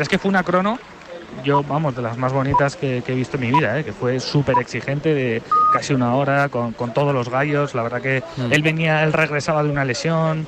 Es 0.00 0.08
que 0.08 0.16
fue 0.16 0.28
una 0.28 0.44
crono, 0.44 0.78
yo, 1.42 1.64
vamos, 1.64 1.96
de 1.96 2.02
las 2.02 2.16
más 2.16 2.32
bonitas 2.32 2.76
que, 2.76 3.02
he 3.04 3.14
visto 3.14 3.36
en 3.36 3.40
mi 3.40 3.50
vida, 3.50 3.80
¿eh? 3.80 3.82
que 3.82 3.92
fue 3.92 4.20
súper 4.20 4.56
exigente, 4.60 5.12
de 5.12 5.42
casi 5.72 5.92
una 5.92 6.14
hora, 6.14 6.48
con, 6.50 6.72
todos 6.94 7.12
los 7.12 7.28
gallos. 7.28 7.74
La 7.74 7.82
verdad 7.82 8.00
que 8.00 8.22
mm. 8.36 8.52
él 8.52 8.62
venía, 8.62 9.02
él 9.02 9.12
regresaba 9.12 9.64
de 9.64 9.70
una 9.70 9.84
lesión, 9.84 10.46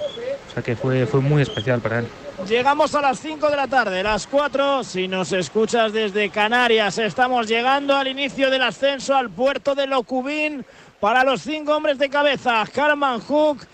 o 0.49 0.55
sea 0.55 0.63
que 0.63 0.77
fue, 0.77 1.05
fue 1.05 1.21
muy 1.21 1.43
especial 1.43 1.81
para 1.81 1.99
él. 1.99 2.07
Llegamos 2.49 2.95
a 2.95 3.01
las 3.01 3.19
5 3.19 3.51
de 3.51 3.57
la 3.57 3.67
tarde, 3.67 4.05
las 4.05 4.29
4. 4.29 4.85
Si 4.85 5.09
nos 5.09 5.33
escuchas 5.33 5.93
desde 5.93 6.31
Canarias, 6.31 6.99
estamos 6.99 7.49
llegando 7.49 7.97
al 7.97 8.07
inicio 8.07 8.53
del 8.53 8.63
ascenso 8.63 9.17
al 9.17 9.31
puerto 9.31 9.75
de 9.75 9.89
Locubín 9.89 10.65
para 11.01 11.25
los 11.25 11.43
cinco 11.43 11.75
hombres 11.75 11.99
de 11.99 12.09
cabeza. 12.09 12.63
Carman 12.73 13.19
Hook 13.19 13.67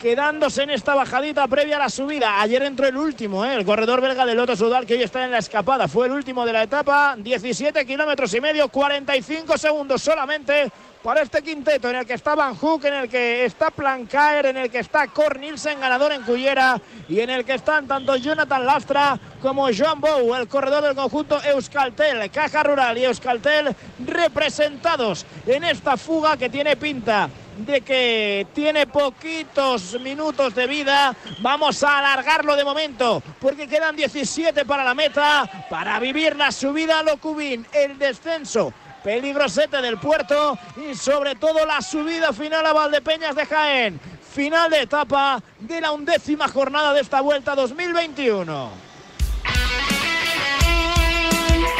quedándose 0.00 0.62
en 0.62 0.70
esta 0.70 0.94
bajadita 0.94 1.46
previa 1.46 1.76
a 1.76 1.80
la 1.80 1.90
subida. 1.90 2.40
Ayer 2.40 2.62
entró 2.62 2.88
el 2.88 2.96
último, 2.96 3.44
¿eh? 3.44 3.54
el 3.54 3.66
corredor 3.66 4.00
belga 4.00 4.24
de 4.24 4.34
Loto 4.34 4.56
Sudal, 4.56 4.86
que 4.86 4.94
hoy 4.94 5.02
está 5.02 5.24
en 5.24 5.30
la 5.30 5.38
escapada. 5.38 5.86
Fue 5.88 6.06
el 6.06 6.12
último 6.12 6.46
de 6.46 6.54
la 6.54 6.62
etapa, 6.62 7.14
17 7.18 7.84
kilómetros 7.84 8.32
y 8.34 8.40
medio, 8.40 8.68
45 8.68 9.58
segundos 9.58 10.00
solamente 10.00 10.72
para 11.02 11.22
este 11.22 11.42
quinteto 11.42 11.88
en 11.88 11.96
el 11.96 12.06
que 12.06 12.14
está 12.14 12.34
Van 12.34 12.54
Hook, 12.54 12.84
en 12.84 12.94
el 12.94 13.08
que 13.08 13.44
está 13.44 13.70
Plancaer, 13.70 14.46
en 14.46 14.56
el 14.58 14.70
que 14.70 14.80
está 14.80 15.06
Cornilsen, 15.08 15.80
ganador 15.80 16.12
en 16.12 16.22
Cullera, 16.22 16.80
y 17.08 17.20
en 17.20 17.30
el 17.30 17.44
que 17.44 17.54
están 17.54 17.86
tanto 17.86 18.16
Jonathan 18.16 18.66
Lastra 18.66 19.18
como 19.40 19.68
Joan 19.72 20.00
Bou, 20.00 20.34
el 20.34 20.48
corredor 20.48 20.82
del 20.82 20.94
conjunto 20.94 21.42
Euskaltel, 21.42 22.30
Caja 22.30 22.62
Rural 22.62 22.98
y 22.98 23.04
Euskaltel 23.04 23.74
representados 24.06 25.24
en 25.46 25.64
esta 25.64 25.96
fuga 25.96 26.36
que 26.36 26.50
tiene 26.50 26.76
pinta 26.76 27.30
de 27.58 27.80
que 27.82 28.46
tiene 28.54 28.86
poquitos 28.86 30.00
minutos 30.00 30.54
de 30.54 30.66
vida. 30.66 31.14
Vamos 31.40 31.82
a 31.82 31.98
alargarlo 31.98 32.56
de 32.56 32.64
momento 32.64 33.22
porque 33.38 33.68
quedan 33.68 33.96
17 33.96 34.64
para 34.64 34.84
la 34.84 34.94
meta, 34.94 35.66
para 35.68 35.98
vivir 35.98 36.36
la 36.36 36.52
subida 36.52 37.00
a 37.00 37.02
Locubín, 37.02 37.66
el 37.72 37.98
descenso 37.98 38.72
peligrosete 39.02 39.80
del 39.82 39.98
puerto 39.98 40.58
y 40.76 40.94
sobre 40.94 41.34
todo 41.34 41.64
la 41.66 41.80
subida 41.82 42.32
final 42.32 42.64
a 42.66 42.72
Valdepeñas 42.72 43.34
de 43.34 43.46
Jaén. 43.46 44.00
Final 44.32 44.70
de 44.70 44.82
etapa 44.82 45.42
de 45.58 45.80
la 45.80 45.92
undécima 45.92 46.48
jornada 46.48 46.92
de 46.92 47.00
esta 47.00 47.20
vuelta 47.20 47.54
2021. 47.54 48.70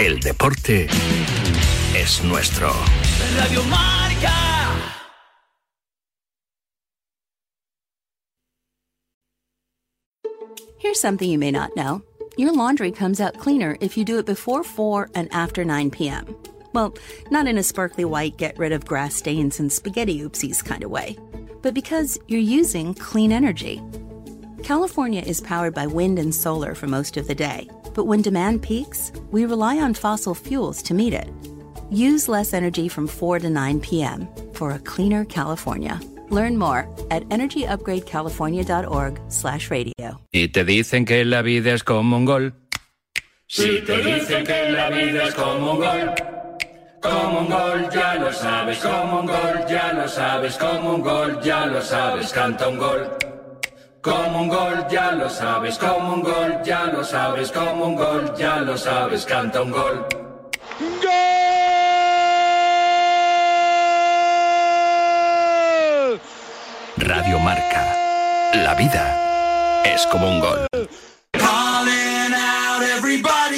El 0.00 0.18
deporte 0.20 0.88
es 1.94 2.24
nuestro. 2.24 2.72
Radio 3.36 3.62
Marca. 3.64 4.32
Here's 10.78 10.98
something 10.98 11.28
you 11.30 11.38
may 11.38 11.50
not 11.50 11.76
know. 11.76 12.02
Your 12.38 12.52
laundry 12.54 12.90
comes 12.90 13.20
out 13.20 13.36
cleaner 13.36 13.76
if 13.80 13.98
you 13.98 14.04
do 14.04 14.18
it 14.18 14.24
before 14.24 14.64
4 14.64 15.10
and 15.14 15.28
after 15.30 15.62
9 15.62 15.90
p.m. 15.90 16.34
Well, 16.72 16.94
not 17.30 17.48
in 17.48 17.58
a 17.58 17.62
sparkly 17.62 18.04
white, 18.04 18.36
get 18.36 18.58
rid 18.58 18.72
of 18.72 18.84
grass 18.84 19.16
stains 19.16 19.58
and 19.58 19.72
spaghetti 19.72 20.20
oopsies 20.20 20.62
kind 20.64 20.84
of 20.84 20.90
way, 20.90 21.16
but 21.62 21.74
because 21.74 22.18
you're 22.28 22.40
using 22.40 22.94
clean 22.94 23.32
energy. 23.32 23.82
California 24.62 25.22
is 25.22 25.40
powered 25.40 25.74
by 25.74 25.86
wind 25.86 26.18
and 26.18 26.34
solar 26.34 26.74
for 26.74 26.86
most 26.86 27.16
of 27.16 27.26
the 27.26 27.34
day, 27.34 27.66
but 27.94 28.04
when 28.04 28.20
demand 28.22 28.62
peaks, 28.62 29.10
we 29.32 29.46
rely 29.46 29.80
on 29.80 29.94
fossil 29.94 30.34
fuels 30.34 30.80
to 30.82 30.94
meet 30.94 31.12
it. 31.12 31.28
Use 31.90 32.28
less 32.28 32.54
energy 32.54 32.86
from 32.88 33.08
4 33.08 33.40
to 33.40 33.50
9 33.50 33.80
p.m. 33.80 34.28
for 34.52 34.70
a 34.72 34.78
cleaner 34.78 35.24
California. 35.24 35.98
Learn 36.28 36.56
more 36.56 36.86
at 37.10 37.24
energyupgradecalifornia.org/radio. 37.30 40.20
Y 40.32 40.46
te 40.48 40.64
dicen 40.64 41.04
que 41.04 41.24
la 41.24 41.42
vida 41.42 41.74
es 41.74 41.82
como 41.82 42.16
un 42.16 42.24
gol. 42.24 42.54
Si 43.48 43.80
te 43.80 44.00
dicen 44.00 44.44
que 44.44 44.70
la 44.70 44.90
vida 44.90 45.24
es 45.24 45.34
como 45.34 45.72
un 45.72 45.80
gol. 45.80 46.14
Como 47.00 47.40
un 47.40 47.48
gol, 47.48 47.88
ya 47.90 48.14
lo 48.16 48.30
sabes, 48.30 48.78
como 48.80 49.20
un 49.20 49.26
gol, 49.26 49.66
ya 49.66 49.92
lo 49.94 50.06
sabes, 50.06 50.56
como 50.58 50.94
un 50.94 51.00
gol, 51.00 51.40
ya 51.42 51.64
lo 51.64 51.80
sabes, 51.80 52.30
canta 52.32 52.68
un 52.68 52.76
gol. 52.76 53.16
Como 54.02 54.42
un 54.42 54.48
gol, 54.48 54.86
ya 54.90 55.12
lo 55.12 55.30
sabes, 55.30 55.78
como 55.78 56.12
un 56.14 56.22
gol, 56.22 56.60
ya 56.62 56.84
lo 56.84 57.02
sabes, 57.02 57.50
como 57.52 57.86
un 57.86 57.96
gol, 57.96 58.34
ya 58.36 58.56
lo 58.60 58.76
sabes, 58.76 59.24
canta 59.24 59.62
un 59.62 59.70
gol. 59.70 60.06
¡Gol! 61.02 61.10
Radio 66.98 67.38
Marca. 67.38 67.96
La 68.54 68.74
vida 68.74 69.82
es 69.84 70.06
como 70.06 70.28
un 70.28 70.40
gol. 70.40 70.66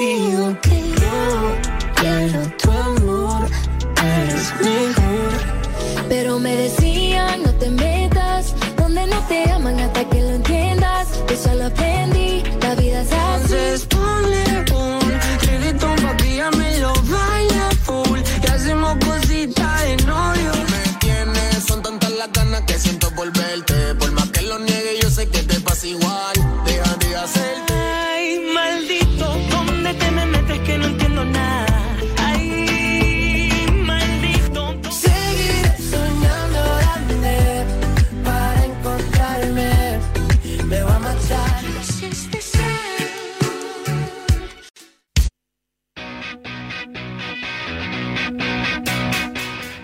Digo 0.00 0.56
que 0.62 0.80
yo 0.80 1.56
quiero 1.94 2.40
tu 2.56 2.70
amor, 2.70 3.46
eres 4.02 4.54
mejor. 4.64 5.32
Pero 6.08 6.38
me 6.38 6.56
decían, 6.56 6.79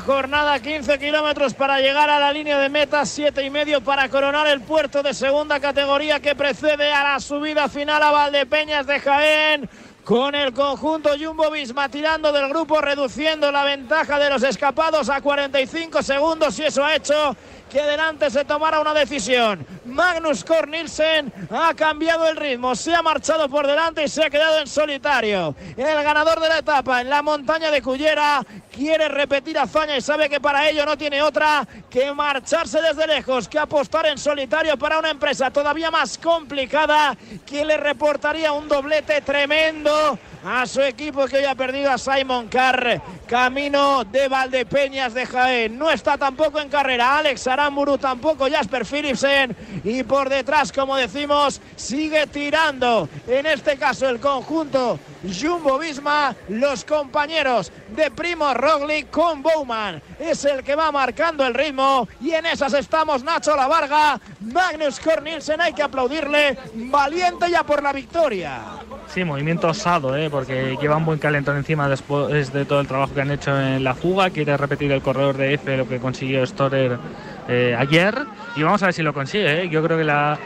Jornada. 0.00 0.60
15 0.60 0.98
kilómetros 0.98 1.54
para 1.54 1.80
llegar 1.80 2.10
a 2.10 2.18
la 2.18 2.32
línea 2.32 2.58
de 2.58 2.68
meta, 2.68 3.04
7 3.04 3.42
y 3.42 3.50
medio 3.50 3.80
para 3.80 4.08
coronar 4.08 4.46
el 4.46 4.60
puerto 4.60 5.02
de 5.02 5.14
segunda 5.14 5.60
categoría 5.60 6.20
que 6.20 6.34
precede 6.34 6.92
a 6.92 7.02
la 7.02 7.20
subida 7.20 7.68
final 7.68 8.02
a 8.02 8.10
Valdepeñas 8.10 8.86
de 8.86 9.00
Jaén 9.00 9.70
con 10.08 10.34
el 10.34 10.54
conjunto 10.54 11.10
Jumbo 11.20 11.50
Visma 11.50 11.90
tirando 11.90 12.32
del 12.32 12.48
grupo, 12.48 12.80
reduciendo 12.80 13.52
la 13.52 13.64
ventaja 13.64 14.18
de 14.18 14.30
los 14.30 14.42
escapados 14.42 15.10
a 15.10 15.20
45 15.20 16.02
segundos 16.02 16.58
y 16.58 16.64
eso 16.64 16.82
ha 16.82 16.94
hecho 16.94 17.36
que 17.68 17.80
adelante 17.80 18.30
se 18.30 18.44
tomara 18.44 18.80
una 18.80 18.94
decisión. 18.94 19.66
Magnus 19.84 20.44
Cornilsen 20.44 21.32
ha 21.50 21.74
cambiado 21.74 22.28
el 22.28 22.36
ritmo, 22.36 22.74
se 22.74 22.94
ha 22.94 23.02
marchado 23.02 23.48
por 23.48 23.66
delante 23.66 24.04
y 24.04 24.08
se 24.08 24.24
ha 24.24 24.30
quedado 24.30 24.58
en 24.58 24.66
solitario. 24.66 25.54
El 25.76 26.02
ganador 26.02 26.40
de 26.40 26.48
la 26.48 26.58
etapa 26.58 27.00
en 27.00 27.10
la 27.10 27.22
montaña 27.22 27.70
de 27.70 27.82
Cullera 27.82 28.44
quiere 28.70 29.08
repetir 29.08 29.58
hazaña 29.58 29.96
y 29.96 30.00
sabe 30.00 30.28
que 30.28 30.40
para 30.40 30.68
ello 30.68 30.84
no 30.86 30.96
tiene 30.96 31.22
otra 31.22 31.66
que 31.90 32.12
marcharse 32.12 32.80
desde 32.80 33.06
lejos, 33.06 33.48
que 33.48 33.58
apostar 33.58 34.06
en 34.06 34.18
solitario 34.18 34.78
para 34.78 34.98
una 34.98 35.10
empresa 35.10 35.50
todavía 35.50 35.90
más 35.90 36.18
complicada 36.18 37.16
que 37.46 37.64
le 37.64 37.76
reportaría 37.76 38.52
un 38.52 38.68
doblete 38.68 39.20
tremendo 39.22 40.18
a 40.44 40.66
su 40.66 40.80
equipo 40.80 41.26
que 41.26 41.38
hoy 41.38 41.44
ha 41.44 41.54
perdido 41.54 41.90
a 41.90 41.98
Simon 41.98 42.48
Carr, 42.48 43.02
camino 43.26 44.04
de 44.04 44.28
Valdepeñas 44.28 45.14
de 45.14 45.26
Jaén. 45.26 45.76
No 45.76 45.90
está 45.90 46.16
tampoco 46.16 46.60
en 46.60 46.68
carrera 46.68 47.18
Alex 47.18 47.46
Aramburu, 47.58 47.98
tampoco 47.98 48.48
Jasper 48.48 48.84
Philipsen 48.84 49.56
y 49.82 50.02
por 50.04 50.28
detrás, 50.28 50.72
como 50.72 50.96
decimos, 50.96 51.60
sigue 51.76 52.26
tirando, 52.28 53.08
en 53.26 53.46
este 53.46 53.76
caso 53.76 54.08
el 54.08 54.20
conjunto 54.20 54.98
Jumbo 55.24 55.78
Visma, 55.78 56.34
los 56.48 56.84
compañeros 56.84 57.72
de 57.96 58.10
Primo 58.10 58.54
Roglic 58.54 59.10
con 59.10 59.42
Bowman. 59.42 60.00
Es 60.20 60.44
el 60.44 60.62
que 60.62 60.76
va 60.76 60.92
marcando 60.92 61.44
el 61.44 61.54
ritmo 61.54 62.08
y 62.20 62.30
en 62.30 62.46
esas 62.46 62.72
estamos 62.74 63.24
Nacho 63.24 63.56
La 63.56 63.66
Varga, 63.66 64.20
Magnus 64.40 65.00
Cornilsen, 65.00 65.60
hay 65.60 65.72
que 65.72 65.82
aplaudirle, 65.82 66.56
valiente 66.74 67.50
ya 67.50 67.64
por 67.64 67.82
la 67.82 67.92
victoria. 67.92 68.60
Sí, 69.08 69.24
movimiento 69.24 69.68
osado, 69.68 70.16
¿eh? 70.16 70.28
porque 70.30 70.76
lleva 70.80 70.96
un 70.96 71.06
buen 71.06 71.18
calentón 71.18 71.56
encima 71.56 71.88
después 71.88 72.52
de 72.52 72.64
todo 72.64 72.80
el 72.80 72.86
trabajo 72.86 73.14
que 73.14 73.22
han 73.22 73.30
hecho 73.30 73.58
en 73.58 73.82
la 73.82 73.94
fuga. 73.94 74.30
Quiere 74.30 74.56
repetir 74.56 74.92
el 74.92 75.02
corredor 75.02 75.36
de 75.36 75.54
F 75.54 75.76
lo 75.76 75.88
que 75.88 75.98
consiguió 75.98 76.46
Storer 76.46 76.98
eh, 77.48 77.74
ayer 77.78 78.14
y 78.56 78.62
vamos 78.62 78.82
a 78.82 78.86
ver 78.86 78.94
si 78.94 79.02
lo 79.02 79.12
consigue. 79.14 79.62
¿eh? 79.62 79.68
Yo 79.68 79.82
creo 79.82 79.96
que 79.96 80.04
la, 80.04 80.38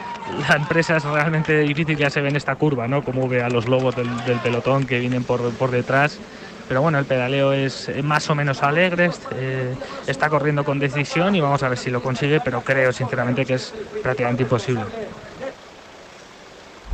la, 0.48 0.56
empresa 0.56 0.96
es 0.96 1.04
realmente 1.04 1.58
difícil, 1.60 1.96
ya 1.96 2.10
se 2.10 2.20
ve 2.20 2.28
en 2.28 2.36
esta 2.36 2.54
curva, 2.54 2.86
¿no? 2.88 3.02
como 3.04 3.28
ve 3.28 3.42
a 3.42 3.48
los 3.48 3.68
lobos 3.68 3.96
del, 3.96 4.24
del 4.24 4.38
pelotón 4.38 4.86
que 4.86 4.98
vienen 4.98 5.24
por, 5.24 5.52
por 5.54 5.70
detrás. 5.70 6.18
Pero 6.68 6.80
bueno, 6.80 6.98
el 6.98 7.04
pedaleo 7.04 7.52
es 7.52 7.90
más 8.02 8.30
o 8.30 8.34
menos 8.34 8.62
alegre, 8.62 9.10
eh, 9.34 9.74
está 10.06 10.30
corriendo 10.30 10.64
con 10.64 10.78
decisión 10.78 11.34
y 11.34 11.40
vamos 11.40 11.62
a 11.62 11.68
ver 11.68 11.76
si 11.76 11.90
lo 11.90 12.00
consigue, 12.00 12.40
pero 12.40 12.62
creo 12.62 12.92
sinceramente 12.92 13.44
que 13.44 13.54
es 13.54 13.74
prácticamente 14.02 14.44
imposible. 14.44 14.84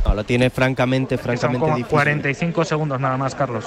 No, 0.05 0.15
lo 0.15 0.23
tiene 0.23 0.49
francamente, 0.49 1.17
francamente 1.17 1.59
Son 1.59 1.67
como 1.67 1.75
difícil. 1.77 1.91
45 1.91 2.65
segundos 2.65 2.99
nada 2.99 3.15
más, 3.15 3.35
Carlos. 3.35 3.65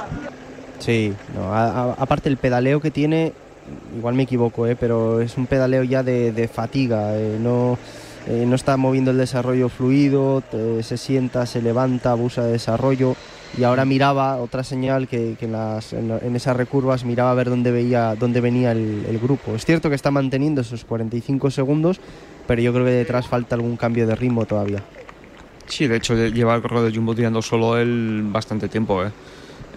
Sí, 0.80 1.14
no, 1.34 1.54
a, 1.54 1.68
a, 1.68 1.92
aparte 1.92 2.28
el 2.28 2.36
pedaleo 2.36 2.80
que 2.80 2.90
tiene, 2.90 3.32
igual 3.96 4.14
me 4.14 4.24
equivoco, 4.24 4.66
¿eh? 4.66 4.76
pero 4.76 5.20
es 5.20 5.36
un 5.36 5.46
pedaleo 5.46 5.82
ya 5.82 6.02
de, 6.02 6.50
fatiga, 6.52 7.16
eh, 7.16 7.38
no, 7.40 7.78
eh, 8.26 8.44
no 8.46 8.54
está 8.54 8.76
moviendo 8.76 9.10
el 9.10 9.18
desarrollo 9.18 9.68
fluido, 9.68 10.42
se 10.82 10.96
sienta, 10.96 11.46
se 11.46 11.62
levanta, 11.62 12.12
abusa 12.12 12.44
de 12.44 12.52
desarrollo 12.52 13.16
y 13.56 13.64
ahora 13.64 13.84
miraba 13.84 14.36
otra 14.36 14.64
señal 14.64 15.08
que, 15.08 15.36
en, 15.40 16.36
esas 16.36 16.56
recurvas 16.56 17.04
miraba 17.04 17.32
a 17.32 17.34
ver 17.34 17.50
dónde, 17.50 17.70
veía, 17.70 18.14
dónde 18.14 18.40
venía 18.40 18.72
el, 18.72 19.18
grupo. 19.22 19.54
Es 19.54 19.64
cierto 19.64 19.90
que 19.90 19.94
está 19.94 20.10
manteniendo 20.10 20.62
esos 20.62 20.84
45 20.84 21.50
segundos, 21.50 22.00
pero 22.46 22.62
yo 22.62 22.72
creo 22.72 22.86
que 22.86 22.92
detrás 22.92 23.28
falta 23.28 23.54
algún 23.54 23.76
cambio 23.76 24.06
de 24.06 24.14
ritmo 24.14 24.46
todavía. 24.46 24.82
Sí, 25.66 25.86
de 25.86 25.96
hecho 25.96 26.14
lleva 26.14 26.54
el 26.54 26.62
corredor 26.62 26.90
de 26.90 26.96
Jumbo 26.96 27.14
tirando 27.14 27.40
solo 27.42 27.78
él 27.78 28.22
bastante 28.24 28.68
tiempo, 28.68 29.04
¿eh? 29.04 29.12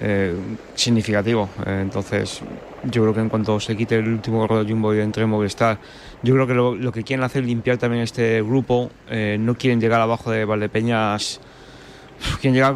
Eh, 0.02 0.36
significativo. 0.76 1.50
Eh, 1.66 1.80
entonces, 1.82 2.42
yo 2.84 3.02
creo 3.04 3.14
que 3.14 3.22
en 3.22 3.30
cuanto 3.30 3.60
se 3.62 3.78
quite 3.78 3.96
el 3.96 4.10
último 4.10 4.46
de 4.46 4.70
Jumbo 4.70 4.94
y 4.94 5.00
entre 5.00 5.26
Movistar, 5.26 5.80
yo 6.22 6.34
creo 6.34 6.48
que 6.48 6.54
lo, 6.54 6.76
lo, 6.76 6.92
que 6.92 7.04
quieren 7.04 7.24
hacer 7.24 7.44
es 7.44 7.48
limpiar 7.48 7.78
también 7.78 8.04
este 8.04 8.42
grupo. 8.42 8.92
Eh, 9.10 9.38
no 9.40 9.56
quieren 9.56 9.80
llegar 9.80 10.02
abajo 10.02 10.32
de 10.32 10.44
Valdepeñas. 10.44 11.40
Quieren 12.42 12.56
llegar 12.56 12.74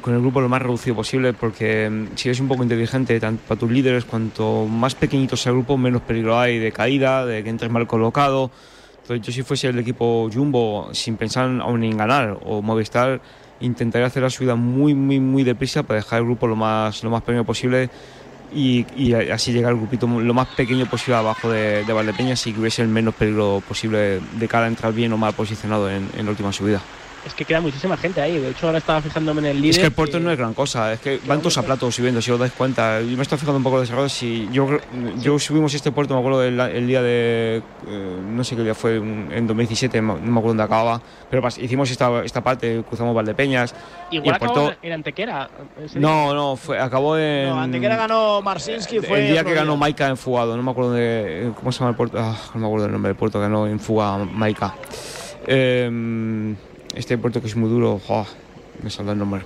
con 0.00 0.14
el 0.14 0.20
grupo 0.20 0.40
lo 0.42 0.48
más 0.48 0.60
reducido 0.60 0.96
posible 0.96 1.32
porque 1.32 1.88
mm, 1.88 2.16
si 2.16 2.28
eres 2.28 2.40
un 2.40 2.48
poco 2.48 2.62
inteligente, 2.62 3.18
tanto 3.20 3.42
para 3.48 3.58
tus 3.58 3.70
líderes, 3.70 4.04
cuanto 4.04 4.66
más 4.66 4.94
pequeñito 4.94 5.36
sea 5.36 5.50
el 5.50 5.56
grupo, 5.56 5.78
menos 5.78 6.02
peligro 6.02 6.38
hay 6.38 6.58
de 6.58 6.72
caída, 6.72 7.24
de 7.24 7.42
que 7.42 7.48
entres 7.48 7.70
mal 7.70 7.86
colocado. 7.86 8.50
Entonces, 9.02 9.26
yo 9.26 9.32
si 9.32 9.42
fuese 9.42 9.68
el 9.68 9.78
equipo 9.78 10.28
Jumbo, 10.32 10.90
sin 10.92 11.16
pensar 11.16 11.50
aún 11.62 11.84
en 11.84 11.96
ganar 11.96 12.38
o 12.44 12.60
Movistar, 12.60 13.20
intentaría 13.60 14.06
hacer 14.06 14.22
la 14.22 14.30
subida 14.30 14.54
muy, 14.56 14.94
muy, 14.94 15.20
muy 15.20 15.44
deprisa 15.44 15.82
para 15.82 16.00
dejar 16.00 16.20
el 16.20 16.24
grupo 16.24 16.46
lo 16.46 16.56
más, 16.56 17.02
lo 17.04 17.10
más 17.10 17.22
pequeño 17.22 17.44
posible 17.44 17.90
y, 18.52 18.84
así 19.32 19.52
llegar 19.52 19.70
al 19.70 19.78
grupito 19.78 20.06
lo 20.06 20.34
más 20.34 20.48
pequeño 20.48 20.86
posible 20.86 21.16
abajo 21.16 21.50
de, 21.50 21.84
de 21.84 21.92
Valdepeñas 21.92 22.44
y 22.46 22.52
que 22.52 22.60
hubiese 22.60 22.82
el 22.82 22.88
menos 22.88 23.14
peligro 23.14 23.62
posible 23.66 24.20
de 24.20 24.48
cara 24.48 24.64
a 24.64 24.68
entrar 24.68 24.92
bien 24.92 25.12
o 25.12 25.16
mal 25.16 25.34
posicionado 25.34 25.88
en 25.88 26.10
la 26.16 26.30
última 26.30 26.52
subida 26.52 26.80
es 27.26 27.34
que 27.34 27.44
queda 27.44 27.60
muchísima 27.60 27.96
gente 27.96 28.20
ahí. 28.20 28.38
De 28.38 28.50
hecho, 28.50 28.66
ahora 28.66 28.78
estaba 28.78 29.00
fijándome 29.00 29.40
en 29.40 29.46
el 29.46 29.56
líder. 29.60 29.70
Es 29.70 29.78
que 29.78 29.86
el 29.86 29.92
puerto 29.92 30.18
que... 30.18 30.24
no 30.24 30.30
es 30.30 30.38
gran 30.38 30.54
cosa, 30.54 30.92
es 30.92 31.00
que 31.00 31.20
van 31.26 31.40
todos 31.40 31.58
a 31.58 31.62
platos 31.62 31.94
subiendo, 31.94 32.22
si 32.22 32.30
os 32.30 32.38
dais 32.38 32.52
cuenta. 32.52 33.00
Yo 33.00 33.16
me 33.16 33.22
estoy 33.22 33.38
fijando 33.38 33.58
un 33.58 33.62
poco 33.62 33.76
de 33.76 33.82
desarrollo. 33.82 34.08
Si 34.08 34.48
yo, 34.52 34.68
yo 35.18 35.38
subimos 35.38 35.74
este 35.74 35.92
puerto, 35.92 36.14
me 36.14 36.20
acuerdo 36.20 36.40
del 36.40 36.58
el 36.60 36.86
día 36.86 37.02
de. 37.02 37.62
Eh, 37.86 38.16
no 38.22 38.42
sé 38.44 38.56
qué 38.56 38.62
día 38.62 38.74
fue, 38.74 38.96
en 38.96 39.46
2017, 39.46 40.00
no 40.00 40.14
me 40.16 40.30
acuerdo 40.30 40.48
dónde 40.48 40.62
acababa. 40.62 41.02
Pero 41.28 41.42
pas, 41.42 41.58
hicimos 41.58 41.90
esta, 41.90 42.24
esta 42.24 42.42
parte, 42.42 42.82
cruzamos 42.88 43.14
Valdepeñas. 43.14 43.74
Igual 44.10 44.26
y 44.26 44.30
el 44.30 44.38
puerto... 44.38 44.74
en 44.82 44.92
Antequera. 44.92 45.50
No, 45.94 46.34
no, 46.34 46.56
fue, 46.56 46.78
acabó 46.78 47.18
en. 47.18 47.48
No, 47.48 47.60
Antequera 47.60 47.96
ganó 47.96 48.40
Marcinski. 48.42 49.00
Fue 49.00 49.26
el 49.26 49.32
día 49.32 49.44
que 49.44 49.54
ganó 49.54 49.76
Maika 49.76 50.08
en 50.08 50.16
Fugado, 50.16 50.56
no 50.56 50.62
me 50.62 50.70
acuerdo 50.70 50.92
de. 50.92 51.52
¿Cómo 51.56 51.70
se 51.72 51.80
llama 51.80 51.90
el 51.90 51.96
puerto? 51.96 52.18
Ah, 52.18 52.36
no 52.54 52.60
me 52.60 52.66
acuerdo 52.66 52.84
del 52.84 52.92
nombre 52.92 53.10
del 53.10 53.16
puerto 53.16 53.38
que 53.38 53.42
ganó 53.42 53.66
en 53.66 53.78
Fuga 53.78 54.18
Maika. 54.18 54.74
Eh, 55.46 56.56
este 56.94 57.18
puerto 57.18 57.40
que 57.40 57.46
es 57.48 57.56
muy 57.56 57.68
duro, 57.68 58.00
oh, 58.08 58.26
me 58.82 58.90
saldrá 58.90 59.12
el 59.12 59.18
nombre. 59.18 59.42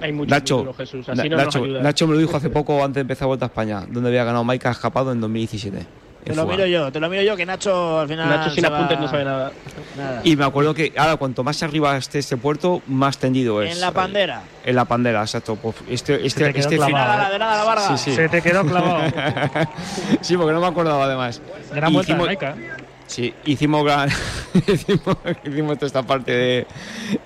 Hay 0.00 0.12
mucho 0.12 0.30
Nacho, 0.30 0.58
duro, 0.58 0.74
Jesús. 0.74 1.08
Así 1.08 1.28
no 1.28 1.36
Nacho, 1.36 1.66
nos 1.66 1.82
Nacho, 1.82 2.06
me 2.06 2.14
lo 2.14 2.20
dijo 2.20 2.36
hace 2.36 2.48
poco 2.48 2.82
antes 2.82 2.94
de 2.96 3.00
empezar 3.02 3.26
Vuelta 3.26 3.46
a 3.46 3.48
España, 3.48 3.84
donde 3.88 4.08
había 4.08 4.24
ganado 4.24 4.44
Maika 4.44 4.70
escapado 4.70 5.12
en 5.12 5.20
2017. 5.20 5.86
Te 6.24 6.34
lo 6.34 6.46
miro 6.46 6.66
yo, 6.66 6.92
te 6.92 7.00
lo 7.00 7.08
miro 7.08 7.22
yo, 7.22 7.34
que 7.34 7.46
Nacho 7.46 8.00
al 8.00 8.08
final. 8.08 8.28
Nacho 8.28 8.50
sin 8.50 8.64
va- 8.64 8.68
apuntes 8.76 9.00
no 9.00 9.08
sabe 9.08 9.24
nada. 9.24 9.52
nada. 9.96 10.20
Y 10.22 10.36
me 10.36 10.44
acuerdo 10.44 10.74
que 10.74 10.92
ahora 10.96 11.16
cuanto 11.16 11.42
más 11.42 11.62
arriba 11.62 11.96
esté 11.96 12.18
este 12.18 12.36
puerto, 12.36 12.82
más 12.88 13.16
tendido 13.16 13.62
es. 13.62 13.72
En 13.74 13.80
la 13.80 13.90
pandera. 13.90 14.42
En 14.64 14.76
la 14.76 14.84
pandera, 14.84 15.22
exacto. 15.22 15.56
Pues 15.56 15.76
este 15.88 16.26
este, 16.26 16.46
este 16.50 16.78
final. 16.78 17.32
de 17.32 17.38
nada, 17.38 17.56
la 17.56 17.64
Varga. 17.64 17.96
Sí, 17.96 18.10
sí. 18.10 18.16
Se 18.16 18.28
te 18.28 18.42
quedó 18.42 18.64
clavado. 18.66 19.10
sí, 20.20 20.36
porque 20.36 20.52
no 20.52 20.60
me 20.60 20.66
acordaba 20.66 21.04
además. 21.06 21.40
Gran 21.74 21.90
Y 21.90 21.94
vuelta 21.94 22.16
de. 22.16 22.79
Sí, 23.10 23.34
hicimos, 23.44 23.84
hicimos, 25.44 25.82
esta 25.82 26.04
parte 26.04 26.66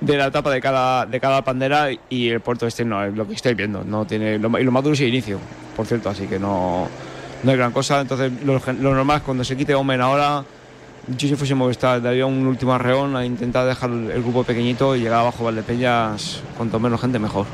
de, 0.00 0.16
la 0.16 0.28
etapa 0.28 0.50
de 0.50 0.58
cada, 0.58 1.04
de 1.04 1.20
cada 1.20 1.44
pandera 1.44 1.88
y 2.08 2.30
el 2.30 2.40
puerto 2.40 2.66
este 2.66 2.86
no 2.86 3.04
es 3.04 3.14
lo 3.14 3.28
que 3.28 3.34
estáis 3.34 3.54
viendo. 3.54 3.84
No 3.84 4.06
tiene, 4.06 4.38
lo, 4.38 4.58
y 4.58 4.64
lo 4.64 4.72
más 4.72 4.82
duro 4.82 4.94
es 4.94 5.00
el 5.02 5.08
inicio, 5.08 5.38
por 5.76 5.84
cierto, 5.84 6.08
así 6.08 6.26
que 6.26 6.38
no, 6.38 6.88
no 7.42 7.50
hay 7.50 7.56
gran 7.58 7.70
cosa. 7.70 8.00
Entonces, 8.00 8.32
lo, 8.46 8.54
lo 8.80 8.94
normal 8.94 9.18
es 9.18 9.22
cuando 9.24 9.44
se 9.44 9.58
quite 9.58 9.74
Omen 9.74 10.00
ahora, 10.00 10.42
yo 11.06 11.28
si 11.28 11.36
fuese 11.36 11.54
Movistar, 11.54 12.00
daría 12.00 12.24
un 12.24 12.46
último 12.46 12.72
arreón 12.72 13.14
a 13.14 13.26
intentar 13.26 13.66
dejar 13.66 13.90
el 13.90 14.22
grupo 14.22 14.42
pequeñito 14.42 14.96
y 14.96 15.00
llegar 15.00 15.20
abajo 15.20 15.44
Valdepeñas, 15.44 16.40
cuanto 16.56 16.80
menos 16.80 16.98
gente 16.98 17.18
mejor. 17.18 17.44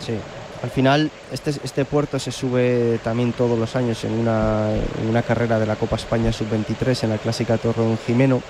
Sí. 0.00 0.14
Al 0.62 0.70
final, 0.70 1.10
este, 1.32 1.50
este 1.50 1.84
puerto 1.84 2.20
se 2.20 2.30
sube 2.30 3.00
también 3.02 3.32
todos 3.32 3.58
los 3.58 3.74
años 3.74 4.04
en 4.04 4.12
una, 4.12 5.22
carrera 5.26 5.58
de 5.58 5.66
la 5.66 5.74
Copa 5.74 5.96
España 5.96 6.32
Sub-23 6.32 7.02
en 7.02 7.10
la 7.10 7.18
clásica 7.18 7.58
Torre 7.58 7.96
Jimeno. 8.06 8.40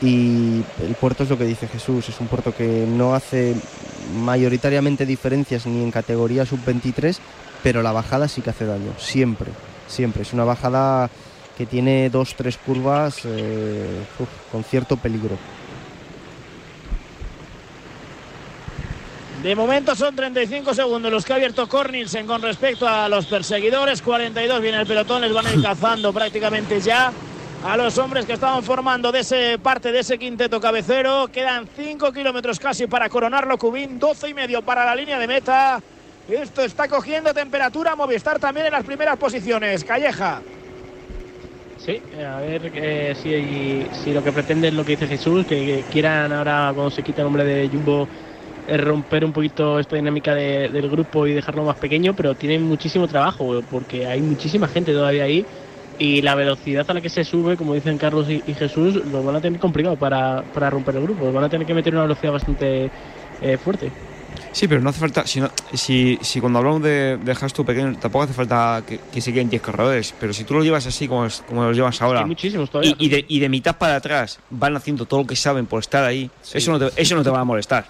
Y 0.00 0.64
el 0.82 0.96
puerto 1.00 1.22
es 1.22 1.30
lo 1.30 1.38
que 1.38 1.44
dice 1.44 1.68
Jesús, 1.68 2.08
es 2.08 2.18
un 2.18 2.26
puerto 2.26 2.52
que 2.52 2.84
no 2.88 3.14
hace 3.14 3.54
mayoritariamente 4.16 5.06
diferencias 5.06 5.64
ni 5.66 5.84
en 5.84 5.92
categoría 5.92 6.44
Sub-23, 6.44 7.18
pero 7.62 7.82
la 7.82 7.92
bajada 7.92 8.26
sí 8.26 8.42
que 8.42 8.50
hace 8.50 8.66
daño, 8.66 8.92
siempre, 8.98 9.52
siempre. 9.86 10.22
Es 10.22 10.32
una 10.32 10.42
bajada 10.42 11.08
que 11.56 11.66
tiene 11.66 12.10
dos, 12.10 12.34
tres 12.34 12.56
curvas 12.56 13.20
eh, 13.24 13.86
con 14.50 14.64
cierto 14.64 14.96
peligro. 14.96 15.38
De 19.42 19.56
momento 19.56 19.96
son 19.96 20.14
35 20.14 20.72
segundos 20.72 21.10
los 21.10 21.24
que 21.24 21.32
ha 21.32 21.36
abierto 21.36 21.68
Cornilsen 21.68 22.28
con 22.28 22.40
respecto 22.40 22.86
a 22.86 23.08
los 23.08 23.26
perseguidores. 23.26 24.00
42 24.00 24.60
viene 24.60 24.78
el 24.78 24.86
pelotón, 24.86 25.20
les 25.20 25.32
van 25.32 25.46
a 25.46 25.52
ir 25.52 25.60
cazando 25.62 26.12
prácticamente 26.12 26.80
ya 26.80 27.12
a 27.64 27.76
los 27.76 27.98
hombres 27.98 28.24
que 28.24 28.34
estaban 28.34 28.62
formando 28.62 29.10
de 29.10 29.20
ese 29.20 29.58
parte 29.58 29.90
de 29.90 29.98
ese 29.98 30.16
quinteto 30.16 30.60
cabecero. 30.60 31.26
Quedan 31.26 31.66
5 31.76 32.12
kilómetros 32.12 32.60
casi 32.60 32.86
para 32.86 33.08
coronarlo. 33.08 33.58
Cubín, 33.58 33.98
12 33.98 34.28
y 34.28 34.34
medio 34.34 34.62
para 34.62 34.84
la 34.84 34.94
línea 34.94 35.18
de 35.18 35.26
meta. 35.26 35.82
Esto 36.28 36.62
está 36.62 36.86
cogiendo 36.86 37.34
temperatura. 37.34 37.96
Movistar 37.96 38.38
también 38.38 38.66
en 38.66 38.72
las 38.72 38.84
primeras 38.84 39.16
posiciones. 39.16 39.82
Calleja. 39.82 40.40
Sí, 41.78 42.00
a 42.24 42.38
ver 42.38 42.70
eh, 42.76 43.16
si, 43.20 44.04
si 44.04 44.12
lo 44.12 44.22
que 44.22 44.30
pretende 44.30 44.68
es 44.68 44.74
lo 44.74 44.84
que 44.84 44.92
dice 44.92 45.08
Jesús, 45.08 45.44
que, 45.44 45.56
que 45.66 45.84
quieran 45.90 46.32
ahora 46.32 46.70
cuando 46.72 46.92
se 46.92 47.02
quita 47.02 47.22
el 47.22 47.24
nombre 47.24 47.44
de 47.44 47.68
Jumbo 47.68 48.06
romper 48.68 49.24
un 49.24 49.32
poquito 49.32 49.78
esta 49.78 49.96
dinámica 49.96 50.34
de- 50.34 50.68
del 50.68 50.88
grupo 50.90 51.26
y 51.26 51.32
dejarlo 51.32 51.64
más 51.64 51.76
pequeño, 51.76 52.14
pero 52.14 52.34
tienen 52.34 52.62
muchísimo 52.62 53.08
trabajo 53.08 53.62
porque 53.70 54.06
hay 54.06 54.20
muchísima 54.20 54.68
gente 54.68 54.92
todavía 54.92 55.24
ahí 55.24 55.44
y 55.98 56.22
la 56.22 56.34
velocidad 56.34 56.84
a 56.88 56.94
la 56.94 57.00
que 57.00 57.08
se 57.08 57.24
sube, 57.24 57.56
como 57.56 57.74
dicen 57.74 57.98
Carlos 57.98 58.28
y, 58.28 58.42
y 58.46 58.54
Jesús, 58.54 58.94
lo 59.06 59.22
van 59.22 59.36
a 59.36 59.40
tener 59.40 59.60
complicado 59.60 59.96
para, 59.96 60.42
para 60.54 60.70
romper 60.70 60.96
el 60.96 61.02
grupo. 61.02 61.30
Van 61.32 61.44
a 61.44 61.48
tener 61.48 61.66
que 61.66 61.74
meter 61.74 61.92
una 61.92 62.02
velocidad 62.02 62.32
bastante 62.32 62.90
eh, 63.40 63.56
fuerte. 63.58 63.90
Sí, 64.52 64.66
pero 64.68 64.80
no 64.80 64.90
hace 64.90 65.00
falta. 65.00 65.26
Si, 65.26 65.40
no- 65.40 65.50
si, 65.74 66.18
si 66.22 66.40
cuando 66.40 66.58
hablamos 66.58 66.82
de 66.82 67.18
dejar 67.18 67.52
tú 67.52 67.64
pequeño, 67.64 67.96
tampoco 68.00 68.24
hace 68.24 68.32
falta 68.32 68.82
que, 68.86 68.98
que 69.12 69.20
se 69.20 69.32
queden 69.32 69.48
10 69.50 69.62
corredores. 69.62 70.14
Pero 70.18 70.32
si 70.32 70.44
tú 70.44 70.54
lo 70.54 70.62
llevas 70.64 70.86
así 70.86 71.06
como, 71.08 71.26
como 71.46 71.64
los 71.64 71.76
llevas 71.76 72.00
ahora. 72.02 72.24
Muchísimos 72.26 72.70
todavía. 72.70 72.94
y, 72.98 73.06
y 73.06 73.08
de, 73.08 73.24
y 73.28 73.38
de 73.40 73.48
mitad 73.48 73.76
para 73.76 73.96
atrás 73.96 74.38
van 74.50 74.74
haciendo 74.76 75.04
todo 75.06 75.20
lo 75.20 75.26
que 75.26 75.36
saben 75.36 75.66
por 75.66 75.80
estar 75.80 76.04
ahí. 76.04 76.30
Eso, 76.52 76.72
no 76.72 76.78
te, 76.78 77.00
eso 77.00 77.14
no 77.14 77.22
te 77.22 77.30
va 77.30 77.40
a 77.40 77.44
molestar. 77.44 77.86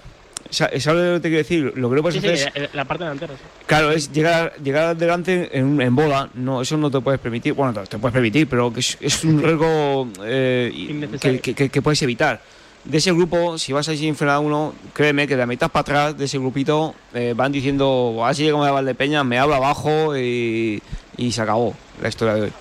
Sa- 0.50 0.68
¿Sabes 0.80 1.04
lo 1.08 1.14
que 1.14 1.20
te 1.20 1.28
quiero 1.28 1.36
decir? 1.38 1.72
Lo 1.76 1.88
que 1.90 1.96
no 1.96 2.02
puedes 2.02 2.20
Sí, 2.20 2.26
sí, 2.28 2.32
hacer 2.34 2.52
es. 2.54 2.64
eh, 2.64 2.70
la 2.74 2.84
parte 2.84 3.04
delantera. 3.04 3.34
sí. 3.34 3.42
Claro, 3.66 3.90
es 3.92 4.12
llegar, 4.12 4.52
llegar 4.62 4.84
adelante 4.84 5.50
en, 5.56 5.80
en 5.80 5.94
bola. 5.96 6.28
No, 6.34 6.60
eso 6.62 6.76
no 6.76 6.90
te 6.90 7.00
puedes 7.00 7.20
permitir. 7.20 7.52
Bueno, 7.54 7.72
te, 7.84 7.98
puedes 7.98 8.12
permitir, 8.12 8.46
pero 8.48 8.72
es, 8.76 8.96
es 9.00 9.24
un 9.24 9.42
riesgo 9.42 10.08
eh, 10.24 11.08
que, 11.20 11.54
que- 11.54 11.68
que- 11.70 11.82
puedes 11.82 12.02
evitar. 12.02 12.40
De 12.84 12.98
ese 12.98 13.12
grupo, 13.12 13.58
si 13.58 13.72
vas 13.72 13.86
en 13.88 14.16
frena 14.16 14.40
uno, 14.40 14.74
créeme 14.92 15.28
que 15.28 15.34
de 15.36 15.40
la 15.40 15.46
mitad 15.46 15.70
para 15.70 15.82
atrás 15.82 16.18
de 16.18 16.24
ese 16.24 16.38
grupito 16.38 16.94
eh, 17.14 17.32
van 17.36 17.52
diciendo, 17.52 18.20
así 18.24 18.50
como 18.50 18.64
de 18.64 18.72
Valdepeña, 18.72 19.22
me 19.22 19.38
habla 19.38 19.56
abajo 19.56 20.16
y, 20.18 20.82
y 21.16 21.30
se 21.32 21.42
acabó 21.42 21.74
la 22.02 22.08
historia 22.08 22.34
de 22.34 22.40
hoy. 22.42 22.52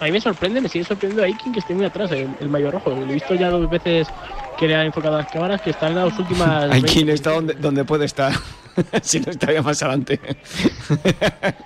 A 0.00 0.04
mí 0.06 0.12
me 0.12 0.20
sorprende, 0.20 0.60
me 0.60 0.68
sigue 0.68 0.84
sorprendiendo 0.84 1.22
Aikin 1.24 1.52
que 1.52 1.58
esté 1.60 1.74
muy 1.74 1.84
atrás, 1.84 2.10
el, 2.12 2.28
el 2.40 2.48
mayor 2.48 2.72
rojo. 2.74 2.90
Lo 2.90 3.02
he 3.02 3.14
visto 3.14 3.34
ya 3.34 3.50
dos 3.50 3.68
veces 3.68 4.08
que 4.58 4.66
le 4.66 4.74
han 4.74 4.86
enfocado 4.86 5.16
las 5.18 5.30
cámaras, 5.30 5.60
que 5.60 5.70
está 5.70 5.88
en 5.88 5.96
las 5.96 6.18
últimas. 6.18 6.64
Hay 6.64 6.80
20. 6.82 6.88
quien 6.92 7.08
está 7.10 7.32
donde, 7.32 7.54
donde 7.54 7.84
puede 7.84 8.06
estar, 8.06 8.32
si 9.02 9.20
no 9.20 9.30
estaría 9.30 9.62
más 9.62 9.82
adelante. 9.82 10.18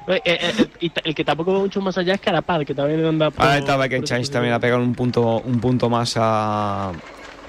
Eh, 0.07 0.21
eh, 0.27 0.69
eh, 0.81 0.91
el 1.05 1.15
que 1.15 1.25
tampoco 1.25 1.55
va 1.55 1.59
mucho 1.61 1.81
más 1.81 1.97
allá 1.97 2.15
es 2.15 2.21
Carapaz, 2.21 2.65
que 2.67 2.75
también 2.75 3.05
anda 3.05 3.31
por. 3.31 3.43
Ahora 3.45 3.59
estaba 3.59 3.89
que 3.89 4.03
Chains 4.03 4.31
también 4.31 4.53
ha 4.53 4.61
pegado 4.61 4.83
un 4.83 4.95
punto, 4.95 5.39
un 5.41 5.61
punto 5.61 5.89
más 5.89 6.15
a. 6.19 6.93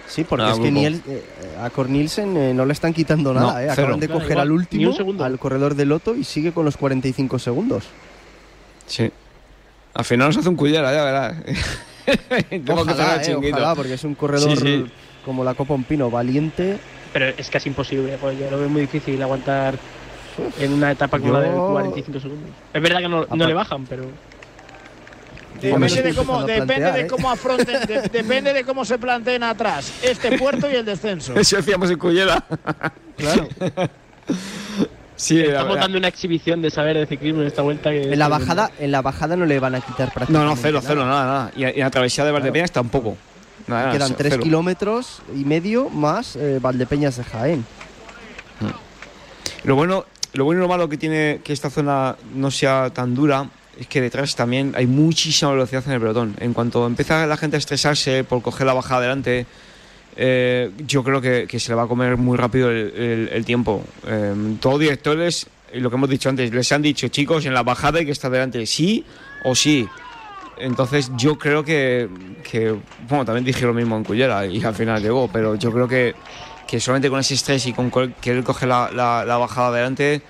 Sí, 0.08 0.24
porque 0.24 0.46
a 0.46 0.51
es 0.51 0.60
que. 0.60 0.72
Niel- 0.72 1.01
eh, 1.06 1.24
a 1.62 1.70
Cornilsen 1.70 2.38
eh, 2.38 2.54
no 2.54 2.65
le 2.65 2.72
están 2.74 2.94
quitando 2.94 3.34
No, 3.34 3.42
nada. 3.42 3.62
eh. 3.63 3.68
cero. 3.75 3.88
Acaban 3.88 4.00
de 4.00 4.08
coger 4.08 4.32
igual, 4.32 4.39
al 4.42 4.48
ni 4.50 4.56
último, 4.86 5.24
al 5.24 5.38
corredor 5.38 5.75
de 5.75 5.86
Loto, 5.86 6.15
y 6.15 6.24
sigue 6.24 6.54
con 6.54 6.63
los 6.63 6.77
45 6.77 7.39
segundos. 7.39 7.84
Sí. 8.88 9.12
Al 9.95 10.05
final 10.05 10.27
nos 10.27 10.37
hace 10.37 10.49
un 10.49 10.55
cullera, 10.57 10.93
ya 10.93 11.03
verás. 11.05 11.35
Tengo 12.49 12.65
que 12.85 12.91
Ojalá, 12.91 13.15
el 13.15 13.43
eh, 13.43 13.49
ojalá, 13.51 13.73
porque 13.75 13.93
es 13.95 14.03
un 14.03 14.13
corredor 14.13 14.51
Sí, 14.51 14.57
sí. 14.57 14.85
como 15.23 15.43
la 15.43 15.53
Copa 15.55 15.73
Un 15.73 15.83
Pino, 15.85 16.11
valiente. 16.11 16.77
Pero 17.13 17.27
es 17.29 17.49
casi 17.49 17.69
imposible, 17.69 18.17
joder, 18.19 18.37
yo 18.37 18.51
lo 18.51 18.59
veo 18.59 18.69
muy 18.69 18.81
difícil 18.81 19.19
aguantar 19.23 19.75
en 20.59 20.73
una 20.73 20.91
etapa 20.91 21.17
como 21.17 21.31
la 21.33 21.39
de 21.39 21.47
Yo- 21.49 21.69
45 21.71 22.19
segundos. 22.19 22.49
Es 22.73 22.81
verdad 22.81 22.99
que 22.99 23.07
no, 23.07 23.25
no 23.25 23.47
le 23.47 23.53
bajan, 23.53 23.85
pero. 23.85 24.05
Depende 25.61 26.01
de 26.03 26.13
cómo, 26.13 26.41
depende 26.43 26.65
plantear, 26.65 26.93
de 26.93 27.01
¿eh? 27.01 27.07
cómo 27.07 27.31
afronten, 27.31 27.87
de- 27.87 28.01
depende 28.11 28.51
de 28.53 28.63
cómo 28.65 28.83
se 28.83 28.97
planteen 28.99 29.41
atrás 29.43 29.93
este 30.03 30.37
puerto 30.37 30.69
y 30.69 30.75
el 30.75 30.83
descenso. 30.85 31.33
Eso 31.39 31.55
decíamos 31.55 31.89
en 31.89 31.97
cullera. 31.97 32.43
Claro. 33.15 33.47
Sí, 35.15 35.39
Estamos 35.41 35.77
dando 35.77 35.98
una 35.98 36.07
exhibición 36.10 36.62
de 36.62 36.69
saber 36.69 36.98
de 36.98 37.05
ciclismo 37.05 37.41
en 37.41 37.48
esta 37.48 37.62
vuelta. 37.62 37.89
Que 37.89 38.12
En 38.13 38.19
la 38.19 38.27
bajada, 38.27 38.72
en 38.79 38.91
la 38.91 39.01
bajada 39.01 39.36
no 39.36 39.45
le 39.45 39.60
van 39.60 39.75
a 39.75 39.81
quitar 39.81 40.12
prácticamente. 40.13 40.34
No, 40.34 40.55
no, 40.55 40.55
cero, 40.62 40.79
nada. 40.81 40.88
cero, 40.88 41.05
nada, 41.05 41.25
nada. 41.25 41.51
Y, 41.55 41.62
y 41.62 41.79
en 41.79 41.79
la 41.79 41.89
travesía 41.91 42.25
de 42.25 42.31
Valdepeñas 42.31 42.72
tampoco. 42.72 43.15
Nada, 43.67 43.81
nada, 43.84 43.93
Quedan 43.93 44.07
cero, 44.10 44.17
3 44.19 44.31
cero. 44.34 44.43
kilómetros 44.43 45.22
y 45.34 45.45
medio 45.45 45.89
más 45.89 46.36
eh, 46.36 46.60
Valdepeñas 46.62 47.15
de 47.17 47.24
Jaén. 47.24 47.65
Lo 49.63 49.75
bueno, 49.75 50.05
lo 50.34 50.45
bueno 50.45 50.60
y 50.60 50.63
lo 50.63 50.67
malo 50.67 50.88
que 50.89 50.98
tiene 50.98 51.39
que 51.43 51.53
esta 51.53 51.69
zona 51.69 52.15
no 52.36 52.51
sea 52.51 52.91
tan 52.93 53.15
dura 53.15 53.48
es 53.79 53.88
que 53.88 54.00
detrás 54.01 54.36
también 54.36 54.74
hay 54.75 54.86
muchísima 54.86 55.51
velocidad 55.51 55.84
en 55.88 55.93
el 55.93 56.00
pelotón. 56.00 56.36
En 56.39 56.53
cuanto 56.53 56.86
empieza 56.86 57.25
la 57.25 57.38
gente 57.38 57.57
a 57.57 57.60
estresarse 57.60 58.24
por 58.24 58.41
coger 58.41 58.67
la 58.67 58.74
bajada 58.74 59.00
adelante, 59.00 59.45
eh, 60.17 60.72
yo 60.88 61.03
creo 61.03 61.19
que, 61.22 61.45
que 61.48 61.60
se 61.60 61.69
le 61.72 61.75
va 61.75 61.84
a 61.84 61.88
comer 61.88 62.17
muy 62.17 62.38
rápido 62.38 62.69
el, 62.72 62.93
el- 62.95 63.29
el 63.34 63.45
tiempo. 63.45 63.84
Eh, 64.07 64.55
todos 64.62 64.79
directores, 64.79 65.48
y 65.74 65.79
lo 65.79 65.89
que 65.89 65.95
hemos 65.98 66.10
dicho 66.10 66.29
antes, 66.29 66.53
les 66.53 66.72
han 66.72 66.81
dicho, 66.81 67.07
chicos, 67.10 67.45
en 67.45 67.53
la 67.53 67.63
bajada 67.63 68.00
hay 68.00 68.05
que 68.05 68.12
estar 68.12 68.31
delante, 68.31 68.65
sí 68.65 69.03
o 69.43 69.55
sí. 69.55 69.88
Entonces 70.57 71.12
yo 71.17 71.38
creo 71.38 71.63
que, 71.65 72.07
que, 72.50 72.74
bueno, 73.10 73.25
también 73.25 73.43
dije 73.43 73.65
lo 73.65 73.74
mismo 73.74 73.98
en 73.98 74.03
Cullera 74.05 74.45
y 74.45 74.63
al 74.63 74.74
final 74.74 75.01
llegó, 75.01 75.27
pero 75.27 75.55
yo 75.55 75.69
creo 75.72 75.88
que, 75.88 76.15
que 76.65 76.79
solamente 76.79 77.10
con 77.10 77.19
ese 77.19 77.34
estrés 77.34 77.65
y 77.67 77.74
con 77.74 77.91
querer 78.22 78.43
coger 78.43 78.69
la, 78.69 78.89
la- 78.93 79.25
la 79.25 79.38
bajada 79.38 79.67
adelante 79.69 80.22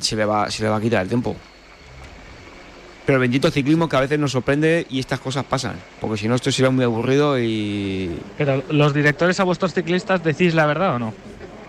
se 0.00 0.16
le, 0.16 0.24
va, 0.24 0.50
se 0.50 0.64
le 0.64 0.68
va 0.68 0.76
a 0.76 0.80
quitar 0.80 1.02
el 1.02 1.08
tiempo. 1.08 1.36
Pero 3.04 3.16
el 3.16 3.20
bendito 3.22 3.50
ciclismo 3.50 3.88
que 3.88 3.96
a 3.96 4.00
veces 4.00 4.18
nos 4.18 4.32
sorprende 4.32 4.86
y 4.88 5.00
estas 5.00 5.18
cosas 5.20 5.44
pasan, 5.44 5.74
porque 6.00 6.16
si 6.16 6.28
no 6.28 6.34
esto 6.36 6.52
sería 6.52 6.70
muy 6.70 6.84
aburrido 6.84 7.38
y... 7.40 8.16
Pero 8.38 8.62
los 8.70 8.94
directores 8.94 9.40
a 9.40 9.44
vuestros 9.44 9.74
ciclistas 9.74 10.22
decís 10.22 10.54
la 10.54 10.66
verdad 10.66 10.94
o 10.94 10.98
no? 11.00 11.14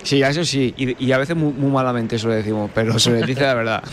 Sí, 0.04 0.22
a 0.22 0.30
eso 0.30 0.44
sí, 0.44 0.74
y, 0.78 1.04
y 1.06 1.12
a 1.14 1.18
veces 1.18 1.36
muy, 1.36 1.54
muy 1.54 1.72
malamente 1.72 2.18
eso 2.18 2.28
lo 2.28 2.34
decimos, 2.34 2.70
pero 2.76 3.00
se 3.00 3.10
les 3.12 3.26
dice 3.26 3.42
la 3.42 3.54
verdad. 3.54 3.84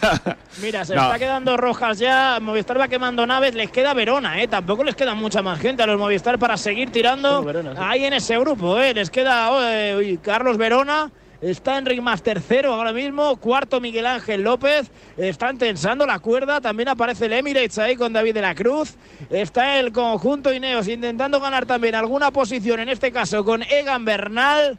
Mira, 0.62 0.84
se 0.84 0.94
No. 0.94 1.02
está 1.02 1.18
quedando 1.18 1.56
rojas 1.56 1.98
ya. 1.98 2.38
Movistar 2.40 2.78
va 2.80 2.86
quemando 2.86 3.26
naves. 3.26 3.54
Les 3.56 3.70
queda 3.72 3.92
Verona, 3.92 4.40
¿eh? 4.40 4.46
Tampoco 4.46 4.84
les 4.84 4.94
queda 4.94 5.14
mucha 5.14 5.42
más 5.42 5.58
gente 5.58 5.82
a 5.82 5.86
los 5.88 5.98
Movistar 5.98 6.38
para 6.38 6.56
seguir 6.56 6.90
tirando 6.92 7.42
Verona, 7.42 7.72
sí. 7.72 7.78
ahí 7.80 8.04
en 8.04 8.12
ese 8.14 8.38
grupo, 8.38 8.78
¿eh? 8.78 8.94
Les 8.94 9.10
queda 9.10 9.50
oh, 9.50 9.98
uy, 9.98 10.18
Carlos 10.22 10.56
Verona. 10.56 11.10
Está 11.46 11.78
Enric 11.78 12.02
más 12.02 12.22
tercero 12.22 12.74
ahora 12.74 12.92
mismo. 12.92 13.36
Cuarto 13.36 13.80
Miguel 13.80 14.04
Ángel 14.04 14.42
López. 14.42 14.90
Están 15.16 15.58
tensando 15.58 16.04
la 16.04 16.18
cuerda. 16.18 16.60
También 16.60 16.88
aparece 16.88 17.26
el 17.26 17.34
Emirates 17.34 17.78
ahí 17.78 17.94
con 17.94 18.12
David 18.12 18.34
de 18.34 18.40
la 18.42 18.52
Cruz. 18.56 18.96
Está 19.30 19.78
el 19.78 19.92
conjunto 19.92 20.52
Ineos 20.52 20.88
intentando 20.88 21.38
ganar 21.38 21.64
también 21.64 21.94
alguna 21.94 22.32
posición, 22.32 22.80
en 22.80 22.88
este 22.88 23.12
caso 23.12 23.44
con 23.44 23.62
Egan 23.62 24.04
Bernal. 24.04 24.76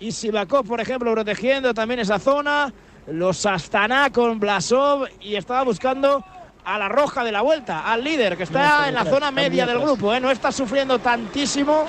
Y 0.00 0.12
Sivakov, 0.12 0.66
por 0.66 0.82
ejemplo, 0.82 1.10
protegiendo 1.12 1.72
también 1.72 2.00
esa 2.00 2.18
zona. 2.18 2.74
Los 3.06 3.46
Astana 3.46 4.12
con 4.12 4.38
Blasov. 4.38 5.08
Y 5.18 5.36
estaba 5.36 5.62
buscando 5.62 6.22
a 6.62 6.78
la 6.78 6.90
roja 6.90 7.24
de 7.24 7.32
la 7.32 7.40
vuelta, 7.40 7.90
al 7.90 8.04
líder, 8.04 8.36
que 8.36 8.42
está 8.42 8.86
en 8.86 8.94
la 8.94 9.06
zona 9.06 9.30
media 9.30 9.64
del 9.64 9.78
grupo. 9.78 10.12
¿eh? 10.12 10.20
No 10.20 10.30
está 10.30 10.52
sufriendo 10.52 10.98
tantísimo. 10.98 11.86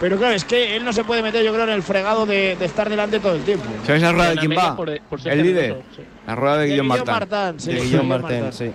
Pero 0.00 0.16
claro, 0.16 0.34
es 0.34 0.44
que 0.44 0.76
él 0.76 0.84
no 0.84 0.92
se 0.92 1.02
puede 1.02 1.22
meter, 1.22 1.44
yo 1.44 1.50
creo, 1.52 1.64
en 1.64 1.70
el 1.70 1.82
fregado 1.82 2.24
de, 2.24 2.54
de 2.56 2.64
estar 2.64 2.88
delante 2.88 3.18
todo 3.18 3.34
el 3.34 3.42
tiempo. 3.42 3.64
¿Sabes 3.84 4.00
la 4.02 4.12
rueda 4.12 4.30
de 4.30 4.36
quién 4.36 4.52
va? 4.52 4.76
por- 4.76 5.00
por 5.02 5.20
ser 5.20 5.32
el 5.32 5.42
líder. 5.42 5.82
sí. 5.96 6.02
La 6.26 6.34
rueda 6.36 6.56
de 6.58 6.60
De 6.62 6.70
Guillaume 6.70 6.94
Guillaume 6.94 7.10
Martin. 7.12 7.30
Martin, 7.38 7.60
sí, 7.60 7.72
de 7.72 8.02
Martín, 8.02 8.40
Martin. 8.42 8.52
sí. 8.52 8.72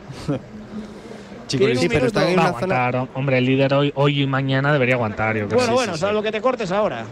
Chicos, 1.47 1.65
Tiene 1.67 1.75
Sí, 1.81 1.89
pero 1.89 2.07
están 2.07 2.27
en 2.27 2.39
una 2.39 2.53
zona, 2.59 3.07
hombre, 3.13 3.37
el 3.37 3.45
líder 3.45 3.73
hoy, 3.73 3.91
hoy 3.95 4.23
y 4.23 4.27
mañana 4.27 4.73
debería 4.73 4.95
aguantar. 4.95 5.37
Yo 5.37 5.47
creo. 5.47 5.57
Bueno, 5.59 5.71
Sí, 5.71 5.75
bueno, 5.75 5.93
sí, 5.93 5.99
salvo 5.99 6.19
sí. 6.19 6.25
que 6.25 6.31
te 6.31 6.41
cortes 6.41 6.71
ahora. 6.71 7.05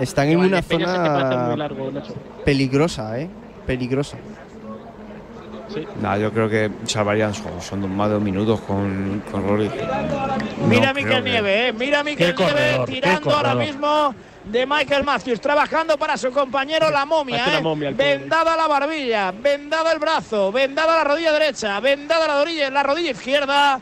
están 0.00 0.28
en 0.28 0.38
una 0.38 0.62
zona 0.62 1.54
largo, 1.56 1.92
peligrosa, 2.44 3.20
¿eh? 3.20 3.28
Peligrosa. 3.66 4.16
Sí. 5.72 5.86
Nah, 6.00 6.16
yo 6.16 6.32
creo 6.32 6.48
que 6.48 6.70
salvarían, 6.84 7.32
son, 7.34 7.60
son 7.60 7.96
más 7.96 8.08
de 8.08 8.14
dos 8.14 8.22
minutos 8.22 8.60
con, 8.60 9.22
con 9.30 9.46
Rory. 9.48 9.68
No 9.68 10.66
Mira 10.66 10.90
a 10.90 10.94
Miquel 10.94 11.22
que- 11.24 11.30
Nieve, 11.30 11.68
¿eh? 11.68 11.72
Mira 11.72 12.00
a 12.00 12.04
Miquel 12.04 12.34
Nieve 12.36 12.80
tirando 12.86 13.34
ahora 13.34 13.54
mismo 13.54 14.14
de 14.44 14.66
Michael 14.66 15.04
Matthews, 15.04 15.40
trabajando 15.40 15.96
para 15.96 16.16
su 16.16 16.30
compañero 16.32 16.90
la 16.90 17.04
momia, 17.04 17.58
¿eh? 17.58 17.62
momia 17.62 17.92
vendada 17.92 18.56
la 18.56 18.66
barbilla, 18.66 19.30
vendada 19.30 19.92
el 19.92 19.98
brazo, 20.00 20.50
vendada 20.50 20.96
la 20.96 21.04
rodilla 21.04 21.32
derecha, 21.32 21.78
vendada 21.80 22.26
la 22.26 22.42
rodilla, 22.42 22.68
la 22.70 22.82
rodilla 22.82 23.12
izquierda, 23.12 23.80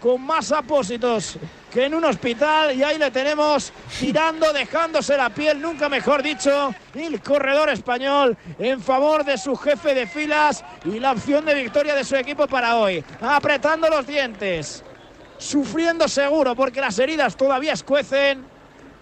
con 0.00 0.22
más 0.22 0.50
apósitos 0.52 1.36
que 1.72 1.84
en 1.84 1.94
un 1.94 2.04
hospital 2.04 2.74
y 2.74 2.82
ahí 2.82 2.98
le 2.98 3.10
tenemos 3.10 3.72
tirando, 3.98 4.52
dejándose 4.52 5.16
la 5.16 5.30
piel, 5.30 5.60
nunca 5.60 5.88
mejor 5.88 6.22
dicho, 6.22 6.74
el 6.94 7.20
corredor 7.20 7.68
español 7.70 8.36
en 8.58 8.80
favor 8.80 9.24
de 9.24 9.38
su 9.38 9.54
jefe 9.56 9.94
de 9.94 10.06
filas 10.06 10.64
y 10.84 10.98
la 10.98 11.12
opción 11.12 11.44
de 11.44 11.54
victoria 11.54 11.94
de 11.94 12.04
su 12.04 12.16
equipo 12.16 12.46
para 12.46 12.76
hoy, 12.76 13.04
apretando 13.20 13.88
los 13.88 14.06
dientes 14.06 14.82
sufriendo 15.40 16.06
seguro 16.06 16.54
porque 16.54 16.80
las 16.80 16.98
heridas 16.98 17.36
todavía 17.36 17.72
escuecen. 17.72 18.44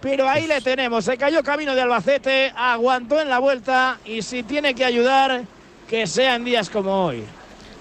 Pero 0.00 0.28
ahí 0.28 0.46
le 0.46 0.60
tenemos, 0.60 1.04
se 1.04 1.18
cayó 1.18 1.42
camino 1.42 1.74
de 1.74 1.82
Albacete, 1.82 2.52
aguantó 2.56 3.20
en 3.20 3.28
la 3.28 3.40
vuelta 3.40 3.98
y 4.04 4.22
si 4.22 4.44
tiene 4.44 4.72
que 4.72 4.84
ayudar, 4.84 5.42
que 5.88 6.06
sea 6.06 6.36
en 6.36 6.44
días 6.44 6.70
como 6.70 7.06
hoy. 7.06 7.24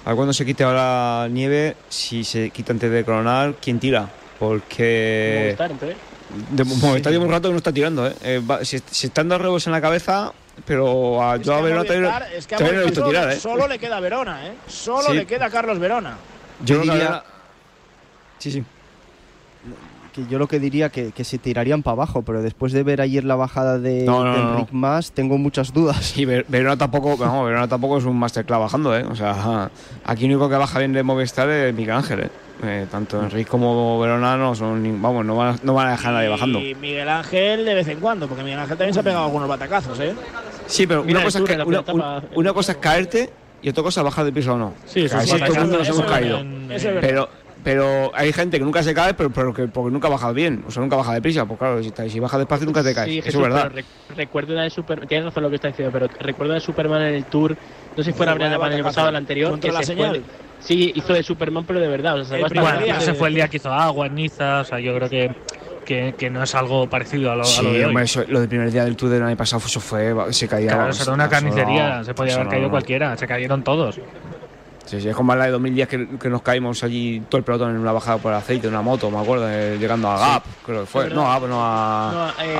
A 0.07 0.11
ver 0.11 0.15
cuando 0.15 0.31
se 0.31 0.45
quite 0.45 0.63
ahora 0.63 1.27
nieve, 1.29 1.75
si 1.89 2.23
se 2.23 2.49
quita 2.51 2.71
antes 2.71 2.89
de 2.89 3.03
coronar, 3.03 3.55
¿quién 3.61 3.77
tira? 3.77 4.07
Porque 4.39 5.39
Movistar, 5.57 5.71
entonces. 5.71 5.97
de 6.51 6.63
Movistar 6.63 7.11
lleva 7.11 7.25
un 7.25 7.31
rato 7.31 7.49
que 7.49 7.51
no 7.51 7.57
está 7.57 7.73
tirando, 7.73 8.07
¿eh? 8.07 8.13
Eh, 8.23 8.39
va- 8.49 8.63
se, 8.63 8.79
se 8.89 9.07
están 9.07 9.27
dando 9.27 9.43
rebos 9.43 9.67
en 9.67 9.73
la 9.73 9.81
cabeza, 9.81 10.31
pero 10.65 11.21
a 11.21 11.37
que 11.37 11.43
Joao 11.43 11.59
a 11.59 11.61
Verona 11.61 11.83
todavía, 11.83 12.27
es 12.33 12.47
que 12.47 12.55
a 12.55 12.57
todavía 12.57 12.77
no 12.77 12.81
lo 12.83 12.87
he 12.87 12.89
visto 12.91 13.05
tirar, 13.09 13.31
¿eh? 13.33 13.39
Solo 13.41 13.67
le 13.67 13.79
queda 13.79 13.99
Verona, 13.99 14.47
¿eh? 14.47 14.53
Solo 14.67 15.09
Sí. 15.09 15.13
le 15.15 15.25
queda 15.25 15.49
Carlos 15.49 15.77
Verona. 15.77 16.15
Yo 16.63 16.75
Yo 16.75 16.81
que 16.83 16.89
diría- 16.91 17.03
Verona- 17.03 17.23
Sí, 18.39 18.51
sí. 18.51 18.63
Que 20.25 20.31
yo 20.31 20.39
lo 20.39 20.47
que 20.47 20.59
diría 20.59 20.89
que, 20.89 21.11
que 21.11 21.23
se 21.23 21.37
tirarían 21.37 21.83
para 21.83 21.93
abajo, 21.93 22.23
pero 22.23 22.41
después 22.41 22.73
de 22.73 22.83
ver 22.83 23.01
ayer 23.01 23.23
la 23.23 23.35
bajada 23.35 23.77
de, 23.79 24.03
No, 24.03 24.23
no, 24.23 24.31
de 24.33 24.37
no, 24.39 24.43
no. 24.45 24.53
Enric 24.53 24.69
Mas, 24.71 25.11
tengo 25.11 25.37
muchas 25.37 25.71
dudas. 25.73 26.17
Y 26.17 26.25
Ver- 26.25 26.45
Verona 26.47 26.75
tampoco, 26.77 27.15
no, 27.23 27.43
Verona 27.43 27.67
tampoco 27.67 27.97
es 27.99 28.05
un 28.05 28.17
masterclass 28.17 28.59
bajando, 28.59 28.97
¿eh? 28.97 29.03
O 29.03 29.15
sea, 29.15 29.69
aquí 30.05 30.25
el 30.25 30.31
único 30.31 30.49
que 30.49 30.55
baja 30.55 30.79
bien 30.79 30.93
de 30.93 31.03
Movistar 31.03 31.49
es 31.49 31.73
Miguel 31.73 31.95
Ángel, 31.95 32.19
¿eh? 32.21 32.29
Eh, 32.63 32.87
tanto 32.89 33.21
Enrique 33.21 33.47
como 33.47 33.99
Verona 33.99 34.35
no 34.35 34.55
son, 34.55 34.99
vamos, 34.99 35.23
no 35.23 35.35
van, 35.35 35.49
a- 35.55 35.59
no 35.61 35.75
van 35.75 35.87
a 35.89 35.91
dejar 35.91 36.11
a 36.11 36.15
nadie 36.17 36.29
bajando. 36.29 36.59
Y 36.59 36.73
Miguel 36.73 37.07
Ángel 37.07 37.63
de 37.65 37.73
vez 37.75 37.87
en 37.87 37.99
cuando, 37.99 38.27
porque 38.27 38.43
Miguel 38.43 38.59
Ángel 38.59 38.77
también 38.77 38.93
se 38.95 38.99
ha 38.99 39.03
pegado 39.03 39.25
algunos 39.25 39.47
batacazos, 39.47 39.99
¿eh? 39.99 40.15
Sí, 40.65 40.87
pero 40.87 41.03
Mira 41.03 41.19
una 41.19 41.25
cosa, 41.25 41.37
es 41.39 41.45
que- 41.45 41.53
en 41.53 41.61
una, 41.61 41.79
etapa. 41.79 42.23
una 42.33 42.53
cosa 42.53 42.71
es 42.71 42.77
caerte 42.79 43.29
y 43.61 43.69
otra 43.69 43.83
cosa 43.83 44.01
es 44.01 44.05
bajar 44.05 44.25
de 44.25 44.31
piso 44.33 44.55
o 44.55 44.57
no. 44.57 44.73
Sí, 44.87 45.01
eso 45.01 45.15
Caerse 45.17 45.33
sí, 45.37 45.39
todo 45.43 45.53
el 45.53 45.61
mundo 45.61 45.77
nos 45.77 45.87
hemos 45.89 46.05
caído. 46.05 46.39
verdad. 46.67 46.97
Pero, 47.01 47.29
pero 47.63 48.11
hay 48.15 48.31
gente 48.33 48.57
que 48.59 48.63
nunca 48.65 48.81
se 48.83 48.93
cae, 48.93 49.13
pero, 49.13 49.29
pero 49.29 49.53
que, 49.53 49.67
porque 49.67 49.91
nunca 49.91 50.07
ha 50.07 50.11
bajado 50.11 50.33
bien. 50.33 50.63
O 50.67 50.71
sea, 50.71 50.81
nunca 50.81 50.95
baja 50.95 51.13
deprisa. 51.13 51.45
Pues 51.45 51.59
claro, 51.59 51.81
si, 51.83 51.91
si 52.09 52.19
bajas 52.19 52.39
despacio 52.39 52.65
nunca 52.65 52.83
te 52.83 52.93
caes. 52.95 53.09
Sí, 53.11 53.19
Eso 53.19 53.29
es 53.29 53.37
verdad. 53.43 53.69
pero 53.73 53.81
rec- 53.85 54.15
recuerdo 54.15 54.53
una 54.53 54.63
de 54.63 54.69
Superman. 54.69 55.07
Tienes 55.07 55.25
razón 55.25 55.43
lo 55.43 55.49
que 55.49 55.55
está 55.55 55.67
diciendo, 55.67 55.91
pero 55.91 56.07
recuerdo 56.19 56.53
de 56.53 56.59
Superman 56.59 57.01
en 57.03 57.15
el 57.15 57.25
Tour. 57.25 57.57
No 57.97 58.03
sé 58.03 58.11
si 58.11 58.17
fuera 58.17 58.33
Fue 58.35 58.45
el 58.45 58.51
año 58.51 58.59
batacazo. 58.59 58.83
pasado 58.83 59.07
o 59.07 59.09
el 59.09 59.15
anterior. 59.15 59.59
Que 59.59 59.71
la 59.71 59.79
se 59.79 59.85
señal. 59.87 60.09
fue- 60.09 60.21
sí, 60.59 60.91
hizo 60.95 61.13
de 61.13 61.23
Superman, 61.23 61.65
pero 61.65 61.79
de 61.79 61.87
verdad. 61.87 62.19
O 62.19 62.23
sea, 62.25 62.37
se 62.37 62.43
El 62.45 62.63
la- 62.63 62.77
día. 62.77 62.97
Ese 62.97 63.13
fue 63.13 63.27
el 63.29 63.35
día 63.35 63.47
que 63.47 63.57
hizo 63.57 63.71
agua 63.73 64.07
en 64.07 64.15
Niza, 64.15 64.61
o 64.61 64.63
sea, 64.63 64.79
yo 64.79 64.95
creo 64.95 65.09
que, 65.09 65.31
que, 65.85 66.15
que 66.17 66.29
no 66.29 66.43
es 66.43 66.53
algo 66.53 66.87
parecido 66.89 67.31
a 67.31 67.35
lo, 67.35 67.41
a 67.41 67.45
Sí, 67.45 67.63
lo 67.63 67.71
de 67.73 67.79
hoy. 67.79 67.83
hombre, 67.85 68.03
eso- 68.03 68.23
lo 68.27 68.39
del 68.39 68.49
primer 68.49 68.71
día 68.71 68.85
del 68.85 68.95
Tour 68.95 69.09
del 69.09 69.23
año 69.23 69.35
pasado 69.37 69.61
eso 69.65 69.79
fue, 69.79 70.13
se 70.31 70.47
caía. 70.47 70.73
Claro, 70.73 70.89
eso 70.91 71.03
era 71.03 71.13
una 71.13 71.29
carnicería, 71.29 71.97
no- 71.97 72.03
se 72.03 72.13
podía 72.13 72.33
haber 72.35 72.45
no- 72.45 72.51
caído 72.51 72.65
no. 72.67 72.71
cualquiera, 72.71 73.17
se 73.17 73.25
cayeron 73.27 73.63
todos. 73.63 73.99
Sí, 74.87 75.01
sí, 75.01 75.09
es 75.09 75.15
como 75.15 75.35
la 75.35 75.45
de 75.45 75.51
2010 75.51 75.87
que, 75.87 76.07
que 76.17 76.29
nos 76.29 76.41
caímos 76.41 76.81
allí 76.83 77.19
todo 77.29 77.37
el 77.39 77.43
pelotón 77.43 77.71
en 77.71 77.77
una 77.77 77.91
bajada 77.91 78.17
por 78.19 78.33
aceite, 78.33 78.67
en 78.67 78.73
una 78.73 78.81
moto, 78.81 79.11
me 79.11 79.19
acuerdo, 79.19 79.47
eh, 79.49 79.77
llegando 79.77 80.09
a 80.09 80.17
Gap, 80.17 80.43
creo 80.65 80.79
que 80.81 80.85
fue. 80.87 81.09
No, 81.09 81.29
a 81.31 81.39
no 81.41 81.57
a. 81.61 82.11
No, 82.37 82.43
eh, 82.43 82.57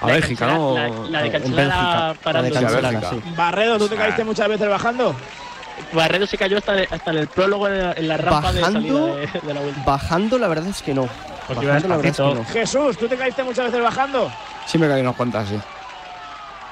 a, 0.00 0.04
a 0.04 0.06
Bélgica, 0.06 0.46
¿no? 0.46 0.74
la- 0.76 0.88
la 0.88 1.18
de 1.20 1.26
En 1.26 1.32
cancelar 1.32 1.56
Bélgica. 1.66 2.08
a- 2.10 2.14
parando. 2.14 2.48
Sí, 2.50 2.56
a 2.56 2.60
cancelar, 2.60 2.92
Bélgica. 2.94 3.10
sí. 3.10 3.34
Barredo, 3.36 3.78
¿tú 3.78 3.88
te 3.88 3.94
Ah. 3.96 3.98
caíste 3.98 4.24
muchas 4.24 4.48
veces 4.48 4.68
bajando? 4.68 5.14
Barredo 5.92 6.26
se 6.26 6.38
cayó 6.38 6.58
hasta, 6.58 6.74
hasta 6.90 7.10
en 7.10 7.18
el 7.18 7.26
prólogo 7.26 7.66
en 7.66 7.78
la, 7.78 7.92
en 7.94 8.06
la 8.08 8.16
rampa 8.18 8.52
de 8.52 8.60
salida 8.60 9.00
de, 9.16 9.26
de 9.42 9.54
la 9.54 9.60
vuelta. 9.60 9.82
bajando 9.84 10.38
la 10.38 10.46
verdad 10.48 10.68
es 10.68 10.80
que 10.80 10.94
no. 10.94 11.08
Porque 11.48 11.64
iba 11.64 11.74
Bajando 11.74 11.88
la 11.88 11.96
verdad 11.96 12.10
es 12.12 12.16
que 12.16 12.22
no. 12.22 12.44
Jesús, 12.44 12.98
¿tú 12.98 13.08
te 13.08 13.16
caíste 13.16 13.42
muchas 13.42 13.64
veces 13.66 13.82
bajando? 13.82 14.30
Sí, 14.66 14.78
me 14.78 14.86
caí 14.86 15.00
unas 15.00 15.16
cuantas, 15.16 15.48
sí. 15.48 15.58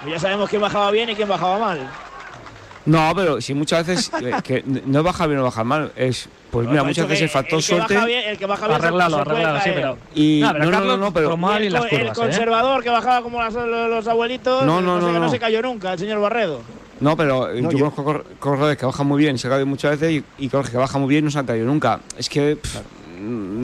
Ya 0.08 0.18
sabemos 0.18 0.48
quién 0.48 0.62
bajaba 0.62 0.90
bien 0.92 1.10
y 1.10 1.16
quién 1.16 1.28
bajaba 1.28 1.58
mal. 1.58 1.90
No, 2.86 3.12
pero 3.14 3.40
sí, 3.40 3.52
muchas 3.54 3.86
veces 3.86 4.10
eh, 4.22 4.32
que 4.42 4.62
no 4.64 5.02
baja 5.02 5.26
bien 5.26 5.40
o 5.40 5.44
baja 5.44 5.64
mal. 5.64 5.92
Es, 5.96 6.28
pues 6.50 6.66
mira, 6.66 6.80
Has 6.80 6.86
muchas 6.88 7.06
veces 7.06 7.22
el 7.24 7.28
factor 7.28 7.58
el 7.60 7.64
que 7.66 7.74
baja 7.74 7.88
suerte. 7.88 8.06
bien- 8.06 8.28
el 8.28 8.38
que 8.38 8.46
baja 8.46 8.66
bien 8.66 8.80
Arreglalo, 8.80 9.16
arreglalo, 9.18 9.58
sí, 9.58 9.64
caer. 9.64 9.74
pero. 9.76 9.98
Y 10.14 10.40
No, 10.40 10.52
pero 10.52 10.64
no, 10.64 10.64
no, 10.64 10.70
Carlos 10.78 10.98
no, 10.98 11.04
no, 11.06 11.12
pero. 11.12 11.38
Y 11.62 11.66
el, 11.66 11.72
las 11.72 11.92
¿eh? 11.92 12.10
conservador 12.14 12.82
que 12.82 12.90
bajaba 12.90 13.22
como 13.22 13.40
las- 13.40 13.54
los, 13.54 14.06
abuelitos, 14.08 14.64
No, 14.64 14.80
no, 14.80 14.96
sé, 14.98 15.00
no, 15.02 15.06
que 15.08 15.18
no 15.18 15.24
no. 15.26 15.30
se 15.30 15.38
cayó 15.38 15.62
nunca, 15.62 15.92
el 15.92 15.98
señor 15.98 16.20
Barredo. 16.20 16.62
No, 17.00 17.16
pero 17.16 17.50
eh, 17.50 17.60
No, 17.62 17.70
yo, 17.70 17.78
yo- 17.78 17.84
conozco 17.84 18.04
cor- 18.04 18.24
corredores 18.38 18.76
que 18.76 18.86
bajan 18.86 19.06
muy 19.06 19.18
bien, 19.22 19.38
se 19.38 19.48
caen 19.48 19.68
muchas 19.68 19.92
veces 19.98 20.22
y, 20.38 20.44
y 20.44 20.48
corredores 20.48 20.70
que 20.70 20.76
bajan 20.78 21.00
muy 21.02 21.08
bien 21.10 21.24
y 21.24 21.26
no 21.26 21.30
se 21.30 21.38
han 21.38 21.46
caído 21.46 21.66
nunca. 21.66 22.00
Es 22.18 22.28
que 22.28 22.56
pff, 22.56 22.76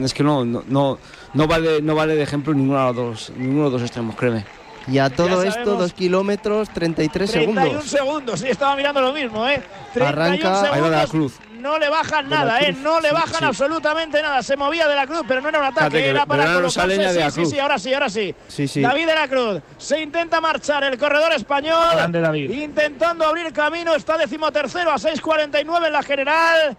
es 0.03 0.13
que 0.13 0.23
no, 0.23 0.45
no, 0.45 0.63
no, 0.67 0.97
no 1.33 1.47
vale, 1.47 1.81
no 1.81 1.95
vale 1.95 2.15
de 2.15 2.23
ejemplo 2.23 2.53
ninguno 2.53 2.79
de 2.79 2.85
los 2.85 2.95
dos, 2.95 3.31
ninguno 3.37 3.57
de 3.57 3.63
los 3.63 3.71
dos 3.73 3.81
extremos, 3.81 4.15
créeme. 4.15 4.45
Y 4.87 4.99
a 4.99 5.09
todo 5.09 5.43
Ya 5.43 5.49
esto, 5.49 5.59
sabemos. 5.63 5.79
2 5.79 5.93
kilómetros, 5.93 6.69
33 6.69 7.31
31 7.31 7.61
segundos. 7.61 7.85
segundos, 7.89 8.39
sí, 8.39 8.47
estaba 8.47 8.75
mirando 8.75 9.01
lo 9.01 9.11
mismo, 9.11 9.45
¿eh? 9.47 9.61
31 9.93 10.07
Arranca- 10.07 10.73
Ahí 10.73 10.81
va 10.81 10.89
de 10.89 10.95
la 10.95 11.07
segundos, 11.07 11.09
cruz. 11.37 11.47
No 11.59 11.79
le 11.79 11.89
bajan 11.89 12.29
nada, 12.29 12.61
¿eh? 12.61 12.71
No 12.71 13.01
le 13.01 13.09
sí, 13.09 13.13
bajan 13.15 13.39
sí. 13.39 13.45
absolutamente 13.45 14.21
nada. 14.21 14.41
Se 14.43 14.55
movía 14.55 14.87
de 14.87 14.95
la 14.95 15.07
cruz, 15.07 15.23
pero 15.27 15.41
no 15.41 15.49
era 15.49 15.59
un 15.59 15.65
ataque, 15.65 15.97
que 15.97 16.09
era 16.09 16.25
para 16.25 16.45
colocarse. 16.45 16.79
sale 16.79 16.97
ni 16.99 17.03
a 17.03 17.11
de 17.11 17.19
la 17.19 17.31
sí, 17.31 17.45
sí, 17.45 17.51
sí, 17.51 17.59
ahora 17.59 17.79
sí, 17.79 17.93
ahora 17.93 18.09
sí. 18.09 18.35
Sí, 18.47 18.67
sí. 18.67 18.81
David 18.81 19.07
de 19.07 19.15
la 19.15 19.27
Cruz 19.27 19.61
se 19.77 19.99
intenta 19.99 20.39
marchar 20.39 20.83
el 20.83 20.97
corredor 20.99 21.33
español. 21.33 21.83
Grande 21.93 22.21
David. 22.21 22.51
Intentando 22.51 23.25
abrir 23.25 23.51
camino, 23.51 23.95
está 23.95 24.17
decimotercero 24.17 24.91
a 24.91 24.97
6.49 24.97 25.87
en 25.87 25.93
la 25.93 26.03
general. 26.03 26.77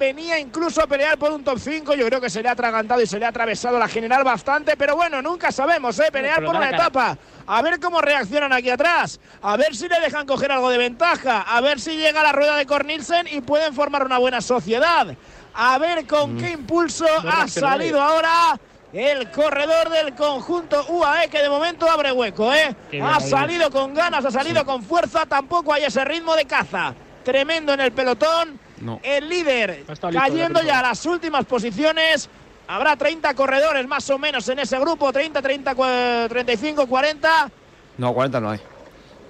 Venía 0.00 0.38
incluso 0.38 0.82
a 0.82 0.86
pelear 0.86 1.18
por 1.18 1.30
un 1.30 1.44
top 1.44 1.58
5. 1.58 1.94
Yo 1.94 2.06
creo 2.06 2.22
que 2.22 2.30
se 2.30 2.42
le 2.42 2.48
ha 2.48 2.52
atragantado 2.52 3.02
y 3.02 3.06
se 3.06 3.18
le 3.18 3.26
ha 3.26 3.28
atravesado 3.28 3.78
la 3.78 3.86
general 3.86 4.24
bastante. 4.24 4.74
Pero 4.74 4.96
bueno, 4.96 5.20
nunca 5.20 5.52
sabemos, 5.52 5.98
¿eh? 5.98 6.08
Pelear 6.10 6.36
Pero 6.36 6.46
por 6.46 6.56
una 6.56 6.70
etapa. 6.70 7.18
A 7.46 7.60
ver 7.60 7.78
cómo 7.78 8.00
reaccionan 8.00 8.50
aquí 8.50 8.70
atrás. 8.70 9.20
A 9.42 9.58
ver 9.58 9.76
si 9.76 9.88
le 9.88 10.00
dejan 10.00 10.26
coger 10.26 10.52
algo 10.52 10.70
de 10.70 10.78
ventaja. 10.78 11.42
A 11.42 11.60
ver 11.60 11.78
si 11.78 11.98
llega 11.98 12.22
la 12.22 12.32
rueda 12.32 12.56
de 12.56 12.64
Cornilsen 12.64 13.26
y 13.30 13.42
pueden 13.42 13.74
formar 13.74 14.02
una 14.02 14.16
buena 14.16 14.40
sociedad. 14.40 15.14
A 15.52 15.76
ver 15.76 16.06
con 16.06 16.38
qué 16.38 16.52
impulso 16.52 17.04
ha 17.30 17.46
salido 17.46 18.00
ahora 18.00 18.58
el 18.94 19.30
corredor 19.30 19.90
del 19.90 20.14
conjunto 20.14 20.82
UAE 20.88 21.28
que 21.28 21.42
de 21.42 21.50
momento 21.50 21.86
abre 21.90 22.10
hueco, 22.10 22.54
¿eh? 22.54 22.74
Ha 23.02 23.20
salido 23.20 23.70
con 23.70 23.92
ganas, 23.92 24.24
ha 24.24 24.30
salido 24.30 24.64
con 24.64 24.82
fuerza, 24.82 25.26
tampoco 25.26 25.74
hay 25.74 25.84
ese 25.84 26.02
ritmo 26.06 26.34
de 26.36 26.46
caza. 26.46 26.94
Tremendo 27.24 27.72
en 27.74 27.80
el 27.80 27.92
pelotón. 27.92 28.58
No. 28.80 28.98
El 29.02 29.28
líder 29.28 29.84
cayendo 30.12 30.62
ya 30.62 30.78
a 30.78 30.82
las 30.82 31.04
últimas 31.06 31.44
posiciones. 31.44 32.28
Habrá 32.66 32.96
30 32.96 33.34
corredores 33.34 33.86
más 33.86 34.08
o 34.10 34.18
menos 34.18 34.48
en 34.48 34.60
ese 34.60 34.78
grupo, 34.78 35.12
30, 35.12 35.42
30, 35.42 35.74
cua- 35.74 36.28
35, 36.28 36.86
40. 36.86 37.50
No, 37.98 38.14
40 38.14 38.40
no 38.40 38.50
hay. 38.50 38.60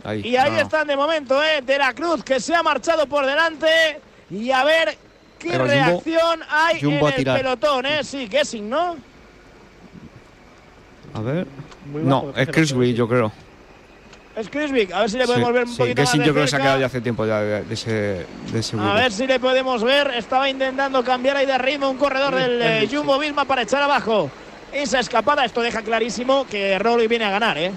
Ahí, 0.05 0.20
Y 0.26 0.37
ahí 0.37 0.53
no, 0.53 0.59
están 0.61 0.87
de 0.87 0.96
momento, 0.96 1.42
¿eh? 1.42 1.61
De 1.62 1.76
la 1.79 1.92
Cruz 1.94 2.22
que 2.22 2.38
se 2.38 2.55
ha 2.55 2.62
marchado 2.62 3.07
por 3.07 3.26
delante. 3.26 3.66
Y 4.31 4.50
a 4.50 4.62
ver 4.64 4.96
qué 5.38 5.50
Jumbo. 5.50 5.64
reacción 5.64 6.40
hay 6.48 6.81
Jumbo 6.81 7.09
en 7.09 7.14
el 7.16 7.24
pelotón, 7.24 7.87
¿eh? 7.87 8.05
Sí, 8.05 8.29
Kessing, 8.29 8.68
¿no? 8.68 8.96
A 11.14 11.20
ver. 11.20 11.46
Muy 11.87 12.03
No, 12.03 12.33
es 12.37 12.48
Crisby, 12.48 12.94
yo 12.94 13.09
creo. 13.09 13.33
Es 14.37 14.49
Krisvik. 14.49 14.93
A 14.93 15.01
ver 15.01 15.11
si 15.11 15.19
le 15.19 15.27
Sí, 15.27 15.33
podemos 15.33 15.53
ver 15.53 15.62
un 15.64 15.69
sí, 15.73 15.79
poquito 15.79 15.95
que 15.97 16.03
más 16.03 16.11
sí, 16.11 16.19
de 16.19 16.25
yo 16.25 16.33
creo 16.33 16.45
que 16.45 16.51
se 16.51 16.57
ha 16.57 16.61
quedado 16.61 16.81
ya 16.81 16.87
hace 16.87 17.01
tiempo 17.01 17.27
ya 17.27 17.40
de, 17.40 17.64
de 17.64 17.75
ese, 17.75 17.90
de 18.53 18.59
ese 18.61 18.77
A 18.79 18.95
ver 18.95 19.12
si 19.12 19.27
le 19.27 19.40
podemos 19.40 19.83
ver. 19.83 20.12
Estaba 20.16 20.49
intentando 20.49 21.03
cambiar 21.03 21.37
ahí 21.37 21.47
de 21.47 21.59
ritmo 21.59 21.90
un 21.90 21.97
corredor 21.99 22.35
del 22.37 22.62
eh, 22.62 22.88
Jumbo 22.90 23.19
Visma 23.19 23.45
para 23.45 23.62
echar 23.62 23.83
abajo 23.83 24.31
esa 24.73 25.01
escapada. 25.01 25.45
Esto 25.45 25.61
deja 25.62 25.83
clarísimo 25.83 26.47
que 26.49 26.79
Rolly 26.79 27.09
viene 27.09 27.25
a 27.25 27.31
ganar, 27.31 27.59
¿eh? 27.59 27.73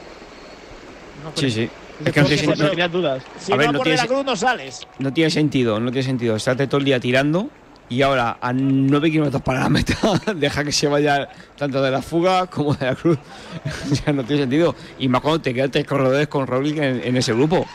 Sí, 1.35 1.49
sí. 1.49 1.69
Es 2.05 2.11
que 2.11 2.21
no 2.21 2.27
tiene, 2.27 2.47
no 2.55 2.69
tenías 2.69 2.91
dudas. 2.91 3.23
Si 3.39 3.53
A 3.53 3.55
ver, 3.55 3.67
no, 3.67 3.73
no 3.73 3.79
por 3.79 3.87
de 3.87 3.93
tiene 3.95 4.07
la 4.07 4.13
cruz 4.13 4.25
no 4.25 4.35
sales. 4.35 4.87
no 4.99 5.13
tiene 5.13 5.29
sentido, 5.29 5.79
no 5.79 5.91
tiene 5.91 6.05
sentido. 6.05 6.35
Estate 6.35 6.67
todo 6.67 6.79
el 6.79 6.85
día 6.85 6.99
tirando 6.99 7.49
y 7.93 8.01
ahora 8.01 8.37
a 8.41 8.51
9 8.53 9.11
kilómetros 9.11 9.41
para 9.41 9.59
la 9.61 9.69
meta 9.69 9.95
deja 10.35 10.63
que 10.63 10.71
se 10.71 10.87
vaya 10.87 11.27
tanto 11.57 11.81
de 11.81 11.91
la 11.91 12.01
fuga 12.01 12.47
como 12.47 12.73
de 12.75 12.85
la 12.87 12.95
cruz. 12.95 13.17
sea, 14.03 14.13
no 14.13 14.23
tiene 14.23 14.43
sentido. 14.43 14.75
Y 14.99 15.07
más 15.07 15.21
cuando 15.21 15.41
te 15.41 15.53
quedan 15.53 15.71
tres 15.71 15.85
corredores 15.85 16.27
con 16.27 16.47
Roglic 16.47 16.77
en, 16.77 17.01
en 17.03 17.17
ese 17.17 17.33
grupo. 17.33 17.65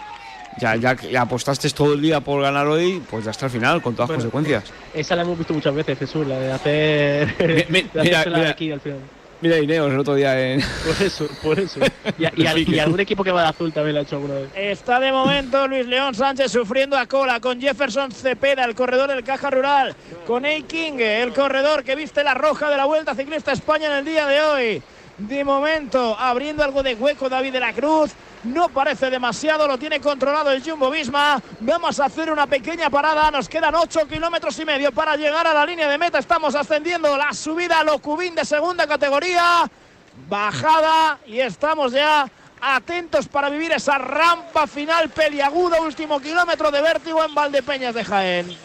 Ya, 0.60 0.74
ya, 0.74 0.96
ya 0.96 1.22
apostaste 1.22 1.70
todo 1.70 1.92
el 1.94 2.02
día 2.02 2.20
por 2.20 2.42
ganar 2.42 2.66
hoy, 2.66 3.00
pues 3.08 3.24
ya 3.24 3.30
hasta 3.30 3.46
el 3.46 3.52
final, 3.52 3.80
con 3.80 3.94
todas 3.94 4.10
las 4.10 4.16
Bueno. 4.24 4.30
consecuencias. 4.32 4.72
Esa 4.92 5.14
la 5.14 5.22
hemos 5.22 5.38
visto 5.38 5.54
muchas 5.54 5.72
veces, 5.72 5.96
Jesús, 5.96 6.26
la 6.26 6.36
de 6.40 6.50
hacer. 6.52 7.34
Mi- 7.70 7.82
de 7.82 8.02
mira. 8.02 8.50
aquí 8.50 8.72
al 8.72 8.80
final. 8.80 8.98
Mira 9.40 9.58
Ineos 9.58 9.92
el 9.92 9.98
otro 10.00 10.14
día 10.16 10.52
en. 10.52 10.60
Por 10.84 11.06
eso, 11.06 11.28
por 11.42 11.60
eso. 11.60 11.80
Y, 12.18 12.42
y, 12.42 12.46
al- 12.46 12.58
y 12.58 12.78
algún 12.80 12.98
equipo 13.00 13.22
que 13.22 13.30
va 13.30 13.42
de 13.42 13.48
azul 13.48 13.72
también 13.72 13.94
lo 13.94 14.00
ha 14.00 14.02
hecho 14.02 14.16
alguna 14.16 14.34
vez. 14.34 14.48
Está 14.56 14.98
de 14.98 15.12
momento 15.12 15.68
Luis 15.68 15.86
León 15.86 16.14
Sánchez 16.14 16.50
sufriendo 16.50 16.96
a 16.98 17.06
cola 17.06 17.38
con 17.38 17.60
Jefferson 17.60 18.10
Cepeda, 18.10 18.64
el 18.64 18.74
corredor 18.74 19.08
del 19.10 19.22
Caja 19.22 19.50
Rural, 19.50 19.94
con 20.26 20.44
Eiking, 20.44 21.00
el 21.00 21.32
corredor 21.32 21.84
que 21.84 21.94
viste 21.94 22.24
la 22.24 22.34
roja 22.34 22.68
de 22.70 22.76
la 22.76 22.84
Vuelta 22.86 23.14
Ciclista 23.14 23.52
España 23.52 23.86
en 23.86 23.92
el 23.98 24.04
día 24.04 24.26
de 24.26 24.40
hoy. 24.40 24.82
De 25.18 25.44
momento, 25.44 26.16
abriendo 26.16 26.62
algo 26.62 26.82
de 26.82 26.94
hueco 26.94 27.28
David 27.28 27.52
de 27.52 27.60
la 27.60 27.72
Cruz. 27.72 28.12
No 28.44 28.68
parece 28.68 29.10
demasiado, 29.10 29.66
lo 29.66 29.76
tiene 29.76 30.00
controlado 30.00 30.52
el 30.52 30.62
Jumbo 30.62 30.90
Visma. 30.90 31.42
Vamos 31.58 31.98
a 31.98 32.04
hacer 32.04 32.30
una 32.30 32.46
pequeña 32.46 32.88
parada. 32.88 33.28
Nos 33.32 33.48
quedan 33.48 33.74
8 33.74 34.06
kilómetros 34.06 34.56
y 34.60 34.64
medio 34.64 34.92
para 34.92 35.16
llegar 35.16 35.44
a 35.44 35.52
la 35.52 35.66
línea 35.66 35.88
de 35.88 35.98
meta. 35.98 36.20
Estamos 36.20 36.54
ascendiendo 36.54 37.16
la 37.16 37.32
subida 37.32 37.80
a 37.80 37.84
Locubín 37.84 38.36
de 38.36 38.44
segunda 38.44 38.86
categoría. 38.86 39.68
Bajada 40.28 41.18
y 41.26 41.40
estamos 41.40 41.92
ya 41.92 42.30
atentos 42.60 43.26
para 43.26 43.50
vivir 43.50 43.72
esa 43.72 43.98
rampa 43.98 44.68
final 44.68 45.08
peliaguda. 45.10 45.80
Último 45.80 46.20
kilómetro 46.20 46.70
de 46.70 46.80
vértigo 46.80 47.24
en 47.24 47.34
Valdepeñas 47.34 47.94
de 47.94 48.04
Jaén. 48.04 48.56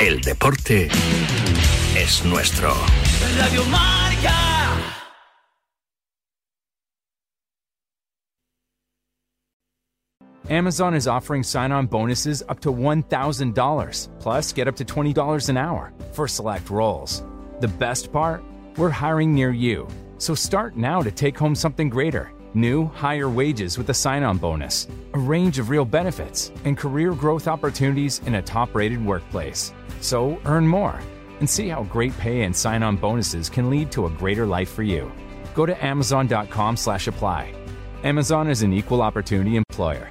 El 0.00 0.20
deporte 0.20 0.88
es 1.96 2.24
nuestro. 2.24 2.74
Radio 3.20 3.64
Marca. 3.64 4.94
Amazon 10.48 10.94
is 10.94 11.06
offering 11.06 11.42
sign 11.42 11.70
on 11.70 11.86
bonuses 11.86 12.42
up 12.48 12.60
to 12.60 12.72
$1,000, 12.72 14.08
plus 14.20 14.52
get 14.52 14.68
up 14.68 14.76
to 14.76 14.84
$20 14.84 15.48
an 15.48 15.56
hour 15.56 15.92
for 16.12 16.26
select 16.26 16.70
roles. 16.70 17.22
The 17.60 17.68
best 17.68 18.10
part? 18.10 18.42
We're 18.76 18.88
hiring 18.88 19.34
near 19.34 19.50
you. 19.50 19.86
So 20.16 20.34
start 20.34 20.76
now 20.76 21.02
to 21.02 21.10
take 21.10 21.36
home 21.38 21.54
something 21.54 21.90
greater 21.90 22.32
new, 22.54 22.86
higher 22.86 23.28
wages 23.28 23.78
with 23.78 23.90
a 23.90 23.94
sign 23.94 24.24
on 24.24 24.36
bonus, 24.38 24.88
a 25.14 25.18
range 25.18 25.60
of 25.60 25.70
real 25.70 25.84
benefits, 25.84 26.50
and 26.64 26.76
career 26.76 27.12
growth 27.12 27.46
opportunities 27.46 28.20
in 28.26 28.36
a 28.36 28.42
top 28.42 28.74
rated 28.74 29.04
workplace. 29.04 29.72
So 30.00 30.40
earn 30.46 30.66
more 30.66 31.00
and 31.40 31.50
see 31.50 31.68
how 31.68 31.82
great 31.84 32.16
pay 32.18 32.42
and 32.42 32.54
sign-on 32.54 32.96
bonuses 32.96 33.50
can 33.50 33.68
lead 33.68 33.90
to 33.92 34.06
a 34.06 34.10
greater 34.10 34.46
life 34.46 34.70
for 34.70 34.82
you. 34.82 35.10
Go 35.54 35.66
to 35.66 35.84
amazon.com/apply. 35.84 37.54
Amazon 38.04 38.48
is 38.48 38.62
an 38.62 38.72
equal 38.72 39.02
opportunity 39.02 39.56
employer. 39.56 40.10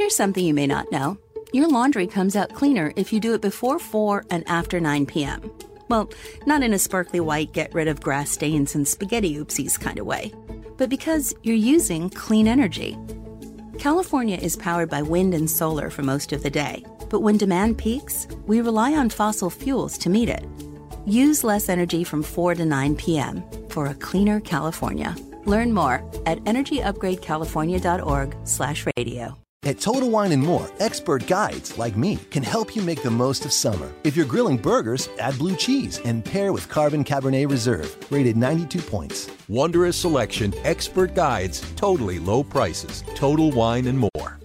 Here's 0.00 0.16
something 0.16 0.44
you 0.46 0.54
may 0.54 0.66
not 0.66 0.90
know 0.90 1.18
your 1.52 1.68
laundry 1.68 2.06
comes 2.06 2.34
out 2.34 2.54
cleaner 2.54 2.90
if 2.96 3.12
you 3.12 3.20
do 3.20 3.34
it 3.34 3.42
before 3.42 3.78
4 3.78 4.24
and 4.30 4.48
after 4.48 4.80
9 4.80 5.04
p.m. 5.04 5.50
Well, 5.90 6.08
not 6.46 6.62
in 6.62 6.72
a 6.72 6.78
sparkly 6.78 7.20
white, 7.20 7.52
get 7.52 7.74
rid 7.74 7.86
of 7.86 8.00
grass 8.00 8.30
stains 8.30 8.74
and 8.74 8.88
spaghetti 8.88 9.36
oopsies 9.36 9.78
kind 9.78 9.98
of 9.98 10.06
way, 10.06 10.32
but 10.78 10.88
because 10.88 11.34
you're 11.42 11.54
using 11.54 12.08
clean 12.08 12.48
energy. 12.48 12.96
California 13.78 14.38
is 14.38 14.56
powered 14.56 14.88
by 14.88 15.02
wind 15.02 15.34
and 15.34 15.50
solar 15.50 15.90
for 15.90 16.02
most 16.02 16.32
of 16.32 16.42
the 16.42 16.48
day, 16.48 16.82
but 17.10 17.20
when 17.20 17.36
demand 17.36 17.76
peaks, 17.76 18.26
we 18.46 18.62
rely 18.62 18.94
on 18.94 19.10
fossil 19.10 19.50
fuels 19.50 19.98
to 19.98 20.08
meet 20.08 20.30
it. 20.30 20.46
Use 21.04 21.44
less 21.44 21.68
energy 21.68 22.04
from 22.04 22.22
4 22.22 22.54
to 22.54 22.64
9 22.64 22.96
p.m. 22.96 23.44
for 23.68 23.88
a 23.88 23.94
cleaner 23.94 24.40
California. 24.40 25.14
Learn 25.44 25.74
more 25.74 26.02
at 26.24 26.42
energyupgradecalifornia.org/radio. 26.44 29.36
At 29.64 29.78
Total 29.78 30.08
Wine 30.08 30.32
and 30.32 30.42
More, 30.42 30.70
expert 30.80 31.26
guides 31.26 31.76
like 31.76 31.94
me 31.94 32.16
can 32.30 32.42
help 32.42 32.74
you 32.74 32.80
make 32.80 33.02
the 33.02 33.10
most 33.10 33.44
of 33.44 33.52
summer. 33.52 33.92
If 34.04 34.16
you're 34.16 34.24
grilling 34.24 34.56
burgers, 34.56 35.10
add 35.18 35.36
blue 35.38 35.54
cheese 35.54 36.00
and 36.06 36.24
pair 36.24 36.54
with 36.54 36.66
Carbon 36.70 37.04
Cabernet 37.04 37.50
Reserve, 37.50 37.94
rated 38.10 38.38
92 38.38 38.80
points. 38.80 39.30
Wondrous 39.48 39.98
selection, 39.98 40.54
expert 40.64 41.14
guides, 41.14 41.60
totally 41.76 42.18
low 42.18 42.42
prices. 42.42 43.04
Total 43.14 43.50
Wine 43.50 43.86
and 43.86 43.98
More. 43.98 44.40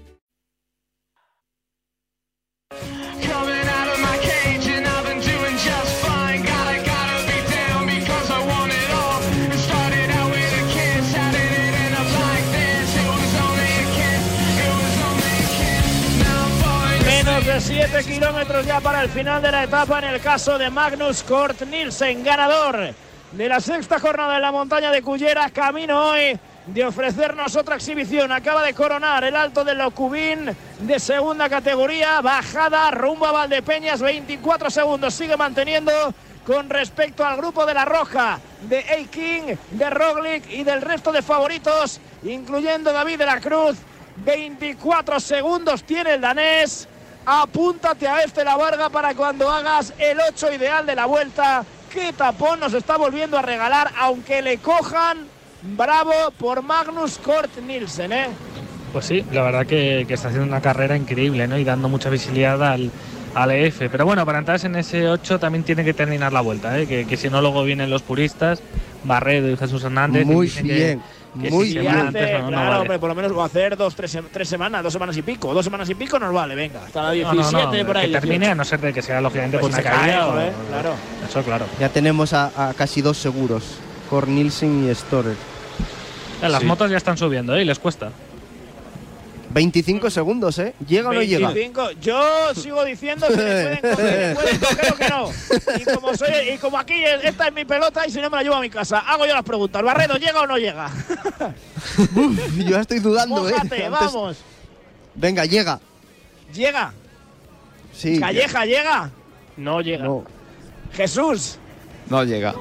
De 17.46 17.62
7 17.62 18.04
kilómetros 18.06 18.66
ya 18.66 18.80
para 18.80 19.04
el 19.04 19.10
final 19.10 19.40
de 19.40 19.52
la 19.52 19.66
etapa 19.66 20.00
en 20.00 20.06
el 20.06 20.20
caso 20.20 20.58
de 20.58 20.72
Magnus 20.72 21.22
Kort 21.22 21.62
Nielsen, 21.62 22.24
ganador 22.24 22.90
de 23.32 23.48
la 23.48 23.60
sexta 23.60 24.00
jornada 24.00 24.38
en 24.38 24.42
la 24.42 24.52
montaña 24.52 24.90
de 24.90 25.04
Cullera, 25.04 25.52
camino 25.52 26.10
hoy 26.10 26.40
de 26.66 26.84
ofrecernos 26.84 27.56
otra 27.56 27.76
exhibición. 27.76 28.32
Acaba 28.32 28.64
de 28.64 28.74
coronar 28.74 29.24
el 29.26 29.36
alto 29.36 29.64
de 29.64 29.76
Locubín 29.76 30.58
de 30.80 31.00
segunda 31.00 31.48
categoría, 31.48 32.20
bajada 32.22 32.90
rumbo 32.90 33.28
a 33.28 33.32
Valdepeñas, 33.32 34.02
24 34.02 34.72
segundos, 34.72 35.14
sigue 35.14 35.38
manteniendo 35.38 35.92
con 36.48 36.68
respecto 36.68 37.24
al 37.24 37.38
grupo 37.38 37.64
de 37.68 37.76
la 37.76 37.86
Roja, 37.86 38.40
de 38.64 38.80
A-King, 38.80 39.56
de 39.70 39.90
Roglic 39.92 40.50
y 40.50 40.64
del 40.64 40.82
resto 40.82 41.12
de 41.12 41.22
favoritos, 41.22 42.00
incluyendo 42.24 42.92
David 42.92 43.20
de 43.20 43.26
la 43.28 43.40
Cruz. 43.40 43.78
24 44.18 45.20
segundos 45.20 45.84
tiene 45.84 46.16
el 46.16 46.22
danés. 46.22 46.88
Apúntate 47.26 48.08
a 48.08 48.22
este 48.22 48.44
la 48.44 48.56
Varga 48.56 48.90
para 48.90 49.16
cuando 49.16 49.50
hagas 49.50 49.94
el 49.98 50.18
8 50.30 50.54
ideal 50.54 50.86
de 50.86 50.96
la 50.96 51.06
vuelta. 51.06 51.64
Qué 51.92 52.14
tapón 52.14 52.60
nos 52.60 52.74
está 52.74 52.98
volviendo 52.98 53.38
a 53.38 53.42
regalar, 53.42 53.92
aunque 54.00 54.42
le 54.42 54.58
cojan. 54.58 55.20
Bravo 55.64 56.12
por 56.38 56.62
Magnus 56.62 57.18
Kort 57.18 57.58
Nielsen, 57.66 58.14
¿eh? 58.14 58.28
Pues 58.94 59.06
sí, 59.06 59.26
la 59.32 59.42
verdad 59.42 59.66
que, 59.66 60.06
que 60.08 60.14
está 60.14 60.28
haciendo 60.28 60.48
una 60.48 60.62
carrera 60.62 60.96
increíble, 60.96 61.48
¿no? 61.48 61.58
Y 61.58 61.64
dando 61.64 61.90
mucha 61.90 62.10
visibilidad 62.12 62.62
al, 62.64 62.92
al 63.34 63.52
EF. 63.52 63.80
Pero 63.92 64.06
bueno, 64.06 64.24
para 64.26 64.38
entrar 64.38 64.64
en 64.64 64.76
ese 64.76 65.10
8 65.10 65.40
también 65.40 65.64
tiene 65.64 65.84
que 65.84 65.94
terminar 65.96 66.32
la 66.32 66.42
vuelta, 66.42 66.78
¿eh? 66.80 66.86
Que, 66.86 67.06
que 67.08 67.18
si 67.18 67.30
no 67.32 67.42
luego 67.42 67.64
vienen 67.64 67.90
los 67.90 68.04
puristas, 68.04 68.62
Barredo 69.04 69.50
y 69.50 69.58
Jesús 69.58 69.84
Hernández. 69.84 70.28
Muy 70.28 70.48
que- 70.50 70.62
bien, 70.62 71.02
que 71.42 71.50
muy 71.52 71.68
si 71.70 71.80
bien. 71.80 71.96
va 71.96 72.00
antes, 72.02 72.32
no, 72.34 72.40
no 72.42 72.48
claro, 72.50 72.70
vale. 72.70 72.82
hombre, 72.82 73.00
por 73.00 73.10
lo 73.10 73.16
menos 73.16 73.38
va 73.38 73.44
a 73.44 73.46
hacer 73.48 73.76
dos, 73.78 73.96
tres, 73.96 74.18
tres 74.32 74.48
semanas, 74.50 74.84
dos 74.84 74.94
semanas 74.94 75.16
y 75.18 75.22
pico. 75.22 75.54
Dos 75.54 75.64
semanas 75.66 75.90
y 75.90 75.96
pico 75.96 76.18
nos 76.20 76.34
vale, 76.34 76.56
venga. 76.56 76.84
Hasta 76.86 77.02
la 77.02 77.08
No, 77.10 77.14
17 77.14 77.54
no, 77.54 77.74
no, 77.74 77.86
por 77.88 77.98
ahí. 77.98 78.08
que 78.08 78.14
termine, 78.20 78.38
18. 78.48 78.52
a 78.52 78.56
no 78.56 78.64
ser 78.66 78.80
de 78.82 78.94
que 78.94 79.02
sea 79.02 79.22
lógicamente 79.22 79.58
Pues 79.60 79.76
por 79.76 79.82
una 79.84 79.92
caída. 79.92 80.28
o- 80.28 80.32
joder, 80.32 80.54
claro. 80.70 80.94
Eso, 81.30 81.44
claro. 81.44 81.66
Ya 81.80 81.90
tenemos 81.90 82.34
a, 82.34 82.70
a 82.70 82.74
casi 82.74 83.02
dos 83.02 83.18
seguros, 83.18 83.64
Kort 84.10 84.28
Nielsen 84.28 84.90
y 84.90 84.96
Storer. 84.96 85.36
Eh, 86.42 86.50
Las 86.50 86.62
Sí. 86.62 86.66
motos 86.68 86.92
ya 86.92 86.98
están 86.98 87.18
subiendo, 87.18 87.56
¿eh? 87.56 87.62
Y 87.62 87.66
les 87.66 87.80
cuesta. 87.80 88.12
25 89.56 90.10
segundos, 90.10 90.60
¿eh? 90.60 90.74
¿Llega 90.86 91.10
o 91.10 91.14
no 91.14 91.24
llega? 91.24 91.48
25. 91.48 91.92
Yo 92.02 92.54
sigo 92.56 92.84
diciendo 92.84 93.26
que 93.30 93.36
le 93.38 93.78
pueden 93.96 93.96
coger, 93.96 94.36
pueden 94.36 94.60
coger 94.60 94.92
o 94.92 94.96
que 94.98 95.10
no. 95.10 95.30
Y 95.80 95.84
como, 95.96 96.14
soy, 96.18 96.30
y 96.54 96.58
como 96.58 96.78
aquí 96.78 97.02
esta 97.24 97.48
es 97.48 97.54
mi 97.54 97.64
pelota 97.64 98.06
y 98.06 98.12
si 98.12 98.20
no 98.20 98.30
me 98.30 98.36
la 98.36 98.44
llevo 98.44 98.56
a 98.56 98.60
mi 98.62 98.70
casa, 98.70 99.00
hago 99.00 99.26
yo 99.26 99.34
las 99.34 99.46
preguntas. 99.46 99.82
Barredo, 99.82 100.18
¿llega 100.18 100.42
o 100.42 100.46
no 100.48 100.58
llega? 100.58 100.92
Yo 102.58 102.70
ya 102.72 102.82
estoy 102.82 103.00
dudando, 103.00 103.48
¿eh? 103.50 103.54
Antes- 103.58 103.90
vamos. 103.90 104.38
Venga, 105.16 105.46
llega. 105.46 105.80
Llega. 106.54 106.94
Sí. 107.94 108.20
Calleja, 108.20 108.66
llega. 108.66 109.10
No 109.56 109.80
llega. 109.80 110.04
No. 110.04 110.26
Jesús. 110.92 111.58
No 112.10 112.26
llega. 112.26 112.54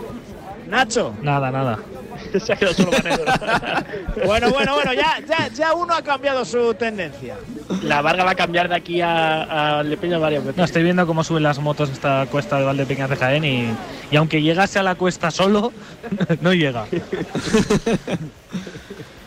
Nacho. 0.75 1.15
Nada, 1.23 1.51
nada. 1.53 1.79
Se 2.45 2.53
ha 2.53 2.57
quedado 2.57 2.75
solo 2.75 2.91
Barredo. 2.91 3.25
Bueno, 4.27 4.51
bueno, 4.51 4.75
bueno, 4.75 4.93
ya, 4.93 5.19
ya, 5.29 5.49
ya 5.49 5.75
uno 5.75 5.95
ha 5.95 6.03
cambiado 6.03 6.45
su 6.45 6.75
tendencia. 6.75 7.37
La 7.83 8.01
Varga 8.03 8.25
va 8.25 8.31
a 8.31 8.35
cambiar 8.35 8.69
de 8.69 8.75
aquí 8.77 9.01
a, 9.01 9.79
a 9.79 9.83
Lepeña 9.83 10.19
varias 10.19 10.43
veces. 10.45 10.57
No, 10.57 10.65
estoy 10.65 10.83
viendo 10.85 11.07
cómo 11.07 11.23
suben 11.25 11.43
las 11.43 11.59
motos 11.59 11.91
esta 11.91 12.27
cuesta 12.31 12.59
de 12.59 12.65
Valdepeñas 12.65 13.11
de 13.11 13.17
Jaén 13.17 13.45
y, 13.45 13.69
y 14.11 14.17
aunque 14.17 14.41
llegase 14.43 14.79
a 14.79 14.83
la 14.83 14.95
cuesta 14.95 15.31
solo, 15.31 15.73
no 16.41 16.55
llega. 16.55 16.87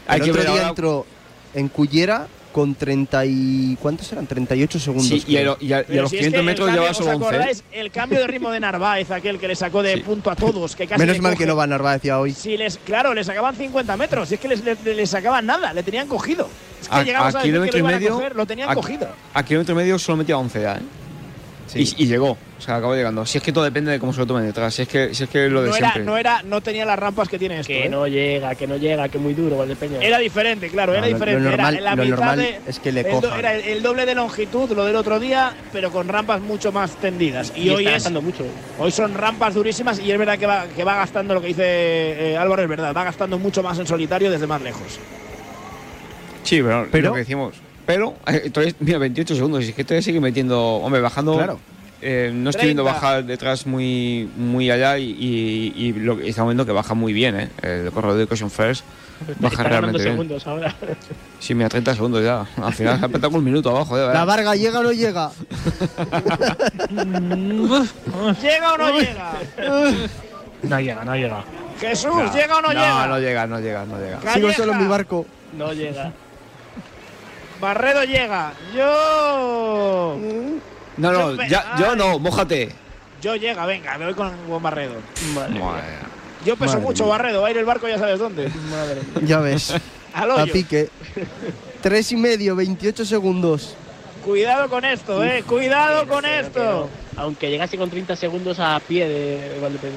Hay 0.08 0.20
el 0.20 0.26
que 0.26 0.32
otro 0.32 0.34
ver 0.34 0.52
día 0.52 0.52
ahora- 0.52 0.70
entró 0.70 1.06
en 1.54 1.68
Cullera 1.70 2.28
con 2.52 2.76
30 2.76 3.26
y... 3.26 3.78
¿Cuántos 3.82 4.12
eran? 4.12 4.26
38 4.28 4.80
segundos. 4.80 5.08
Sí, 5.08 5.24
y, 5.28 5.38
lo- 5.40 5.58
y 5.60 5.74
a- 5.74 5.86
y 5.88 5.98
a 5.98 6.02
los 6.02 6.10
si 6.10 6.18
es 6.18 6.22
500 6.22 6.32
que 6.34 6.40
el 6.40 6.46
metros 6.46 6.66
cambio, 6.68 6.82
lleva 6.82 6.92
¿os 6.92 6.98
solo 6.98 7.12
11. 7.12 7.26
acordáis? 7.28 7.64
El 7.72 7.92
cambio 7.92 8.20
de 8.20 8.28
ritmo 8.28 8.50
de 8.52 8.60
Narváez, 8.60 9.12
aquel 9.12 9.40
que 9.40 9.48
le 9.48 9.56
sacó 9.56 9.84
de 9.84 9.98
punto 10.00 10.32
a 10.32 10.36
todos, 10.36 10.76
que 10.76 10.88
casi 10.88 11.00
Menos 11.00 11.20
mal 11.20 11.34
coge. 11.34 11.44
que 11.44 11.48
no 11.48 11.56
va 11.56 11.68
Narváez 11.68 12.02
ya 12.02 12.20
hoy. 12.20 12.34
Si 12.34 12.58
les, 12.58 12.78
claro, 12.80 13.14
le 13.14 13.24
sacaban 13.24 13.56
50 13.56 13.96
metros, 13.98 14.32
y 14.32 14.36
es 14.36 14.40
que 14.40 14.48
les, 14.48 14.64
les, 14.64 14.84
les 14.84 15.10
sacaban 15.10 15.46
nada, 15.46 15.74
le 15.74 15.84
tenían 15.84 16.08
cogido. 16.08 16.50
Es 16.82 16.88
que 16.90 16.96
A, 16.96 17.04
llegamos 17.04 17.36
a, 17.36 17.40
a 17.40 17.42
decir 17.44 17.54
que 17.54 17.70
kilómetro 17.70 17.72
lo 17.74 17.78
y 17.78 17.82
iban 17.82 17.94
a 17.94 17.98
medio. 18.00 18.14
coger, 18.16 18.36
lo 18.36 18.46
tenían 18.46 18.70
a- 18.70 18.76
cogido. 18.76 19.08
A 19.34 19.44
kilómetro 19.44 19.74
y 19.74 19.78
medio 19.78 20.00
solo 20.00 20.18
metía 20.18 20.38
11 20.38 20.62
ya, 20.62 20.76
¿eh? 20.76 20.80
Y, 21.76 22.04
y 22.04 22.08
llegó, 22.08 22.32
o 22.32 22.62
sea, 22.62 22.78
acabó 22.78 22.96
llegando. 22.96 23.26
Si 23.26 23.38
es 23.38 23.44
que 23.44 23.52
todo 23.52 23.64
depende 23.64 23.92
de 23.92 24.00
cómo 24.00 24.14
se 24.14 24.20
lo 24.20 24.26
tomen 24.26 24.46
detrás. 24.46 24.74
Si 24.74 24.84
es 24.84 24.88
que, 24.88 25.14
si 25.14 25.26
es 25.26 25.30
que 25.30 25.50
lo 25.50 25.62
de 25.64 25.70
No 25.70 25.76
era, 25.76 25.96
no 25.98 26.18
era, 26.18 26.42
no 26.44 26.62
tenía 26.62 26.86
las 26.86 26.98
rampas 26.98 27.28
que 27.28 27.38
tiene 27.38 27.60
esto. 27.60 27.68
Que 27.68 27.86
¿eh? 27.86 27.90
no 27.90 28.08
llega, 28.08 28.56
que 28.56 28.68
no 28.68 28.78
llega, 28.78 29.10
que 29.10 29.18
muy 29.18 29.34
duro 29.34 29.58
Valdepeña. 29.58 29.98
Era 30.02 30.18
diferente, 30.20 30.70
claro, 30.70 30.94
No, 30.94 30.98
era 31.00 31.08
lo- 31.08 31.14
diferente. 31.14 31.44
lo 31.44 31.50
normal- 31.52 31.74
era 31.76 31.84
la 31.84 31.96
lo 31.96 32.04
mitad 32.04 32.16
normal 32.18 32.40
de- 32.40 32.60
es 32.68 32.80
que 32.80 32.92
le. 32.92 33.02
Era 33.38 33.54
el, 33.56 33.62
el 33.62 33.84
doble 33.84 34.06
de 34.06 34.16
longitud, 34.16 34.72
lo 34.72 34.86
del 34.86 34.96
otro 34.96 35.20
día, 35.20 35.54
pero 35.74 35.92
con 35.92 36.08
rampas 36.08 36.40
mucho 36.42 36.72
más 36.72 36.96
tendidas. 36.96 37.52
Y, 37.56 37.64
Y 37.64 37.70
hoy 37.70 37.76
está 37.84 37.90
es, 37.90 37.94
gastando 37.96 38.22
mucho. 38.22 38.46
hoy 38.80 38.92
son 38.92 39.14
rampas 39.14 39.54
durísimas 39.54 40.00
y 40.00 40.12
es 40.12 40.18
verdad 40.18 40.38
que 40.40 40.46
va, 40.46 40.66
que 40.76 40.84
va 40.84 40.96
gastando 40.96 41.34
lo 41.34 41.42
que 41.42 41.48
dice 41.48 41.64
eh, 41.66 42.38
Álvaro, 42.38 42.62
es 42.64 42.70
verdad, 42.70 42.94
va 42.96 43.04
gastando 43.04 43.38
mucho 43.38 43.62
más 43.62 43.78
en 43.80 43.88
solitario 43.88 44.32
desde 44.32 44.48
más 44.48 44.62
lejos. 44.62 45.00
Sí, 46.44 46.62
pero, 46.62 46.88
Pero- 46.92 47.08
lo 47.10 47.14
que 47.14 47.20
decimos. 47.20 47.56
Pero, 47.88 48.14
eh, 48.28 48.52
todavía, 48.52 48.76
mira, 48.80 49.00
28 49.00 49.34
segundos. 49.36 49.64
Y 49.66 49.70
es 49.70 49.76
que 49.76 49.84
todavía 49.84 50.04
sigue 50.04 50.20
metiendo. 50.22 50.62
Hombre, 50.76 51.02
bajando. 51.02 51.36
Claro. 51.38 51.60
eh, 52.02 52.30
no 52.34 52.52
estoy 52.52 52.66
viendo 52.66 52.84
30. 52.84 53.02
bajar 53.02 53.24
detrás 53.26 53.66
muy, 53.66 54.30
muy 54.38 54.70
allá 54.70 55.00
y, 55.00 55.10
y, 55.20 55.74
y 55.76 55.94
lo 55.94 56.18
que 56.18 56.30
estamos 56.30 56.50
viendo 56.52 56.66
que 56.66 56.72
baja 56.74 56.94
muy 56.94 57.14
bien, 57.14 57.40
¿eh? 57.40 57.50
El 57.64 57.90
corredor 57.92 58.18
de 58.20 58.28
Caution 58.28 58.52
First 58.52 58.84
baja 59.40 59.56
Está 59.56 59.64
realmente 59.70 59.98
bien. 60.04 60.12
segundos 60.14 60.46
ahora. 60.46 60.76
Sí, 61.40 61.56
mira, 61.56 61.70
30 61.70 61.96
segundos 61.96 62.24
ya. 62.24 62.46
Al 62.62 62.74
final 62.74 63.00
se 63.00 63.06
ha 63.06 63.08
petado 63.10 63.36
un 63.36 63.44
minuto 63.44 63.70
abajo, 63.72 63.98
de 63.98 64.14
¿La. 64.14 64.26
Varga 64.26 64.56
llega 64.56 64.80
o 64.80 64.84
no 64.84 64.92
llega? 64.92 65.32
¿Llega 68.42 68.74
o 68.74 68.78
no 68.78 69.00
llega? 69.00 69.32
No 70.64 70.80
llega, 70.80 71.06
no 71.06 71.16
llega. 71.16 71.44
Jesús, 71.80 72.34
¿llega 72.34 72.58
o 72.58 72.62
no, 72.62 72.68
no, 72.68 72.74
llega? 72.74 73.08
no 73.08 73.20
llega, 73.20 73.48
no 73.48 73.60
llega, 73.60 73.86
no 73.86 73.98
llega. 74.00 74.34
Sigo 74.34 74.52
solo 74.54 74.74
en 74.74 74.82
mi 74.82 74.88
barco. 74.88 75.26
No 75.58 75.72
llega. 75.74 76.12
Barredo 77.60 78.04
llega. 78.04 78.54
Yo. 78.76 80.18
No, 80.98 81.12
no, 81.12 81.36
Yo 81.36 81.44
ya, 81.48 81.96
no, 81.96 82.20
mójate. 82.20 82.70
Yo 83.22 83.36
llega, 83.36 83.66
venga, 83.66 83.98
me 83.98 84.06
voy 84.06 84.14
con, 84.14 84.32
Barredo. 84.62 84.96
Madre 85.34 85.60
Yo 86.46 86.56
peso 86.56 86.74
Madre 86.74 86.86
mucho, 86.86 87.04
mía. 87.06 87.12
Barredo. 87.14 87.42
Va 87.42 87.48
a 87.48 87.52
ir 87.52 87.58
el 87.58 87.66
barco, 87.66 87.88
ya 87.88 87.98
sabes 87.98 88.20
dónde. 88.20 88.50
Madre 88.70 89.02
Ya 89.24 89.40
ves. 89.40 89.74
Al 90.14 90.32
A 90.32 90.36
hoyo. 90.36 90.54
pique. 90.54 90.90
Tres 91.82 92.12
y 92.12 92.16
medio, 92.16 92.56
28 92.56 93.06
segundos. 93.06 93.76
Cuidado 94.24 94.68
con 94.70 94.84
esto, 94.86 95.24
eh. 95.24 95.44
Cuidado 95.48 96.08
con 96.08 96.26
esto. 96.26 96.90
Aunque 97.16 97.50
llegase 97.50 97.78
con 97.78 97.90
30 97.90 98.16
segundos 98.16 98.60
a 98.60 98.80
pie 98.80 99.08
de 99.08 99.60
Valdepeña. 99.62 99.96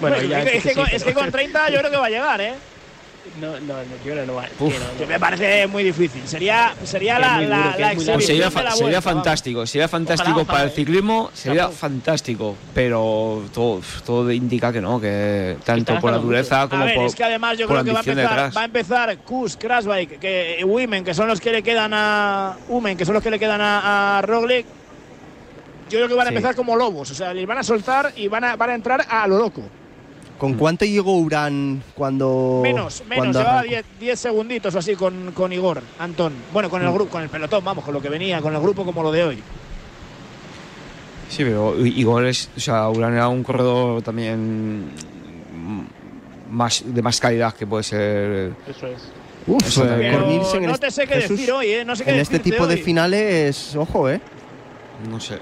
Bueno, 0.00 0.16
Pues, 0.16 0.28
ya 0.28 0.42
es, 0.42 0.62
que, 0.62 0.74
sí, 0.74 0.80
es 0.92 1.04
que 1.04 1.14
con 1.14 1.30
30 1.30 1.70
yo 1.70 1.78
creo 1.78 1.90
que 1.90 1.96
va 1.96 2.06
a 2.06 2.10
llegar, 2.10 2.40
¿eh? 2.40 2.54
No, 3.40 3.58
no, 3.60 3.74
no, 3.74 3.82
yo 4.04 4.14
no 4.14 4.26
no, 4.26 4.34
no. 4.34 4.98
Que 4.98 5.06
me 5.06 5.18
parece 5.18 5.66
muy 5.66 5.82
difícil. 5.82 6.22
Sería, 6.26 6.74
sería 6.84 7.18
la, 7.18 7.38
duro, 7.38 7.48
la 7.48 7.72
sería, 8.20 8.44
de 8.44 8.50
fa- 8.50 8.62
la 8.62 8.70
sería 8.70 8.84
vuelta, 8.84 9.00
vamos. 9.00 9.04
fantástico, 9.04 9.66
sería 9.66 9.88
fantástico 9.88 10.40
Ojalá, 10.40 10.46
para 10.52 10.64
el 10.64 10.70
ciclismo, 10.70 11.30
sería 11.32 11.68
fantástico, 11.70 12.54
pero 12.74 13.42
todo, 13.52 13.80
todo 14.04 14.30
indica 14.30 14.72
que 14.72 14.80
no, 14.80 15.00
que 15.00 15.56
tanto 15.64 15.98
por 16.00 16.12
la 16.12 16.18
dureza 16.18 16.68
como 16.68 16.82
a 16.82 16.86
ver, 16.86 16.94
por, 16.96 17.06
es 17.06 17.14
que 17.14 17.24
además 17.24 17.56
yo 17.58 17.66
creo 17.66 17.82
que 17.82 17.92
va 17.92 18.00
a 18.00 18.02
empezar, 18.02 18.56
va 18.56 18.60
a 18.60 18.64
empezar 18.64 19.18
Kus, 19.18 19.56
Krasbike, 19.56 20.18
que 20.18 20.62
Women, 20.64 21.02
que 21.04 21.14
son 21.14 21.26
los 21.26 21.40
que 21.40 21.50
le 21.50 21.62
quedan 21.62 21.92
a 21.94 22.56
Umen, 22.68 22.96
que 22.96 23.04
son 23.04 23.14
los 23.14 23.22
que 23.22 23.30
le 23.30 23.38
quedan 23.38 23.60
a, 23.60 24.18
a 24.18 24.22
Roglic. 24.22 24.66
Yo 25.90 25.98
creo 25.98 26.08
que 26.08 26.14
van 26.14 26.26
a 26.26 26.30
Sí. 26.30 26.36
empezar 26.36 26.54
como 26.54 26.76
lobos, 26.76 27.10
o 27.10 27.14
sea, 27.14 27.32
les 27.34 27.46
van 27.46 27.58
a 27.58 27.62
soltar 27.62 28.12
y 28.16 28.28
van 28.28 28.44
a, 28.44 28.56
van 28.56 28.70
a 28.70 28.74
entrar 28.74 29.04
a 29.08 29.26
lo 29.26 29.38
loco. 29.38 29.62
¿Con 30.44 30.54
cuánto 30.58 30.84
llegó 30.84 31.16
Urán 31.18 31.82
cuando. 31.94 32.60
Menos, 32.62 33.02
menos, 33.08 33.16
cuando 33.16 33.38
llevaba 33.38 33.58
arrancó? 33.60 33.68
10 33.70 33.84
10 34.00 34.20
segunditos 34.20 34.74
o 34.74 34.78
así 34.78 34.94
con, 34.94 35.32
con 35.32 35.52
Igor, 35.52 35.80
Antón. 35.98 36.34
Bueno, 36.52 36.68
con 36.68 36.82
el 36.82 36.88
Mm. 36.88 36.94
grupo, 36.94 37.10
con 37.12 37.22
el 37.22 37.28
pelotón, 37.30 37.64
vamos, 37.64 37.84
con 37.84 37.94
lo 37.94 38.02
que 38.02 38.08
venía, 38.08 38.40
con 38.42 38.54
el 38.54 38.60
grupo 38.60 38.84
como 38.84 39.02
lo 39.02 39.10
de 39.10 39.24
hoy. 39.24 39.42
Sí, 41.28 41.42
pero 41.44 41.74
i- 41.84 42.00
igual 42.00 42.26
es, 42.26 42.50
o 42.56 42.60
sea, 42.60 42.88
Urán 42.90 43.14
era 43.14 43.28
un 43.28 43.42
corredor 43.42 44.02
también 44.02 44.84
mm, 45.54 45.84
más 46.50 46.82
de 46.84 47.02
más 47.02 47.18
calidad 47.18 47.54
que 47.54 47.66
puede 47.66 47.82
ser. 47.82 48.52
Eso 48.68 48.86
es. 48.86 49.02
Uf, 49.46 49.66
Eso 49.66 49.84
eh. 49.84 50.10
Pero 50.12 50.60
no 50.66 50.78
te 50.78 50.90
sé 50.90 51.06
qué 51.06 51.14
Jesús, 51.14 51.36
decir 51.38 51.52
hoy, 51.52 51.66
¿eh? 51.70 51.84
No 51.84 51.96
sé 51.96 52.04
qué 52.04 52.10
En 52.12 52.20
este 52.20 52.38
tipo 52.38 52.66
de 52.66 52.76
finales, 52.76 53.74
ojo, 53.76 54.08
¿eh? 54.08 54.20
No 55.10 55.18
sé. 55.20 55.38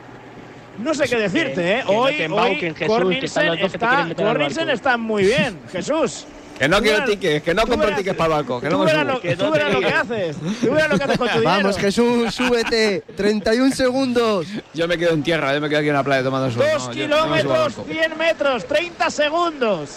No 0.78 0.94
sé 0.94 1.08
qué 1.08 1.16
decirte, 1.16 1.78
¿eh? 1.78 1.84
que 1.84 1.92
no 1.92 1.98
Hoy, 2.00 2.16
te 2.16 2.28
hoy 2.28 2.54
Jesús, 2.56 3.08
que 3.10 3.18
que 3.20 4.72
está, 4.72 4.96
muy 4.96 5.24
bien, 5.24 5.58
Jesús. 5.70 6.26
Que 6.58 6.68
no 6.68 6.80
quiero 6.80 7.04
tickets, 7.04 7.42
que 7.42 7.54
no 7.54 7.62
compro 7.62 7.88
verás- 7.88 7.98
tickets 7.98 8.16
para 8.16 8.26
el 8.26 8.32
barco, 8.44 8.60
que 8.60 8.68
Tú 8.68 8.78
no 8.78 8.84
verás 8.84 9.06
lo, 9.06 9.20
Que 9.20 9.36
tú 9.36 9.44
no 9.46 9.50
verás 9.50 9.72
lo 9.72 9.80
que 9.80 9.86
haces. 9.88 10.36
Tú 10.60 10.70
verás 10.70 10.90
lo 10.90 10.98
que 10.98 11.04
haces 11.04 11.18
con 11.18 11.28
tu 11.28 11.34
dinero. 11.40 11.50
Vamos, 11.50 11.76
Jesús, 11.78 12.34
súbete. 12.34 13.02
31 13.16 13.74
segundos. 13.74 14.46
Yo 14.72 14.86
me 14.86 14.96
quedo 14.96 15.12
en 15.14 15.22
tierra, 15.22 15.54
yo 15.54 15.60
me 15.60 15.68
quedo 15.68 15.80
aquí 15.80 15.88
en 15.88 15.94
la 15.94 16.04
playa 16.04 16.22
tomando 16.22 16.50
sol. 16.50 16.62
Dos 16.72 16.82
no, 16.82 16.88
no 16.88 16.92
kilómetros, 16.94 17.76
barco. 17.76 17.84
100 17.90 18.18
metros, 18.18 18.64
30 18.66 19.10
segundos. 19.10 19.90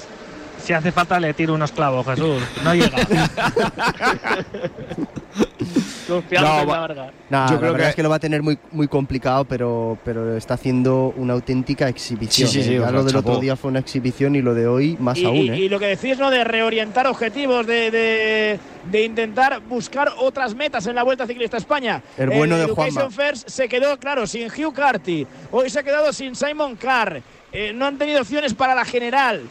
Si 0.63 0.73
hace 0.73 0.91
falta 0.91 1.19
le 1.19 1.33
tiro 1.35 1.53
unos 1.53 1.71
clavos, 1.71 2.05
Jesús. 2.07 2.41
No 2.63 2.73
llega. 2.73 2.97
No, 6.07 6.23
en 6.29 6.41
la. 6.41 7.11
Nah, 7.29 7.47
Yo 7.47 7.53
la 7.53 7.59
creo 7.59 7.71
verdad 7.71 7.77
que- 7.85 7.89
es 7.89 7.95
que 7.95 8.03
lo 8.03 8.09
va 8.09 8.15
a 8.17 8.19
tener 8.19 8.43
muy, 8.43 8.57
muy 8.71 8.87
complicado, 8.87 9.45
pero, 9.45 9.97
pero 10.03 10.35
está 10.37 10.53
haciendo 10.53 11.13
una 11.17 11.33
auténtica 11.33 11.87
exhibición. 11.89 12.47
Sí, 12.47 12.53
sí, 12.53 12.59
¿eh? 12.59 12.63
sí, 12.63 12.73
Ya 12.75 12.81
o 12.81 12.83
sea, 12.83 12.91
lo 12.91 13.03
del 13.03 13.15
otro 13.15 13.39
día 13.39 13.55
fue 13.55 13.69
una 13.71 13.79
exhibición 13.79 14.35
y 14.35 14.41
lo 14.41 14.53
de 14.53 14.67
hoy 14.67 14.95
más 14.99 15.17
Y, 15.17 15.25
aún, 15.25 15.35
y- 15.37 15.49
¿eh? 15.49 15.57
y 15.57 15.69
lo 15.69 15.79
que 15.79 15.87
decís, 15.87 16.17
¿no? 16.17 16.29
De 16.29 16.43
reorientar 16.43 17.07
objetivos, 17.07 17.65
de, 17.65 17.89
de- 17.91 18.59
de 18.91 19.03
intentar 19.03 19.61
buscar 19.61 20.11
otras 20.19 20.53
metas 20.53 20.85
en 20.87 20.95
la 20.95 21.03
Vuelta 21.03 21.25
Ciclista 21.25 21.57
España. 21.57 22.01
El 22.17 22.29
bueno 22.29 22.55
de 22.57 22.63
Education 22.65 22.93
Juanma. 23.09 23.11
First 23.11 23.49
se 23.49 23.67
quedó, 23.67 23.97
claro, 23.97 24.27
sin 24.27 24.47
Hugh 24.49 24.73
Carty. 24.73 25.25
Hoy 25.51 25.69
se 25.69 25.79
ha 25.79 25.83
quedado 25.83 26.13
sin 26.13 26.35
Simon 26.35 26.75
Carr. 26.75 27.21
Eh, 27.51 27.71
no 27.73 27.85
han 27.87 27.97
tenido 27.97 28.21
opciones 28.21 28.53
para 28.53 28.75
la 28.75 28.85
general. 28.85 29.41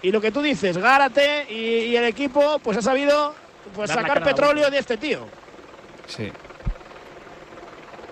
Y 0.00 0.12
lo 0.12 0.20
que 0.20 0.30
tú 0.30 0.42
dices, 0.42 0.78
Gárate 0.78 1.46
y, 1.50 1.86
y 1.90 1.96
el 1.96 2.04
equipo, 2.04 2.60
pues 2.62 2.78
ha 2.78 2.82
sabido 2.82 3.34
pues, 3.74 3.88
Dar 3.88 3.96
la 3.96 4.02
sacar 4.02 4.16
a 4.18 4.20
la 4.20 4.26
petróleo 4.26 4.70
de 4.70 4.78
este 4.78 4.96
tío. 4.96 5.26
Sí. 6.08 6.30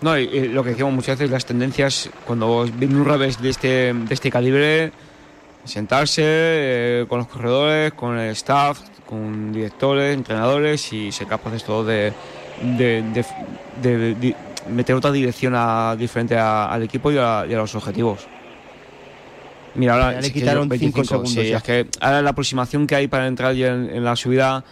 No, 0.02 0.16
y, 0.18 0.24
y 0.24 0.48
lo 0.48 0.62
que 0.62 0.70
decíamos 0.70 0.94
muchas 0.94 1.18
veces, 1.18 1.30
las 1.30 1.46
tendencias, 1.46 2.10
cuando 2.26 2.64
viene 2.64 2.96
un 2.96 3.04
revés 3.06 3.40
de 3.40 3.48
este, 3.50 3.92
de 3.94 4.14
este 4.14 4.30
calibre, 4.30 4.92
sentarse 5.64 6.22
eh, 6.24 7.06
con 7.08 7.18
los 7.18 7.28
corredores, 7.28 7.92
con 7.94 8.18
el 8.18 8.30
staff, 8.32 8.78
con 9.06 9.52
directores, 9.52 10.14
entrenadores 10.14 10.92
y 10.92 11.10
ser 11.12 11.26
capaces 11.26 11.64
todo 11.64 11.84
de, 11.84 12.12
de, 12.62 13.02
de- 13.82 14.36
meter 14.68 14.96
otra 14.96 15.12
dirección 15.12 15.54
a- 15.56 15.96
diferente 15.96 16.36
a- 16.36 16.66
al 16.66 16.82
equipo 16.82 17.10
y 17.10 17.16
a, 17.18 17.46
y 17.48 17.54
a 17.54 17.56
los 17.56 17.74
objetivos. 17.74 18.26
Mira, 19.76 19.94
ahora 19.94 20.12
Ya 20.14 20.20
le 20.20 20.32
quitaron 20.32 20.68
yo- 20.68 20.76
cinco 20.76 20.98
25, 21.02 21.04
segundos 21.04 21.32
sí, 21.44 21.50
ya. 21.50 21.56
es 21.58 21.62
que 21.62 21.86
ahora 22.00 22.20
la 22.22 22.30
aproximación 22.30 22.86
que 22.86 22.96
hay 22.96 23.08
para 23.08 23.26
entrar 23.26 23.54
ya 23.54 23.68
en, 23.68 23.90
en 23.90 24.04
la 24.04 24.14
subida, 24.16 24.64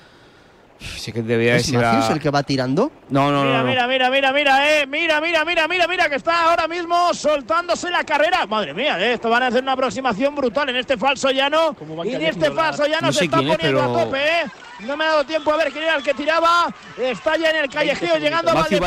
sí 0.98 1.12
que 1.12 1.22
debería 1.22 1.56
¿Es 1.56 1.72
Matthews 1.72 2.10
el 2.10 2.20
que 2.20 2.30
va 2.30 2.42
tirando? 2.42 2.90
No, 3.10 3.30
no, 3.30 3.42
Mira, 3.44 3.58
no, 3.58 3.62
no. 3.64 3.68
mira, 3.70 3.86
mira, 3.88 4.10
mira, 4.10 4.32
mira, 4.32 4.70
eh. 4.80 4.86
Mira, 4.86 5.20
mira, 5.20 5.44
mira, 5.44 5.66
mira, 5.68 5.86
mira, 5.86 6.08
que 6.08 6.16
está 6.16 6.44
ahora 6.50 6.66
mismo 6.68 7.12
soltándose 7.14 7.90
la 7.90 8.04
carrera. 8.04 8.46
Madre 8.46 8.74
mía, 8.74 8.98
eh, 9.00 9.14
esto 9.14 9.28
van 9.30 9.42
a 9.42 9.46
hacer 9.48 9.62
una 9.62 9.72
aproximación 9.72 10.34
brutal 10.34 10.68
en 10.68 10.76
este 10.76 10.96
falso 10.96 11.30
llano. 11.30 11.76
Y 12.04 12.14
en 12.14 12.22
este 12.22 12.50
falso 12.50 12.86
llano 12.86 13.08
No 13.08 13.12
se 13.12 13.24
está 13.24 13.38
quién 13.38 13.50
es, 13.50 13.56
poniendo 13.56 13.80
pero- 13.80 13.98
a 14.00 14.04
tope, 14.04 14.18
eh. 14.40 14.44
No 14.80 14.96
me 14.96 15.04
ha 15.04 15.08
dado 15.08 15.24
tiempo 15.24 15.52
a 15.52 15.56
ver 15.56 15.70
quién 15.72 15.84
era 15.84 15.96
el 15.96 16.02
que 16.02 16.14
tiraba. 16.14 16.66
Está 16.98 17.36
ya 17.36 17.50
en 17.50 17.56
el 17.56 17.68
callejeo 17.70 18.16
llegando 18.18 18.50
a 18.50 18.64
de. 18.64 18.80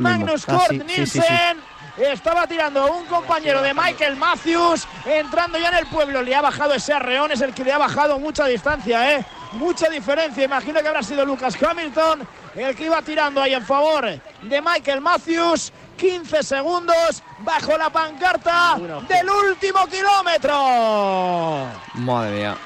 Magnus 0.00 0.44
Ah, 0.48 0.52
Kort 0.52 0.70
sí, 0.70 0.80
sí, 0.88 1.06
sí, 1.06 1.06
sí. 1.06 1.18
Nielsen. 1.18 1.58
Estaba 1.96 2.46
tirando 2.48 2.92
un 2.92 3.04
compañero 3.06 3.62
de 3.62 3.72
Michael 3.72 4.16
Matthews, 4.16 4.84
entrando 5.06 5.58
ya 5.58 5.68
en 5.68 5.76
el 5.76 5.86
pueblo. 5.86 6.22
Le 6.22 6.34
ha 6.34 6.40
bajado 6.40 6.74
ese 6.74 6.92
arreón, 6.92 7.30
es 7.30 7.40
el 7.40 7.54
que 7.54 7.62
le 7.62 7.72
ha 7.72 7.78
bajado 7.78 8.18
mucha 8.18 8.46
distancia, 8.46 9.14
¿eh? 9.14 9.24
Mucha 9.54 9.88
diferencia. 9.88 10.44
Imagino 10.44 10.80
que 10.80 10.88
habrá 10.88 11.02
sido 11.02 11.24
Lucas 11.24 11.56
Hamilton 11.62 12.26
el 12.56 12.74
que 12.76 12.84
iba 12.84 13.00
tirando 13.02 13.40
ahí 13.42 13.54
en 13.54 13.64
favor 13.64 14.04
de 14.42 14.62
Michael 14.62 15.00
Matthews. 15.00 15.72
15 15.96 16.42
segundos 16.42 17.22
bajo 17.38 17.78
la 17.78 17.88
pancarta 17.88 18.76
del 19.08 19.30
último 19.30 19.86
kilómetro. 19.86 21.66
Madre 21.94 22.30
mía. 22.36 22.56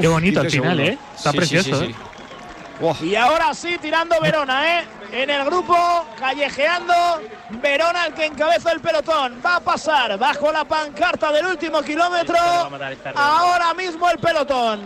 Qué 0.00 0.08
bonito 0.08 0.40
al 0.40 0.46
15 0.48 0.60
final, 0.60 0.76
segundos. 0.76 0.94
¿eh? 0.94 0.98
Está 1.16 1.30
Sí, 1.30 1.36
precioso, 1.38 1.80
sí, 1.80 1.86
sí, 1.86 1.92
¿eh? 1.92 3.06
Y 3.06 3.14
ahora 3.14 3.54
sí, 3.54 3.78
tirando 3.80 4.20
Verona, 4.20 4.80
¿eh? 4.80 4.84
En 5.12 5.30
el 5.30 5.44
grupo, 5.44 5.76
callejeando, 6.18 6.92
Verona 7.62 8.06
el 8.06 8.14
que 8.14 8.26
encabeza 8.26 8.72
el 8.72 8.80
pelotón. 8.80 9.40
Va 9.44 9.56
a 9.56 9.60
pasar 9.60 10.18
bajo 10.18 10.50
la 10.50 10.64
pancarta 10.64 11.30
del 11.30 11.46
último 11.46 11.80
kilómetro. 11.82 12.36
Ahora 13.14 13.72
mismo 13.74 14.10
el 14.10 14.18
pelotón. 14.18 14.80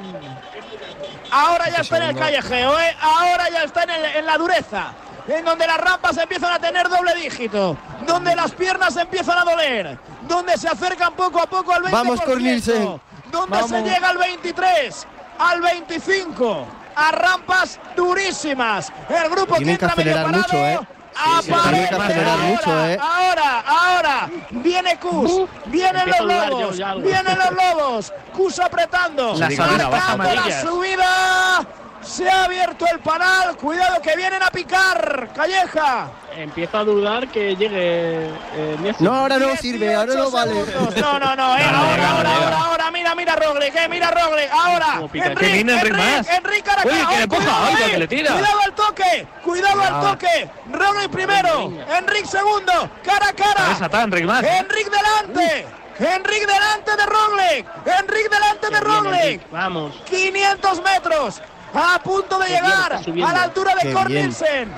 Ahora 1.30 1.68
ya 1.70 1.78
está 1.82 1.96
en 1.98 2.02
el 2.04 2.16
callejeo, 2.16 2.78
¿eh? 2.78 2.96
Ahora 3.00 3.48
ya 3.50 3.62
está 3.64 3.82
en, 3.84 3.90
el- 3.90 4.04
en 4.16 4.26
la 4.26 4.36
dureza. 4.38 4.92
En 5.28 5.44
donde 5.44 5.66
las 5.66 5.76
rampas 5.78 6.16
empiezan 6.16 6.52
a 6.52 6.58
tener 6.58 6.88
doble 6.88 7.14
dígito. 7.14 7.76
Donde 8.06 8.34
las 8.34 8.52
piernas 8.52 8.96
empiezan 8.96 9.38
a 9.38 9.44
doler. 9.44 9.98
Donde 10.22 10.56
se 10.56 10.68
acercan 10.68 11.12
poco 11.14 11.40
a 11.42 11.46
poco 11.46 11.72
al 11.72 11.82
20%. 11.84 11.90
Vamos, 11.90 12.20
Cornelsen. 12.22 13.00
Donde 13.30 13.62
se 13.64 13.82
llega 13.82 14.08
al 14.08 14.16
23, 14.18 15.06
al 15.38 15.60
25. 15.60 16.66
A 16.96 17.12
rampas 17.12 17.78
durísimas. 17.94 18.90
El 19.08 19.28
grupo 19.30 19.56
Tienen 19.56 19.76
que 19.76 19.84
entra 19.84 20.02
que 20.02 20.04
medio 20.04 20.28
mucho, 20.28 20.48
parado. 20.48 20.64
¿eh? 20.82 20.88
Aparece 21.18 21.94
ahora, 21.94 22.36
mucho, 22.36 22.86
¿eh? 22.86 22.98
Ahora, 23.00 23.64
ahora. 23.66 24.30
Viene 24.50 24.98
Kus. 24.98 25.48
Vienen 25.66 25.96
empiezo 25.96 26.24
los 26.24 26.46
yo 26.46 26.50
lobos. 26.58 26.76
ya. 26.76 26.94
Vienen 26.94 27.38
los 27.38 27.50
lobos. 27.50 28.12
Kus 28.34 28.58
apretando. 28.60 29.34
La 29.34 29.50
salida, 29.50 29.88
baja 29.88 30.16
Marcando 30.16 30.48
la 30.48 30.60
subida. 30.60 31.66
Se 32.08 32.28
ha 32.28 32.44
abierto 32.44 32.86
el 32.90 33.00
panal. 33.00 33.56
Cuidado 33.56 34.00
que 34.00 34.16
vienen 34.16 34.42
a 34.42 34.50
picar. 34.50 35.28
Calleja. 35.34 36.10
Empiezo 36.34 36.78
a 36.78 36.84
dudar 36.84 37.28
que 37.28 37.54
llegue 37.56 38.28
eh. 38.54 38.94
No, 39.00 39.14
ahora 39.14 39.38
no 39.38 39.54
sirve, 39.56 39.94
ahora 39.94 40.14
no 40.14 40.30
18 40.30 40.30
vale. 40.30 40.64
segundos. 40.64 40.96
No, 40.96 41.18
no, 41.18 41.36
no, 41.36 41.56
eh, 41.58 41.64
ahora, 41.64 42.10
ahora, 42.10 42.36
ahora, 42.36 42.58
ahora, 42.64 42.90
mira, 42.90 43.14
mira 43.14 43.36
Roglic, 43.36 43.74
eh, 43.74 43.88
mira 43.88 44.10
Roglic, 44.10 44.48
ahora, 44.50 44.86
Cómo 44.96 45.08
pica. 45.08 45.26
Enric, 45.26 45.38
Que 45.40 45.52
viene 45.52 45.72
Enric 45.72 45.92
Enric, 45.94 46.06
más. 46.16 46.28
Enric 46.28 46.64
cara 46.64 46.82
a 46.82 46.86
Uy, 46.86 46.92
cara. 46.92 47.08
que 47.08 47.18
le 47.18 47.90
que 47.90 47.98
le 47.98 48.08
tira. 48.08 48.32
Cuidado 48.32 48.60
al 48.64 48.72
toque, 48.74 49.26
cuidado 49.44 49.82
al 49.82 50.00
toque, 50.00 50.50
Roglic 50.72 51.10
primero, 51.10 51.72
Enric 51.98 52.24
segundo, 52.26 52.72
cara 53.04 53.28
a 53.28 53.32
cara, 53.32 54.02
Enric 54.04 54.24
más. 54.24 54.44
Enric 54.44 54.90
delante, 54.90 55.66
Enric 55.98 56.46
delante 56.46 56.96
de 56.96 57.06
Roglic, 57.06 57.66
Enric 58.00 58.30
delante 58.30 58.70
de 58.70 58.80
Roglic, 58.80 59.50
Vamos. 59.50 59.94
500 60.08 60.82
metros, 60.82 61.42
a 61.74 61.98
punto 62.02 62.38
de 62.38 62.46
Qué 62.46 62.52
llegar 62.52 62.92
a 62.94 63.32
la 63.32 63.42
altura 63.42 63.74
de 63.82 63.92
Cornelsen. 63.92 64.72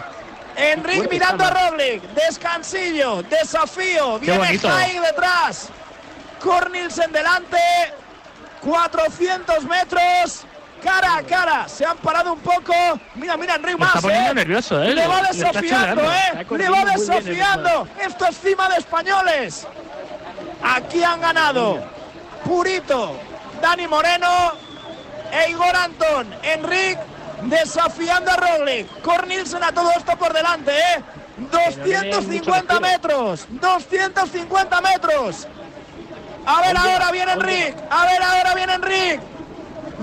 Enric 0.57 0.97
fuerte 0.97 1.15
mirando 1.15 1.45
a 1.45 1.51
Roglic, 1.51 2.03
descansillo, 2.15 3.23
desafío, 3.23 4.19
viene. 4.19 4.59
Haig 4.63 5.01
detrás, 5.01 5.69
Cornelsen 6.43 7.13
delante, 7.13 7.57
400 8.61 9.65
metros, 9.65 10.45
cara 10.83 11.17
a 11.17 11.23
cara, 11.23 11.69
se 11.69 11.87
han 11.87 11.97
parado 11.99 12.33
un 12.33 12.41
poco, 12.41 12.75
mira, 13.15 13.37
mira 13.37 13.55
Enric 13.55 13.73
Lo 13.73 13.79
más, 13.79 13.89
está 13.89 14.01
poniendo 14.01 14.31
¿eh? 14.33 14.35
nervioso, 14.35 14.83
¿eh? 14.83 14.95
Le 14.95 15.07
va 15.07 15.23
desafiando. 15.23 16.03
¿eh? 16.13 16.47
Le 16.51 16.69
va 16.69 16.85
desafiando. 16.85 17.89
Esto 18.01 18.27
es 18.27 18.37
cima 18.39 18.69
de 18.69 18.77
españoles. 18.77 19.67
Aquí 20.63 21.03
han 21.03 21.21
ganado 21.21 21.83
Purito, 22.45 23.17
Dani 23.63 23.87
Moreno 23.87 24.70
e 25.33 25.51
Igor 25.51 25.75
Antón. 25.77 26.33
Enric 26.43 26.99
desafiando 27.43 28.31
a 28.31 28.37
Roglic. 28.37 29.01
Cornilsen 29.03 29.63
a 29.63 29.73
todo 29.73 29.91
esto 29.93 30.17
por 30.17 30.33
delante, 30.33 30.73
¿eh? 30.73 31.03
250 31.51 32.81
metros, 32.81 33.47
250 33.49 34.81
metros. 34.81 35.47
A 36.47 36.61
ver 36.63 36.77
ahora 36.77 37.11
viene 37.11 37.33
Enric, 37.33 37.77
a 37.91 38.05
ver 38.07 38.23
ahora 38.23 38.55
viene 38.55 38.75
Enric. 38.75 39.21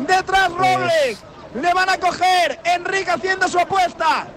Detrás 0.07 0.51
Roglic, 0.51 1.17
le 1.55 1.73
van 1.73 1.89
a 1.89 1.97
coger. 1.97 2.59
Enric 2.63 3.09
haciendo 3.09 3.47
su 3.47 3.59
apuesta. 3.59 4.27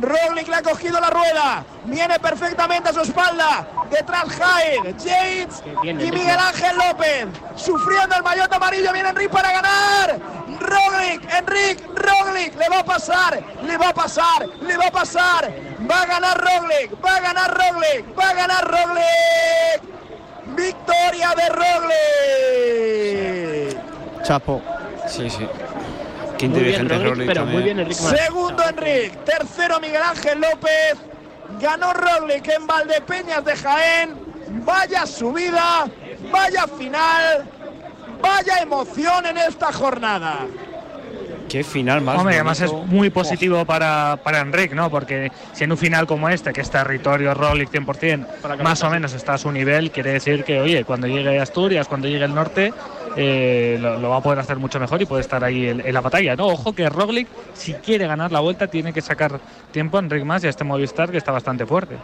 Roglic 0.00 0.48
le 0.48 0.56
ha 0.56 0.62
cogido 0.62 1.00
la 1.00 1.10
rueda. 1.10 1.64
Viene 1.84 2.18
perfectamente 2.18 2.90
a 2.90 2.92
su 2.92 3.00
espalda. 3.00 3.66
Detrás 3.92 4.24
Jair, 4.30 4.96
Yates 4.96 5.62
y. 5.82 5.92
Miguel 5.92 6.38
Ángel 6.38 6.76
López. 6.76 7.26
Sufriendo 7.56 8.16
el 8.16 8.22
maillot 8.22 8.52
amarillo. 8.52 8.92
Viene 8.92 9.10
Enric 9.10 9.30
para 9.30 9.52
ganar. 9.52 10.18
Roglic, 10.60 11.22
Enric, 11.32 11.84
Roglic. 11.94 12.56
Le 12.56 12.68
va 12.68 12.78
a 12.78 12.84
pasar, 12.84 13.42
le 13.62 13.76
va 13.76 13.88
a 13.90 13.94
pasar, 13.94 14.48
le 14.62 14.76
va 14.76 14.86
a 14.86 14.90
pasar. 14.90 15.52
Va 15.90 16.02
a 16.02 16.06
ganar 16.06 16.38
Roglic, 16.40 17.04
va 17.04 17.16
a 17.16 17.20
ganar 17.20 17.50
Roglic, 17.54 18.18
va 18.18 18.30
a 18.30 18.34
ganar 18.34 18.64
Roglic. 18.70 19.82
Victoria 20.56 21.34
de 21.36 21.48
Roglic. 23.72 24.22
Chapo. 24.22 24.62
Sí, 25.08 25.28
sí. 25.28 25.46
Qué 26.38 26.46
inteligente 26.46 26.94
Roglic, 26.94 27.08
Roglic 27.08 27.26
pero 27.28 27.40
también. 27.40 27.54
muy 27.56 27.64
bien 27.64 27.78
Enric 27.80 28.00
Mas. 28.00 28.18
Segundo 28.20 28.62
Enric, 28.68 29.24
tercero 29.24 29.80
Miguel 29.80 30.02
Ángel 30.02 30.40
López, 30.40 30.96
ganó 31.60 31.92
Roglic 31.92 32.48
en 32.48 32.66
Valdepeñas 32.66 33.44
de 33.44 33.56
Jaén, 33.56 34.16
vaya 34.64 35.06
subida, 35.06 35.86
vaya 36.30 36.66
final, 36.66 37.44
vaya 38.20 38.58
emoción 38.58 39.26
en 39.26 39.38
esta 39.38 39.72
jornada. 39.72 40.46
Qué 41.48 41.62
final 41.62 42.00
más. 42.00 42.18
Hombre, 42.18 42.36
además 42.36 42.62
es 42.62 42.72
muy 42.72 43.10
positivo 43.10 43.66
para, 43.66 44.18
para 44.24 44.40
Enric, 44.40 44.72
¿no? 44.72 44.88
Porque 44.88 45.30
si 45.52 45.64
en 45.64 45.72
un 45.72 45.76
final 45.76 46.06
como 46.06 46.30
este, 46.30 46.50
que 46.50 46.62
es 46.62 46.70
territorio 46.70 47.34
Roglic 47.34 47.70
100%, 47.70 48.62
más 48.62 48.82
o 48.82 48.88
menos 48.88 49.12
está 49.12 49.34
a 49.34 49.38
su 49.38 49.52
nivel, 49.52 49.90
quiere 49.90 50.12
decir 50.12 50.44
que, 50.44 50.60
oye, 50.60 50.84
cuando 50.86 51.06
llegue 51.08 51.38
a 51.38 51.42
Asturias, 51.42 51.88
cuando 51.88 52.08
llegue 52.08 52.24
el 52.24 52.34
norte, 52.34 52.72
eh, 53.16 53.76
lo, 53.80 53.98
lo 53.98 54.10
va 54.10 54.16
a 54.18 54.20
poder 54.22 54.38
hacer 54.38 54.56
mucho 54.58 54.78
mejor 54.80 55.00
y 55.02 55.06
puede 55.06 55.20
estar 55.22 55.42
ahí 55.44 55.68
en, 55.68 55.80
en 55.86 55.94
la 55.94 56.00
batalla, 56.00 56.36
¿no? 56.36 56.46
Ojo 56.46 56.72
que 56.74 56.88
Roglic, 56.88 57.28
si 57.54 57.74
quiere 57.74 58.06
ganar 58.06 58.32
la 58.32 58.40
vuelta, 58.40 58.66
tiene 58.66 58.92
que 58.92 59.00
sacar 59.00 59.38
tiempo 59.70 59.96
a 59.96 60.00
Enric 60.00 60.24
más 60.24 60.42
y 60.44 60.46
a 60.46 60.50
este 60.50 60.64
Movistar 60.64 61.10
que 61.10 61.18
está 61.18 61.32
bastante 61.32 61.66
fuerte. 61.66 61.96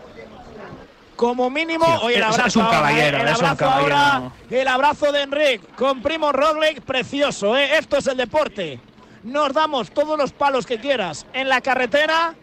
Como 1.16 1.50
mínimo, 1.50 1.84
Sí, 1.84 1.92
hoy 2.02 2.14
el 2.14 2.22
abrazo, 2.22 2.46
es 2.46 2.56
un 2.56 2.66
caballero, 2.66 3.18
el 3.18 3.28
es 3.28 3.38
un 3.40 3.44
abrazo 3.46 3.56
caballero. 3.56 3.96
ahora, 3.96 4.30
el 4.50 4.68
abrazo 4.68 5.10
de 5.10 5.22
Enric 5.22 5.74
con 5.74 6.00
Primo 6.00 6.30
Roglic, 6.30 6.80
precioso, 6.82 7.56
¿eh? 7.56 7.76
esto 7.76 7.96
es 7.96 8.06
el 8.06 8.16
deporte. 8.16 8.78
Nos 9.24 9.52
damos 9.52 9.90
todos 9.90 10.16
los 10.16 10.30
palos 10.32 10.64
que 10.64 10.78
quieras 10.78 11.26
en 11.32 11.48
la 11.48 11.60
carretera, 11.60 12.34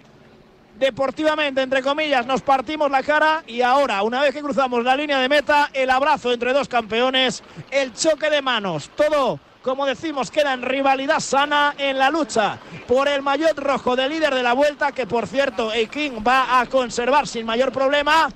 deportivamente, 0.77 1.61
entre 1.61 1.81
comillas, 1.81 2.25
nos 2.25 2.41
partimos 2.41 2.89
la 2.91 3.03
cara 3.03 3.43
y 3.47 3.61
ahora, 3.61 4.01
una 4.03 4.21
vez 4.21 4.33
que 4.33 4.41
cruzamos 4.41 4.83
la 4.83 4.95
línea 4.95 5.19
de 5.19 5.29
meta, 5.29 5.69
el 5.73 5.89
abrazo 5.89 6.31
entre 6.31 6.53
dos 6.53 6.67
campeones, 6.67 7.43
el 7.71 7.93
choque 7.93 8.29
de 8.29 8.41
manos, 8.41 8.89
todo, 8.95 9.39
como 9.61 9.85
decimos, 9.85 10.29
queda 10.29 10.53
en 10.53 10.61
rivalidad 10.61 11.19
sana 11.19 11.75
en 11.77 11.97
la 11.97 12.09
lucha 12.09 12.59
por 12.87 13.07
el 13.07 13.21
maillot 13.21 13.57
rojo 13.57 13.95
de 13.95 14.09
líder 14.09 14.35
de 14.35 14.43
la 14.43 14.53
vuelta, 14.53 14.91
que 14.91 15.07
por 15.07 15.27
cierto, 15.27 15.73
Eiking 15.73 16.23
va 16.25 16.59
a 16.59 16.65
conservar 16.67 17.27
sin 17.27 17.45
mayor 17.45 17.71
problema. 17.71 18.29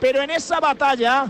Pero 0.00 0.22
en 0.22 0.30
esa 0.30 0.60
batalla, 0.60 1.26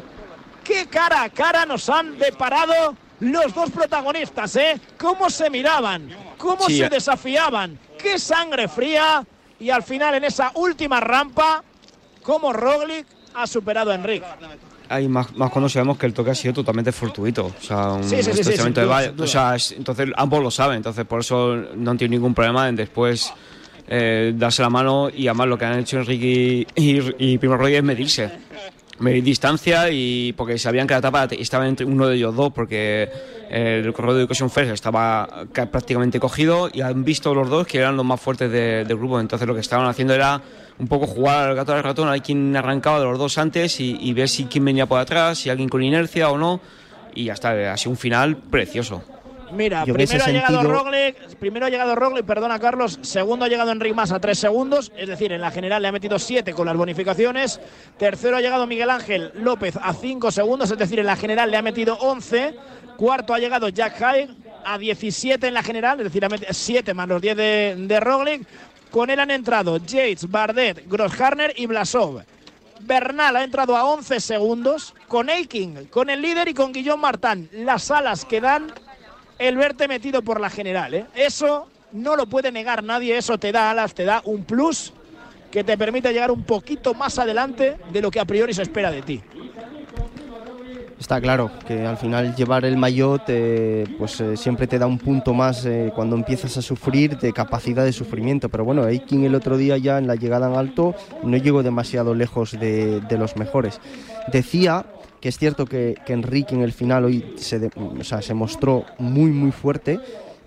qué 0.63 0.87
cara 0.87 1.23
a 1.23 1.31
cara 1.31 1.65
nos 1.65 1.89
han 1.89 2.19
deparado 2.19 2.95
los 3.21 3.55
dos 3.55 3.71
protagonistas, 3.71 4.55
¿eh? 4.57 4.81
Cómo 4.99 5.31
se 5.31 5.49
miraban, 5.51 6.09
cómo 6.37 6.67
Sí, 6.67 6.79
se 6.79 6.85
eh. 6.85 6.91
desafiaban, 6.91 7.79
qué 7.99 8.19
sangre 8.19 8.69
fría. 8.69 9.27
Y 9.61 9.71
al 9.71 9.83
final, 9.83 10.15
en 10.15 10.25
esa 10.25 10.53
última 10.55 11.01
rampa, 11.01 11.63
cómo 12.23 12.53
Roglic 12.53 13.07
ha 13.35 13.47
superado 13.47 13.91
a 13.91 13.95
Enric. 13.95 14.23
Hay 14.91 15.07
más, 15.09 15.35
más 15.37 15.51
cuando 15.51 15.69
sabemos 15.69 15.99
que 15.99 16.07
el 16.07 16.15
toque 16.15 16.31
ha 16.31 16.35
sido 16.35 16.55
totalmente 16.55 16.93
fortuito. 16.93 17.47
O 17.47 17.63
sea, 17.63 17.93
un 17.93 18.05
Sí, 18.05 18.23
sí, 18.23 18.33
sí, 18.43 18.71
de 18.73 18.85
valle. 18.85 19.13
O 19.19 19.27
sea, 19.27 19.55
es- 19.57 19.73
entonces 19.73 20.09
ambos 20.17 20.43
lo 20.43 20.51
saben. 20.51 20.79
Entonces, 20.79 21.05
por 21.05 21.21
eso 21.21 21.57
no 21.75 21.91
han 21.91 21.99
tenido 21.99 22.19
ningún 22.19 22.35
problema 22.35 22.69
en 22.69 22.77
después 22.77 23.33
eh, 23.91 24.33
darse 24.37 24.63
la 24.63 24.71
mano. 24.71 25.11
Y 25.15 25.27
además, 25.29 25.49
lo 25.49 25.59
que 25.59 25.65
han 25.67 25.79
hecho 25.81 25.99
Enrique 25.99 26.67
y, 26.75 26.83
y, 26.97 27.15
y 27.33 27.39
Primo 27.39 27.57
Roglic 27.57 27.77
es 27.77 27.83
medirse. 27.85 28.31
Medir 29.01 29.23
distancia 29.23 29.91
y 29.91 30.33
porque 30.37 30.59
sabían 30.59 30.87
que 30.89 30.95
la 30.95 30.99
etapa 30.99 31.25
estaba 31.31 31.69
entre 31.69 31.87
uno 31.87 32.09
de 32.09 32.17
ellos 32.17 32.35
dos 32.35 32.53
porque 32.53 33.09
el 33.49 33.93
corredor 33.93 34.17
de 34.17 34.21
Education 34.23 34.51
First 34.51 34.73
estaba 34.73 35.47
ca- 35.53 35.67
prácticamente 35.67 36.19
cogido 36.19 36.69
y 36.73 36.81
han 36.81 37.05
visto 37.05 37.33
los 37.35 37.49
dos 37.49 37.67
que 37.67 37.79
eran 37.79 37.97
los 37.97 38.05
más 38.05 38.21
fuertes 38.21 38.51
de- 38.51 38.85
del 38.85 38.97
grupo. 38.97 39.21
Entonces 39.21 39.47
lo 39.47 39.55
que 39.55 39.61
estaban 39.61 39.87
haciendo 39.87 40.15
era 40.15 40.41
un 40.81 40.89
poco 40.89 41.07
jugar 41.07 41.49
al 41.51 41.55
gato 41.57 41.73
al 41.75 41.83
ratón 41.85 42.09
hay 42.09 42.21
quien 42.21 42.57
arrancaba 42.57 42.99
de 42.99 43.05
los 43.07 43.19
dos 43.19 43.39
antes 43.39 43.79
y, 43.81 43.97
y 44.01 44.13
ver 44.13 44.29
si 44.29 44.45
quién 44.47 44.65
venía 44.65 44.87
por 44.87 44.99
atrás 45.01 45.39
si 45.39 45.51
alguien 45.51 45.69
con 45.69 45.83
inercia 45.83 46.31
o 46.31 46.39
no 46.39 46.61
y 47.15 47.25
ya 47.25 47.33
está 47.35 47.73
ha 47.73 47.77
sido 47.77 47.91
un 47.93 47.97
final 47.97 48.37
precioso 48.37 49.03
Mira, 49.53 49.85
Yo 49.85 49.95
primero 49.95 50.25
ha 50.25 50.29
llegado 50.29 50.61
sentido- 50.61 50.73
Roglic, 50.85 51.37
primero 51.37 51.67
ha 51.67 51.71
llegado 51.71 51.95
Roglic, 51.95 52.25
perdona 52.25 52.59
Carlos, 52.59 52.99
segundo 53.03 53.45
ha 53.45 53.49
llegado 53.49 53.71
Enric 53.73 53.95
Mas 53.95 54.13
a 54.13 54.21
tres 54.21 54.39
segundos, 54.39 54.93
es 54.97 55.09
decir, 55.09 55.33
en 55.33 55.41
la 55.41 55.51
general 55.51 55.83
le 55.83 55.89
ha 55.89 55.93
metido 55.93 56.19
siete 56.19 56.53
con 56.53 56.67
las 56.67 56.77
bonificaciones, 56.77 57.61
tercero 57.99 58.37
ha 58.37 58.41
llegado 58.41 58.67
Miguel 58.67 58.91
Ángel 58.91 59.33
López 59.35 59.77
a 59.81 59.93
cinco 59.95 60.31
segundos, 60.31 60.71
es 60.71 60.79
decir, 60.79 60.99
en 60.99 61.07
la 61.07 61.17
general 61.17 61.51
le 61.51 61.57
ha 61.57 61.63
metido 61.63 61.97
11, 61.99 62.55
cuarto 62.97 63.35
ha 63.35 63.39
llegado 63.39 63.69
Jack 63.69 64.01
Haig 64.03 64.29
a 64.65 64.77
17 64.79 65.47
en 65.47 65.55
la 65.55 65.63
general, 65.63 65.99
es 66.01 66.05
decir, 66.05 66.29
metido 66.29 66.53
7 66.53 66.95
más 66.95 67.09
los 67.09 67.23
10 67.23 67.37
de, 67.37 67.75
de 67.79 68.01
Roglic, 68.01 68.47
con 68.91 69.11
él 69.11 69.21
han 69.21 69.31
entrado 69.31 69.77
Yates, 69.79 70.31
Bardet, 70.31 70.89
Grossharner 70.89 71.53
y 71.57 71.67
Blasov. 71.67 72.23
Bernal 72.81 73.35
ha 73.37 73.43
entrado 73.43 73.77
a 73.77 73.85
11 73.85 74.21
segundos 74.21 74.95
con 75.09 75.29
Eiking, 75.29 75.87
con 75.87 76.11
el 76.11 76.23
líder 76.23 76.49
y 76.49 76.55
con 76.55 76.73
Guillaume 76.73 77.03
Martán. 77.03 77.49
Las 77.53 77.91
alas 77.91 78.25
que 78.25 78.41
dan 78.41 78.73
el 79.39 79.57
verte 79.57 79.89
metido 79.89 80.23
por 80.23 80.41
la 80.41 80.51
general. 80.51 80.95
¿eh? 80.95 81.07
Eso 81.15 81.69
no 81.93 82.17
lo 82.17 82.27
puede 82.27 82.53
negar 82.53 82.83
nadie, 82.83 83.17
eso 83.17 83.39
te 83.39 83.53
da 83.53 83.71
alas, 83.71 83.95
te 83.95 84.05
da 84.05 84.23
un 84.25 84.45
plus 84.45 84.93
que 85.51 85.65
te 85.65 85.79
permite 85.79 86.13
llegar 86.13 86.31
un 86.31 86.45
poquito 86.45 86.93
más 86.95 87.19
adelante 87.19 87.77
de 87.91 88.03
lo 88.03 88.11
que 88.11 88.21
a 88.21 88.25
priori 88.25 88.53
se 88.53 88.63
espera 88.63 88.91
de 88.91 89.03
ti. 89.03 89.23
Está 91.01 91.21
claro 91.21 91.51
que 91.67 91.87
al 91.87 91.97
final 91.97 92.35
llevar 92.35 92.65
el 92.65 92.77
maillot 92.77 93.23
pues 93.99 94.21
eh, 94.21 94.37
siempre 94.37 94.67
te 94.67 94.81
da 94.81 94.87
un 94.87 94.99
punto 94.99 95.33
más 95.33 95.65
eh, 95.65 95.93
cuando 95.95 96.17
empiezas 96.17 96.57
a 96.57 96.63
sufrir 96.63 97.17
de 97.19 97.33
capacidad 97.33 97.85
de 97.85 97.93
sufrimiento. 97.93 98.49
Pero 98.49 98.65
bueno, 98.65 98.87
Eiking 98.87 99.25
el 99.25 99.37
otro 99.37 99.57
día 99.57 99.79
ya 99.79 99.99
en 99.99 100.09
la 100.09 100.17
llegada 100.17 100.49
en 100.49 100.57
alto 100.57 100.97
no 101.23 101.37
llegó 101.37 101.63
demasiado 101.63 102.15
lejos 102.15 102.51
de 102.59 103.17
los 103.17 103.37
mejores. 103.37 103.81
Decía 104.33 104.85
que 105.21 105.29
es 105.29 105.39
cierto 105.39 105.67
que, 105.67 105.97
que 106.07 106.13
Enrique 106.13 106.55
en 106.55 106.63
el 106.63 106.73
final 106.73 107.05
hoy 107.05 107.25
se, 107.37 107.59
de- 107.59 107.71
o 107.77 108.05
sea, 108.05 108.23
se 108.23 108.35
mostró 108.35 108.85
muy 108.99 109.31
muy 109.31 109.51
fuerte, 109.53 109.99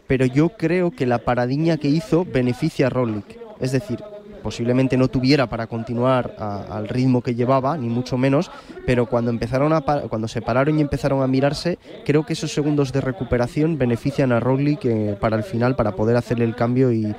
pero 0.07 0.25
yo 0.25 0.49
creo 0.49 0.91
que 0.91 1.05
la 1.05 1.19
paradiña 1.19 1.77
que 1.77 1.87
hizo 1.87 2.25
beneficia 2.25 2.87
a 2.87 2.89
Roglic. 2.89 3.25
Es 3.59 3.71
decir, 3.71 4.03
posiblemente 4.43 4.97
no 4.97 5.07
tuviera 5.07 5.47
para 5.47 5.67
continuar 5.67 6.33
al 6.39 6.87
ritmo 6.87 7.21
que 7.21 7.35
llevaba, 7.35 7.77
ni 7.77 7.87
mucho 7.89 8.17
menos, 8.17 8.49
pero 8.87 9.05
cuando 9.05 9.29
empezaron 9.29 9.71
a 9.71 9.81
cuando 9.81 10.27
se 10.27 10.41
pararon 10.41 10.79
y 10.79 10.81
empezaron 10.81 11.21
a 11.21 11.27
mirarse, 11.27 11.77
creo 12.05 12.25
que 12.25 12.33
esos 12.33 12.51
segundos 12.51 12.91
de 12.91 13.01
recuperación 13.01 13.77
benefician 13.77 14.31
a 14.31 14.39
Roglic 14.39 14.83
eh, 14.85 15.15
para 15.19 15.35
el 15.37 15.43
final, 15.43 15.75
para 15.75 15.95
poder 15.95 16.17
hacerle 16.17 16.45
el 16.45 16.55
cambio 16.55 16.91
y, 16.91 17.13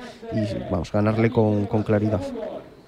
vamos, 0.69 0.91
ganarle 0.91 1.29
con 1.31 1.65
claridad. 1.83 2.21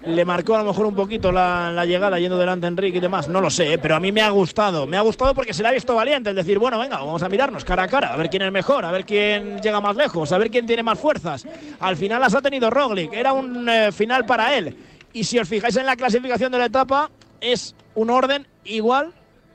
Le 0.06 0.24
marcó 0.24 0.56
a 0.56 0.60
lo 0.60 0.66
mejor 0.66 0.86
un 0.86 0.94
poquito 0.94 1.32
la, 1.32 1.72
la 1.72 1.84
llegada 1.86 2.20
yendo 2.20 2.38
delante 2.38 2.68
Enrique 2.68 3.00
y 3.00 3.02
demás, 3.02 3.28
no 3.28 3.42
lo 3.42 3.50
sé, 3.50 3.74
¿eh? 3.74 3.78
pero 3.80 3.96
a 3.96 4.00
mí 4.00 4.12
me 4.12 4.22
ha 4.22 4.30
gustado. 4.30 4.86
Me 4.86 4.98
ha 4.98 5.02
gustado 5.02 5.34
porque 5.34 5.54
se 5.54 5.64
le 5.64 5.70
ha 5.70 5.72
visto 5.72 5.96
valiente, 5.96 6.30
el 6.30 6.36
decir, 6.36 6.60
bueno, 6.60 6.78
venga, 6.78 6.98
vamos 6.98 7.24
a 7.24 7.30
mirarnos 7.30 7.66
cara 7.66 7.84
a 7.84 7.88
cara, 7.88 8.14
a 8.14 8.18
ver 8.18 8.30
quién 8.30 8.44
es 8.44 8.52
mejor, 8.52 8.86
a 8.86 8.92
ver 8.92 9.04
quién 9.06 9.60
llega 9.62 9.82
más 9.82 9.96
lejos, 9.96 10.32
a 10.32 10.38
ver 10.38 10.52
quién 10.52 10.68
tiene 10.68 10.84
más 10.84 11.00
fuerzas. 11.00 11.48
Al 11.80 11.98
final 11.98 12.22
las 12.22 12.36
ha 12.36 12.42
tenido 12.42 12.70
Roglic, 12.70 13.14
era 13.14 13.34
un 13.34 13.68
eh, 13.68 13.92
final 13.92 14.26
para 14.26 14.56
él. 14.56 14.78
Y 15.12 15.24
si 15.24 15.40
os 15.40 15.48
fijáis 15.48 15.76
en 15.78 15.86
la 15.86 15.96
clasificación 15.96 16.52
de 16.52 16.60
la 16.60 16.66
etapa, 16.66 17.10
es 17.42 17.76
un 17.96 18.10
orden 18.10 18.46
igual 18.64 19.12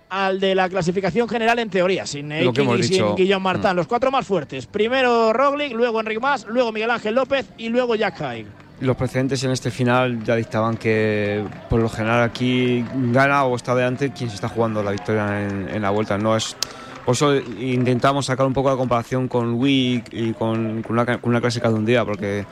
al 0.09 0.41
de 0.41 0.57
la 0.57 0.68
clasificación 0.68 1.29
general 1.29 1.61
en 1.61 1.70
teoría, 1.70 2.05
sin 2.05 2.33
hemos 2.33 2.59
y 2.59 2.83
sin 2.83 2.93
dicho. 2.97 3.14
Guillaume 3.14 3.45
Martán. 3.45 3.77
Mm. 3.77 3.79
Los 3.79 3.87
cuatro 3.87 4.11
más 4.11 4.27
fuertes. 4.27 4.66
Primero 4.66 5.33
Roglic, 5.33 5.72
luego 5.72 6.01
Enrique 6.01 6.20
Mas, 6.20 6.47
luego 6.47 6.72
Miguel 6.72 6.91
Ángel 6.91 7.14
López 7.14 7.47
y 7.57 7.68
luego 7.68 7.95
Jack 7.95 8.20
Haig. 8.20 8.47
Los 8.81 8.97
precedentes 8.97 9.43
en 9.45 9.51
este 9.51 9.70
final 9.70 10.22
ya 10.24 10.37
dictaban 10.37 10.76
que 10.76 11.45
por 11.68 11.81
lo 11.81 11.89
general 11.89 12.22
aquí 12.22 12.85
gana 13.12 13.45
o 13.45 13.57
está 13.57 13.74
delante 13.74 14.11
quien 14.11 14.31
se 14.31 14.37
está 14.37 14.49
jugando 14.49 14.83
la 14.83 14.91
victoria 14.91 15.43
en, 15.47 15.68
en 15.68 15.83
la 15.83 15.91
vuelta. 15.91 16.18
No 16.18 16.37
es 16.37 16.57
por 17.05 17.14
eso 17.14 17.35
intentamos 17.35 18.26
sacar 18.26 18.47
un 18.47 18.53
poco 18.53 18.70
la 18.70 18.76
comparación 18.76 19.26
con 19.26 19.55
Wick 19.55 20.12
y 20.12 20.33
con, 20.33 20.83
con 20.83 20.93
una, 20.93 21.18
con 21.18 21.31
una 21.31 21.41
clásica 21.41 21.68
de 21.68 21.74
un 21.74 21.85
día, 21.85 22.05
porque 22.05 22.45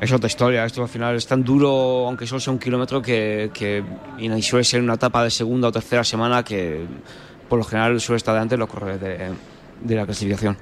es 0.00 0.12
otra 0.12 0.26
historia. 0.26 0.64
Esto 0.64 0.82
al 0.82 0.88
final 0.88 1.16
es 1.16 1.26
tan 1.26 1.42
duro, 1.42 2.06
aunque 2.06 2.26
solo 2.26 2.40
sea 2.40 2.52
un 2.52 2.58
kilómetro, 2.58 3.00
que, 3.02 3.50
que 3.52 3.82
y 4.18 4.42
suele 4.42 4.64
ser 4.64 4.82
una 4.82 4.94
etapa 4.94 5.24
de 5.24 5.30
segunda 5.30 5.68
o 5.68 5.72
tercera 5.72 6.04
semana 6.04 6.44
que 6.44 6.86
por 7.48 7.58
lo 7.58 7.64
general 7.64 8.00
suele 8.00 8.18
estar 8.18 8.34
delante 8.34 8.56
los 8.56 8.68
corredores 8.68 9.00
de, 9.00 9.30
de 9.80 9.94
la 9.96 10.04
clasificación. 10.04 10.56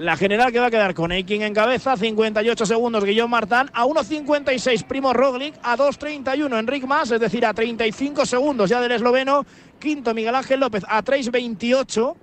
La 0.00 0.16
general 0.16 0.50
que 0.50 0.58
va 0.58 0.68
a 0.68 0.70
quedar 0.70 0.94
con 0.94 1.12
Eiking 1.12 1.42
en 1.42 1.52
cabeza, 1.52 1.94
58 1.94 2.64
segundos 2.64 3.04
Guillaume 3.04 3.32
Martán, 3.32 3.70
a 3.74 3.84
1.56 3.84 4.84
Primo 4.86 5.12
Roglic, 5.12 5.56
a 5.62 5.76
2.31 5.76 6.58
Enric 6.58 6.86
Mas, 6.86 7.10
es 7.10 7.20
decir, 7.20 7.44
a 7.44 7.52
35 7.52 8.24
segundos 8.24 8.70
ya 8.70 8.80
del 8.80 8.92
esloveno, 8.92 9.44
quinto 9.78 10.14
Miguel 10.14 10.34
Ángel 10.34 10.58
López 10.58 10.84
a 10.88 11.04
3.28, 11.04 12.14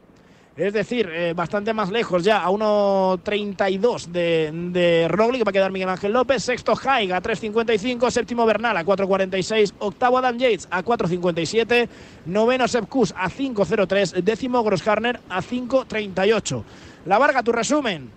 es 0.56 0.74
decir, 0.74 1.08
eh, 1.14 1.34
bastante 1.36 1.72
más 1.72 1.92
lejos 1.92 2.24
ya, 2.24 2.44
a 2.44 2.50
1.32 2.50 4.08
de, 4.08 4.50
de 4.72 5.08
Roglic, 5.08 5.46
va 5.46 5.52
a 5.52 5.54
quedar 5.54 5.72
Miguel 5.72 5.90
Ángel 5.90 6.14
López, 6.14 6.44
sexto 6.44 6.74
Haig 6.84 7.14
a 7.14 7.22
3.55, 7.22 8.10
séptimo 8.10 8.44
Bernal 8.48 8.76
a 8.76 8.84
4.46, 8.84 9.74
octavo 9.78 10.18
Adam 10.18 10.36
Yates 10.40 10.68
a 10.72 10.84
4.57, 10.84 11.88
noveno 12.26 12.68
Sepp 12.68 12.90
Kuss 12.90 13.14
a 13.16 13.30
5.03, 13.30 14.24
décimo 14.24 14.64
Grossharner 14.64 15.20
a 15.30 15.44
5.38. 15.44 16.64
La 17.08 17.18
Varga, 17.18 17.42
tu 17.42 17.54
resumen. 17.56 18.17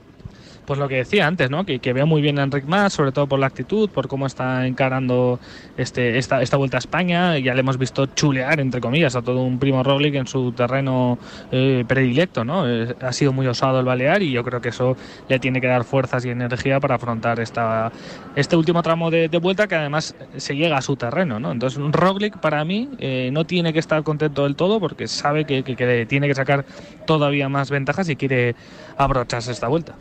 Pues 0.71 0.79
lo 0.79 0.87
que 0.87 0.99
decía 0.99 1.27
antes, 1.27 1.51
¿no? 1.51 1.67
Que, 1.67 1.81
veo 1.93 2.07
muy 2.07 2.23
bien 2.23 2.39
a 2.39 2.45
Enric 2.45 2.65
Mas, 2.65 2.93
sobre 2.93 3.11
todo 3.11 3.27
por 3.27 3.41
la 3.41 3.49
actitud, 3.49 3.91
por 3.91 4.07
cómo 4.07 4.29
está 4.29 4.69
encarando 4.69 5.41
este, 5.77 6.17
esta, 6.17 6.43
esta 6.43 6.57
vuelta 6.57 6.77
a 6.77 6.79
España. 6.79 7.37
Ya 7.39 7.55
le 7.55 7.61
hemos 7.63 7.77
visto 7.77 8.07
chulear, 8.07 8.61
entre 8.61 8.81
comillas, 8.81 9.17
a 9.17 9.23
todo 9.23 9.43
un 9.43 9.59
primo 9.59 9.83
Roglic 9.83 10.15
en 10.15 10.29
su 10.29 10.53
terreno 10.53 11.19
eh, 11.51 11.85
predilecto, 11.89 12.45
¿no? 12.45 12.69
Eh, 12.69 12.95
ha 13.01 13.13
sido 13.13 13.33
muy 13.33 13.49
osado 13.49 13.81
el 13.81 13.85
balear 13.85 14.23
y 14.23 14.31
yo 14.31 14.45
creo 14.45 14.61
que 14.61 14.69
eso 14.69 14.97
le 15.29 15.41
tiene 15.41 15.61
que 15.61 15.67
dar 15.67 15.83
fuerzas 15.83 16.25
y 16.25 16.29
energía 16.29 16.79
para 16.79 16.95
afrontar 16.95 17.41
esta, 17.41 17.91
este 18.37 18.55
último 18.55 18.81
tramo 18.81 19.11
de, 19.11 19.27
vuelta 19.43 19.67
que 19.67 19.75
además 19.75 20.15
se 20.37 20.55
llega 20.55 20.77
a 20.77 20.83
su 20.83 20.95
terreno, 20.95 21.41
¿no? 21.41 21.51
Entonces, 21.51 21.83
Roglic 21.91 22.39
para 22.39 22.65
mí 22.65 22.91
eh, 23.01 23.31
no 23.33 23.45
tiene 23.45 23.73
que 23.73 23.81
estar 23.81 24.01
contento 24.05 24.45
del 24.45 24.55
todo 24.55 24.79
porque 24.79 25.09
sabe 25.09 25.47
que, 25.47 25.65
que, 25.65 25.75
que 25.75 26.07
tiene 26.07 26.29
que 26.29 26.35
sacar 26.37 26.65
todavía 27.07 27.49
más 27.49 27.71
ventajas 27.71 28.09
y 28.09 28.15
quiere 28.15 28.55
abrocharse 28.97 29.51
esta 29.51 29.67
vuelta. 29.67 29.97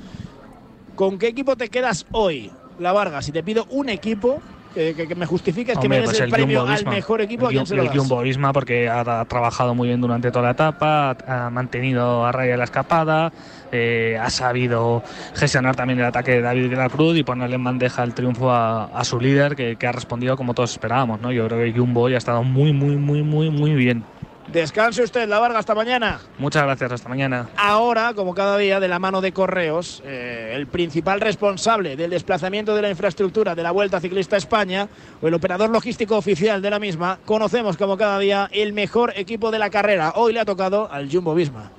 ¿Con 1.00 1.18
qué 1.18 1.28
equipo 1.28 1.56
te 1.56 1.70
quedas 1.70 2.06
hoy, 2.12 2.52
La 2.78 2.92
Varga? 2.92 3.22
Si 3.22 3.32
te 3.32 3.42
pido 3.42 3.66
un 3.70 3.88
equipo 3.88 4.44
que, 4.74 4.94
que- 4.96 5.08
que 5.08 5.16
me 5.16 5.26
justifiques 5.26 5.74
que 5.76 5.80
Hombre, 5.80 6.02
me 6.02 6.02
des 6.02 6.10
pues 6.10 6.20
el, 6.20 6.30
premio 6.30 6.68
al 6.68 6.86
mejor 6.88 7.22
equipo, 7.22 7.46
¿a 7.46 7.50
El, 7.52 7.54
quién 7.56 7.66
se 7.66 7.76
lo 7.78 7.84
el? 7.84 7.98
Jumbo 7.98 8.22
Visma 8.22 8.52
porque 8.52 8.90
ha, 8.90 9.00
ha 9.22 9.26
trabajado 9.26 9.74
muy 9.76 9.88
bien 9.88 10.02
durante 10.02 10.30
toda 10.30 10.44
la 10.44 10.52
etapa, 10.52 11.12
ha, 11.26 11.46
ha 11.46 11.50
mantenido 11.52 12.26
a 12.26 12.34
raya 12.34 12.58
la 12.58 12.66
escapada, 12.66 13.32
eh, 13.72 14.18
ha 14.20 14.30
sabido 14.30 15.02
gestionar 15.36 15.78
también 15.78 16.00
el 16.00 16.06
ataque 16.06 16.32
de 16.32 16.42
David 16.42 16.70
de 16.70 16.76
la 16.76 16.90
Cruz 16.90 17.18
y 17.18 17.24
ponerle 17.24 17.56
en 17.56 17.64
bandeja 17.64 18.04
el 18.04 18.14
triunfo 18.14 18.52
a, 18.52 18.88
a 18.88 19.04
su 19.06 19.22
líder 19.22 19.56
que, 19.56 19.78
que 19.78 19.88
ha 19.88 19.94
respondido 19.94 20.36
como 20.36 20.54
todos 20.54 20.72
esperábamos. 20.74 21.22
¿no? 21.22 21.32
Yo 21.32 21.48
creo 21.48 21.60
que 21.64 21.80
Jumbo 21.80 22.02
hoy 22.02 22.16
ha 22.16 22.18
estado 22.18 22.44
muy, 22.44 22.74
muy, 22.74 22.98
muy, 22.98 23.24
muy, 23.24 23.50
muy 23.50 23.74
bien. 23.74 24.06
Descanse 24.52 25.04
usted, 25.04 25.28
La 25.30 25.40
Varga, 25.40 25.60
hasta 25.60 25.76
mañana. 25.76 26.20
Muchas 26.40 26.64
gracias, 26.64 26.92
hasta 26.92 27.08
mañana. 27.08 27.50
Ahora, 27.56 28.14
como 28.16 28.34
cada 28.34 28.58
día, 28.58 28.80
de 28.80 28.88
la 28.88 28.98
mano 28.98 29.22
de 29.22 29.32
Correos, 29.32 30.02
eh, 30.06 30.54
el 30.56 30.68
principal 30.68 31.22
responsable 31.22 31.96
del 31.96 32.10
desplazamiento 32.10 32.76
de 32.76 32.82
la 32.82 32.90
infraestructura 32.90 33.54
de 33.54 33.62
la 33.62 33.72
Vuelta 33.72 34.00
Ciclista 34.00 34.36
a 34.36 34.40
España, 34.40 34.88
o 35.22 35.28
el 35.28 35.34
operador 35.36 35.70
logístico 35.70 36.18
oficial 36.18 36.62
de 36.62 36.70
la 36.70 36.80
misma, 36.80 37.20
conocemos 37.26 37.78
como 37.78 37.98
cada 37.98 38.18
día 38.18 38.50
el 38.52 38.74
mejor 38.74 39.14
equipo 39.16 39.52
de 39.52 39.60
la 39.60 39.70
carrera. 39.70 40.14
Hoy 40.16 40.34
le 40.34 40.40
ha 40.40 40.46
tocado 40.46 40.92
al 40.92 41.12
Jumbo 41.12 41.36
Visma. 41.36 41.72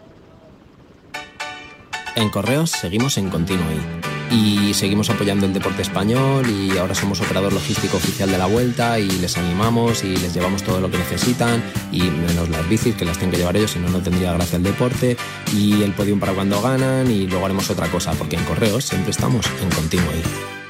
En 2.14 2.28
Correos 2.28 2.70
seguimos 2.70 3.18
en 3.18 3.30
Continuo. 3.30 4.09
Y 4.30 4.72
seguimos 4.74 5.10
apoyando 5.10 5.46
el 5.46 5.52
deporte 5.52 5.82
español 5.82 6.46
y 6.48 6.78
ahora 6.78 6.94
somos 6.94 7.20
operador 7.20 7.52
logístico 7.52 7.96
oficial 7.96 8.30
de 8.30 8.38
la 8.38 8.46
vuelta 8.46 8.98
y 8.98 9.10
les 9.10 9.36
animamos 9.36 10.04
y 10.04 10.16
les 10.16 10.32
llevamos 10.32 10.62
todo 10.62 10.80
lo 10.80 10.90
que 10.90 10.98
necesitan 10.98 11.62
y 11.90 12.02
menos 12.02 12.48
las 12.48 12.68
bicis 12.68 12.94
que 12.94 13.04
las 13.04 13.18
tienen 13.18 13.32
que 13.32 13.38
llevar 13.38 13.56
ellos, 13.56 13.72
si 13.72 13.78
no 13.78 13.88
no 13.88 14.00
tendría 14.00 14.32
gracia 14.32 14.56
el 14.56 14.62
deporte 14.62 15.16
y 15.52 15.82
el 15.82 15.92
podium 15.92 16.20
para 16.20 16.32
cuando 16.32 16.62
ganan 16.62 17.10
y 17.10 17.26
luego 17.26 17.44
haremos 17.44 17.68
otra 17.70 17.88
cosa 17.88 18.12
porque 18.12 18.36
en 18.36 18.44
Correos 18.44 18.84
siempre 18.84 19.10
estamos 19.10 19.46
en 19.60 19.70
Continuo 19.70 20.12
I. 20.12 20.60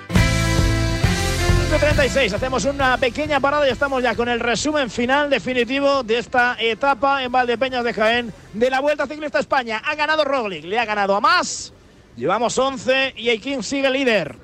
36, 1.79 2.33
hacemos 2.35 2.65
una 2.67 2.99
pequeña 2.99 3.41
parada 3.41 3.67
y 3.67 3.71
estamos 3.71 4.03
ya 4.03 4.15
con 4.15 4.29
el 4.29 4.39
resumen 4.41 4.91
final 4.91 5.31
definitivo 5.31 6.03
de 6.03 6.19
esta 6.19 6.57
etapa 6.61 7.23
en 7.23 7.33
Valdepeñas 7.33 7.85
de 7.85 7.95
Jaén 7.95 8.35
de 8.53 8.69
la 8.69 8.81
Vuelta 8.81 9.07
Ciclista 9.07 9.39
España. 9.39 9.81
Ha 9.87 9.95
ganado 9.95 10.25
Roglic, 10.25 10.65
le 10.65 10.79
ha 10.79 10.85
ganado 10.85 11.17
a 11.17 11.21
más. 11.23 11.73
Llevamos 12.21 12.59
11 12.59 13.15
y 13.17 13.31
Aikin 13.31 13.63
sigue 13.63 13.89
líder. 13.89 14.37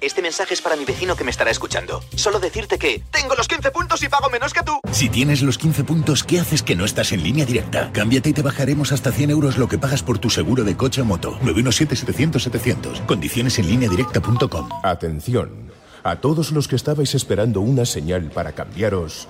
Este 0.00 0.22
mensaje 0.22 0.54
es 0.54 0.62
para 0.62 0.76
mi 0.76 0.86
vecino 0.86 1.14
que 1.14 1.22
me 1.22 1.30
estará 1.30 1.50
escuchando. 1.50 2.02
Solo 2.16 2.40
decirte 2.40 2.78
que 2.78 3.02
tengo 3.10 3.34
los 3.34 3.48
15 3.48 3.70
puntos 3.70 4.02
y 4.02 4.08
pago 4.08 4.30
menos 4.30 4.54
que 4.54 4.62
tú. 4.62 4.80
Si 4.90 5.10
tienes 5.10 5.42
los 5.42 5.58
15 5.58 5.84
puntos, 5.84 6.24
¿qué 6.24 6.40
haces 6.40 6.62
que 6.62 6.74
no 6.74 6.86
estás 6.86 7.12
en 7.12 7.22
línea 7.22 7.44
directa? 7.44 7.90
Cámbiate 7.92 8.30
y 8.30 8.32
te 8.32 8.40
bajaremos 8.40 8.92
hasta 8.92 9.12
100 9.12 9.28
euros 9.28 9.58
lo 9.58 9.68
que 9.68 9.76
pagas 9.76 10.02
por 10.02 10.16
tu 10.18 10.30
seguro 10.30 10.64
de 10.64 10.74
coche 10.74 11.02
o 11.02 11.04
moto. 11.04 11.38
917-700-700. 11.42 13.04
Condiciones 13.04 13.58
en 13.58 13.66
línea 13.66 13.90
directa.com. 13.90 14.70
Atención. 14.82 15.70
A 16.02 16.16
todos 16.16 16.50
los 16.50 16.66
que 16.66 16.76
estabais 16.76 17.14
esperando 17.14 17.60
una 17.60 17.84
señal 17.84 18.30
para 18.30 18.52
cambiaros. 18.52 19.28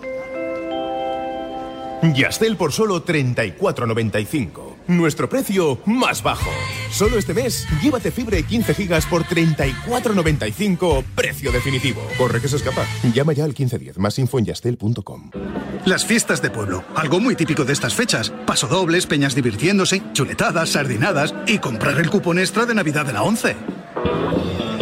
Yastel 2.15 2.57
por 2.57 2.71
solo 2.71 3.05
34.95. 3.05 4.74
Nuestro 4.87 5.31
precio 5.31 5.81
más 5.87 6.23
bajo. 6.23 6.51
Solo 6.91 7.17
este 7.17 7.33
mes, 7.33 7.67
llévate 7.83 8.11
fibra 8.11 8.39
y 8.39 8.43
15 8.43 8.75
gigas 8.75 9.07
por 9.07 9.25
34.95, 9.25 11.03
precio 11.15 11.51
definitivo. 11.51 12.03
Corre 12.19 12.41
que 12.41 12.49
se 12.49 12.57
escapa. 12.57 12.85
Llama 13.15 13.33
ya 13.33 13.45
al 13.45 13.51
1510. 13.51 13.99
Más 13.99 14.19
info 14.19 14.39
en 14.39 14.45
yastel.com. 14.45 15.31
Las 15.87 16.05
fiestas 16.05 16.43
de 16.43 16.51
pueblo, 16.51 16.85
algo 16.95 17.19
muy 17.19 17.35
típico 17.35 17.65
de 17.65 17.73
estas 17.73 17.95
fechas. 17.95 18.31
Pasodobles, 18.47 19.07
peñas 19.07 19.35
divirtiéndose, 19.35 20.03
chuletadas, 20.13 20.71
sardinadas 20.71 21.35
y 21.47 21.59
comprar 21.59 21.99
el 21.99 22.11
cupón 22.11 22.39
extra 22.39 22.67
de 22.67 22.75
Navidad 22.75 23.07
de 23.07 23.15
la 23.15 23.23
11. 23.23 23.57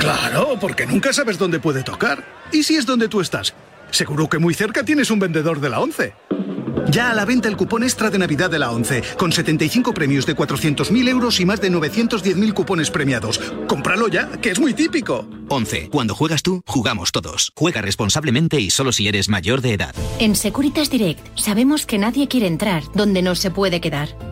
Claro, 0.00 0.58
porque 0.60 0.84
nunca 0.84 1.12
sabes 1.12 1.38
dónde 1.38 1.60
puede 1.60 1.84
tocar. 1.84 2.24
¿Y 2.50 2.64
si 2.64 2.74
es 2.76 2.86
donde 2.86 3.08
tú 3.08 3.20
estás? 3.20 3.54
Seguro 3.92 4.28
que 4.28 4.38
muy 4.38 4.52
cerca 4.52 4.84
tienes 4.84 5.12
un 5.12 5.20
vendedor 5.20 5.60
de 5.60 5.70
la 5.70 5.78
11. 5.78 6.14
Ya 6.90 7.10
a 7.10 7.14
la 7.14 7.24
venta 7.24 7.48
el 7.48 7.56
cupón 7.56 7.82
extra 7.82 8.10
de 8.10 8.18
Navidad 8.18 8.50
de 8.50 8.58
la 8.58 8.70
11, 8.70 9.02
con 9.16 9.32
75 9.32 9.94
premios 9.94 10.26
de 10.26 10.36
400.000 10.36 11.08
euros 11.08 11.40
y 11.40 11.44
más 11.44 11.60
de 11.60 11.70
910.000 11.70 12.52
cupones 12.54 12.90
premiados. 12.90 13.38
Cómpralo 13.66 14.08
ya, 14.08 14.28
que 14.40 14.50
es 14.50 14.60
muy 14.60 14.74
típico. 14.74 15.26
11. 15.48 15.90
Cuando 15.90 16.14
juegas 16.14 16.42
tú, 16.42 16.62
jugamos 16.66 17.12
todos. 17.12 17.52
Juega 17.56 17.82
responsablemente 17.82 18.60
y 18.60 18.70
solo 18.70 18.92
si 18.92 19.08
eres 19.08 19.28
mayor 19.28 19.60
de 19.60 19.74
edad. 19.74 19.94
En 20.18 20.36
Securitas 20.36 20.90
Direct 20.90 21.26
sabemos 21.38 21.86
que 21.86 21.98
nadie 21.98 22.28
quiere 22.28 22.46
entrar 22.46 22.84
donde 22.94 23.22
no 23.22 23.34
se 23.34 23.50
puede 23.50 23.80
quedar. 23.80 24.31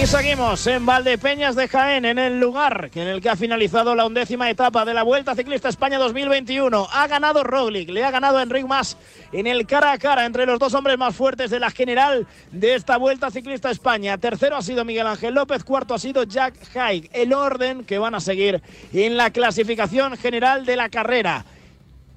Aquí 0.00 0.06
seguimos 0.06 0.66
en 0.66 0.86
Valdepeñas 0.86 1.54
de 1.54 1.68
Jaén, 1.68 2.06
en 2.06 2.18
el 2.18 2.40
lugar 2.40 2.90
en 2.94 3.06
el 3.06 3.20
que 3.20 3.28
ha 3.28 3.36
finalizado 3.36 3.94
la 3.94 4.06
undécima 4.06 4.48
etapa 4.48 4.86
de 4.86 4.94
la 4.94 5.02
Vuelta 5.02 5.34
Ciclista 5.34 5.68
España 5.68 5.98
2021. 5.98 6.88
Ha 6.90 7.06
ganado 7.06 7.44
Roglic, 7.44 7.90
le 7.90 8.02
ha 8.02 8.10
ganado 8.10 8.38
a 8.38 8.42
Enric 8.42 8.66
Mas 8.66 8.96
en 9.30 9.46
el 9.46 9.66
cara 9.66 9.92
a 9.92 9.98
cara 9.98 10.24
entre 10.24 10.46
los 10.46 10.58
dos 10.58 10.72
hombres 10.72 10.96
más 10.96 11.14
fuertes 11.14 11.50
de 11.50 11.60
la 11.60 11.70
general 11.70 12.26
de 12.50 12.76
esta 12.76 12.96
Vuelta 12.96 13.30
Ciclista 13.30 13.70
España. 13.70 14.16
Tercero 14.16 14.56
ha 14.56 14.62
sido 14.62 14.86
Miguel 14.86 15.06
Ángel 15.06 15.34
López, 15.34 15.64
cuarto 15.64 15.92
ha 15.92 15.98
sido 15.98 16.22
Jack 16.22 16.54
Haig. 16.74 17.10
El 17.12 17.34
orden 17.34 17.84
que 17.84 17.98
van 17.98 18.14
a 18.14 18.20
seguir 18.20 18.62
en 18.94 19.18
la 19.18 19.30
clasificación 19.30 20.16
general 20.16 20.64
de 20.64 20.76
la 20.76 20.88
carrera. 20.88 21.44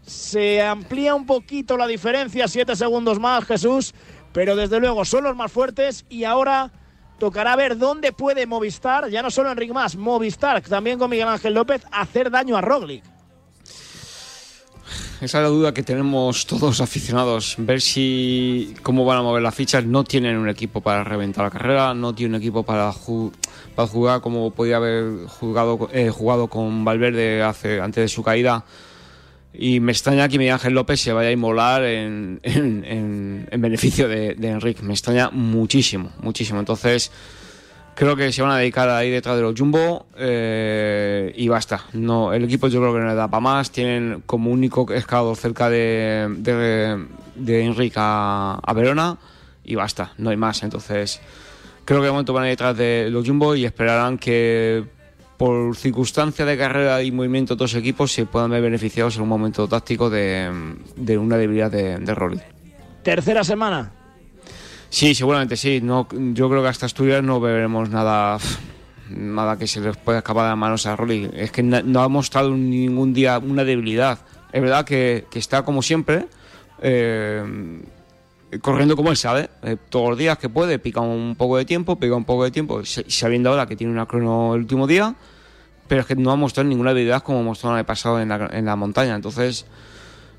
Se 0.05 0.61
amplía 0.61 1.15
un 1.15 1.25
poquito 1.25 1.75
la 1.75 1.87
diferencia, 1.87 2.47
siete 2.47 2.77
segundos 2.77 3.19
más 3.19 3.43
Jesús, 3.43 3.93
pero 4.31 4.55
desde 4.55 4.79
luego 4.79 5.03
son 5.03 5.25
los 5.25 5.35
más 5.35 5.51
fuertes 5.51 6.05
y 6.07 6.23
ahora 6.23 6.71
tocará 7.23 7.55
ver 7.55 7.77
dónde 7.77 8.11
puede 8.11 8.45
Movistar, 8.45 9.07
ya 9.09 9.21
no 9.21 9.31
solo 9.31 9.49
Enrique 9.49 9.71
Más, 9.71 9.95
Movistar, 9.95 10.61
también 10.61 10.99
con 10.99 11.09
Miguel 11.09 11.29
Ángel 11.29 11.53
López, 11.53 11.81
hacer 11.89 12.29
daño 12.29 12.57
a 12.57 12.61
Roglic. 12.61 13.01
Esa 15.21 15.37
es 15.37 15.43
la 15.43 15.47
duda 15.47 15.73
que 15.73 15.83
tenemos 15.83 16.45
todos 16.45 16.81
aficionados. 16.81 17.55
Ver 17.59 17.79
si 17.79 18.75
cómo 18.83 19.05
van 19.05 19.19
a 19.19 19.21
mover 19.21 19.41
las 19.41 19.55
fichas. 19.55 19.85
No 19.85 20.03
tienen 20.03 20.35
un 20.35 20.49
equipo 20.49 20.81
para 20.81 21.05
reventar 21.05 21.45
la 21.45 21.49
carrera, 21.49 21.93
no 21.93 22.13
tienen 22.13 22.35
un 22.35 22.41
equipo 22.41 22.63
para, 22.63 22.91
ju- 22.91 23.31
jugar 23.89 24.19
como 24.19 24.51
podía 24.51 24.75
haber 24.75 25.25
jugado, 25.27 25.87
eh, 25.93 26.09
jugado 26.09 26.47
con 26.47 26.83
Valverde 26.83 27.41
hace, 27.41 27.79
antes 27.79 28.03
de 28.03 28.07
su 28.09 28.21
caída. 28.21 28.65
Y 29.53 29.79
me 29.79 29.91
extraña 29.91 30.27
que 30.27 30.37
Miguel 30.39 30.53
Ángel 30.53 30.73
López 30.73 30.99
se 30.99 31.13
vaya 31.13 31.29
a 31.29 31.31
inmolar 31.31 31.83
en, 31.83 32.39
en- 32.43 32.83
en- 32.85 33.47
en 33.51 33.61
beneficio 33.61 34.07
de, 34.07 34.33
de 34.35 34.47
Enrique. 34.49 34.81
Me 34.81 34.93
extraña 34.93 35.29
muchísimo, 35.31 36.11
muchísimo. 36.21 36.59
Entonces, 36.59 37.11
creo 37.95 38.15
que 38.15 38.31
se 38.31 38.41
van 38.41 38.49
a 38.51 38.57
dedicar 38.57 38.89
ahí 38.89 39.11
detrás 39.11 39.35
de 39.35 39.43
los 39.43 39.53
Jumbo 39.59 40.07
eh, 40.17 41.31
y 41.35 41.47
basta. 41.49 41.85
No, 41.93 42.33
el 42.33 42.43
equipo 42.45 42.67
yo 42.67 42.79
creo 42.79 42.93
que 42.93 42.99
no 42.99 43.07
le 43.07 43.13
da 43.15 43.27
para 43.27 43.41
más. 43.41 43.69
Tienen 43.71 44.23
como 44.25 44.49
único 44.49 44.91
escalado 44.91 45.35
cerca 45.35 45.69
de, 45.69 46.33
de, 46.39 47.05
de 47.35 47.63
Enrique 47.63 47.95
a, 47.97 48.59
a 48.63 48.73
Verona 48.73 49.17
y 49.63 49.75
basta, 49.75 50.13
no 50.17 50.31
hay 50.31 50.37
más. 50.37 50.63
Entonces, 50.63 51.21
creo 51.85 51.99
que 51.99 52.05
de 52.07 52.11
momento 52.11 52.33
van 52.33 52.45
a 52.45 52.47
ir 52.47 52.53
detrás 52.53 52.75
de 52.75 53.09
los 53.11 53.27
Jumbo 53.27 53.55
y 53.55 53.65
esperarán 53.65 54.17
que 54.17 54.83
por 55.37 55.75
circunstancia 55.75 56.45
de 56.45 56.57
carrera 56.57 57.01
y 57.03 57.11
movimiento 57.11 57.53
de 57.53 57.55
otros 57.55 57.75
equipos 57.75 58.11
se 58.11 58.25
puedan 58.25 58.51
ver 58.51 58.61
beneficiados 58.61 59.15
en 59.15 59.23
un 59.23 59.29
momento 59.29 59.67
táctico 59.67 60.09
de, 60.09 60.75
de 60.95 61.17
una 61.17 61.37
debilidad 61.37 61.71
de, 61.71 61.97
de. 61.97 62.41
Tercera 63.03 63.43
semana. 63.43 63.91
Sí, 64.89 65.15
seguramente 65.15 65.57
sí. 65.57 65.81
No, 65.81 66.07
yo 66.11 66.49
creo 66.49 66.61
que 66.61 66.67
hasta 66.67 66.85
Asturias 66.85 67.23
no 67.23 67.39
veremos 67.39 67.89
nada, 67.89 68.37
nada 69.09 69.57
que 69.57 69.65
se 69.65 69.81
les 69.81 69.97
pueda 69.97 70.19
escapar 70.19 70.43
de 70.43 70.49
las 70.49 70.57
manos 70.57 70.85
a 70.85 70.95
Rolly. 70.95 71.31
Es 71.33 71.51
que 71.51 71.63
no 71.63 72.01
ha 72.01 72.07
mostrado 72.09 72.51
ningún 72.51 73.13
día 73.13 73.39
una 73.39 73.63
debilidad. 73.63 74.19
Es 74.51 74.61
verdad 74.61 74.85
que, 74.85 75.25
que 75.31 75.39
está 75.39 75.63
como 75.63 75.81
siempre, 75.81 76.27
eh, 76.79 77.43
corriendo 78.61 78.95
como 78.95 79.09
él 79.11 79.17
sabe, 79.17 79.49
eh, 79.63 79.77
todos 79.89 80.09
los 80.09 80.17
días 80.17 80.37
que 80.37 80.49
puede, 80.49 80.79
pica 80.79 81.01
un 81.01 81.35
poco 81.37 81.57
de 81.57 81.65
tiempo, 81.65 81.97
pica 81.97 82.15
un 82.15 82.25
poco 82.25 82.43
de 82.43 82.51
tiempo, 82.51 82.83
sa- 82.85 83.01
sabiendo 83.07 83.49
ahora 83.49 83.65
que 83.65 83.75
tiene 83.75 83.91
una 83.93 84.05
crono 84.05 84.55
el 84.55 84.61
último 84.61 84.87
día, 84.87 85.15
pero 85.87 86.01
es 86.01 86.07
que 86.07 86.15
no 86.15 86.31
ha 86.31 86.35
mostrado 86.35 86.69
ninguna 86.69 86.93
debilidad 86.93 87.23
como 87.23 87.43
mostró 87.43 87.69
el 87.71 87.77
año 87.77 87.85
pasado 87.85 88.19
en 88.19 88.29
la, 88.29 88.49
en 88.51 88.65
la 88.65 88.75
montaña. 88.75 89.15
Entonces, 89.15 89.65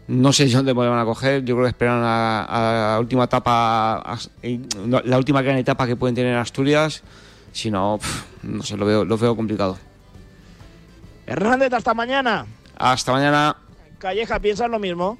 no 0.09 0.33
sé 0.33 0.49
dónde 0.49 0.75
me 0.75 0.89
van 0.89 0.99
a 0.99 1.05
coger. 1.05 1.45
Yo 1.45 1.55
creo 1.55 1.65
que 1.65 1.71
esperan 1.71 2.03
a, 2.05 2.91
la 2.95 3.01
última 3.01 3.25
etapa, 3.25 3.97
a- 3.99 4.19
la 5.05 5.17
última 5.19 5.43
gran 5.43 5.57
etapa 5.57 5.87
que 5.87 5.97
pueden 5.97 6.15
tener 6.15 6.33
en 6.33 6.39
Asturias. 6.39 7.03
Si 7.53 7.71
no, 7.71 7.99
no 8.43 8.63
sé, 8.63 8.77
lo 8.77 8.85
veo, 8.87 9.05
lo 9.05 9.17
veo 9.17 9.37
complicado. 9.37 9.79
Hernández, 11.27 11.73
hasta 11.73 11.95
mañana. 11.95 12.47
Hasta 12.77 13.13
mañana. 13.13 13.57
Calleja, 13.99 14.39
¿piensas 14.41 14.69
lo 14.69 14.79
mismo? 14.79 15.17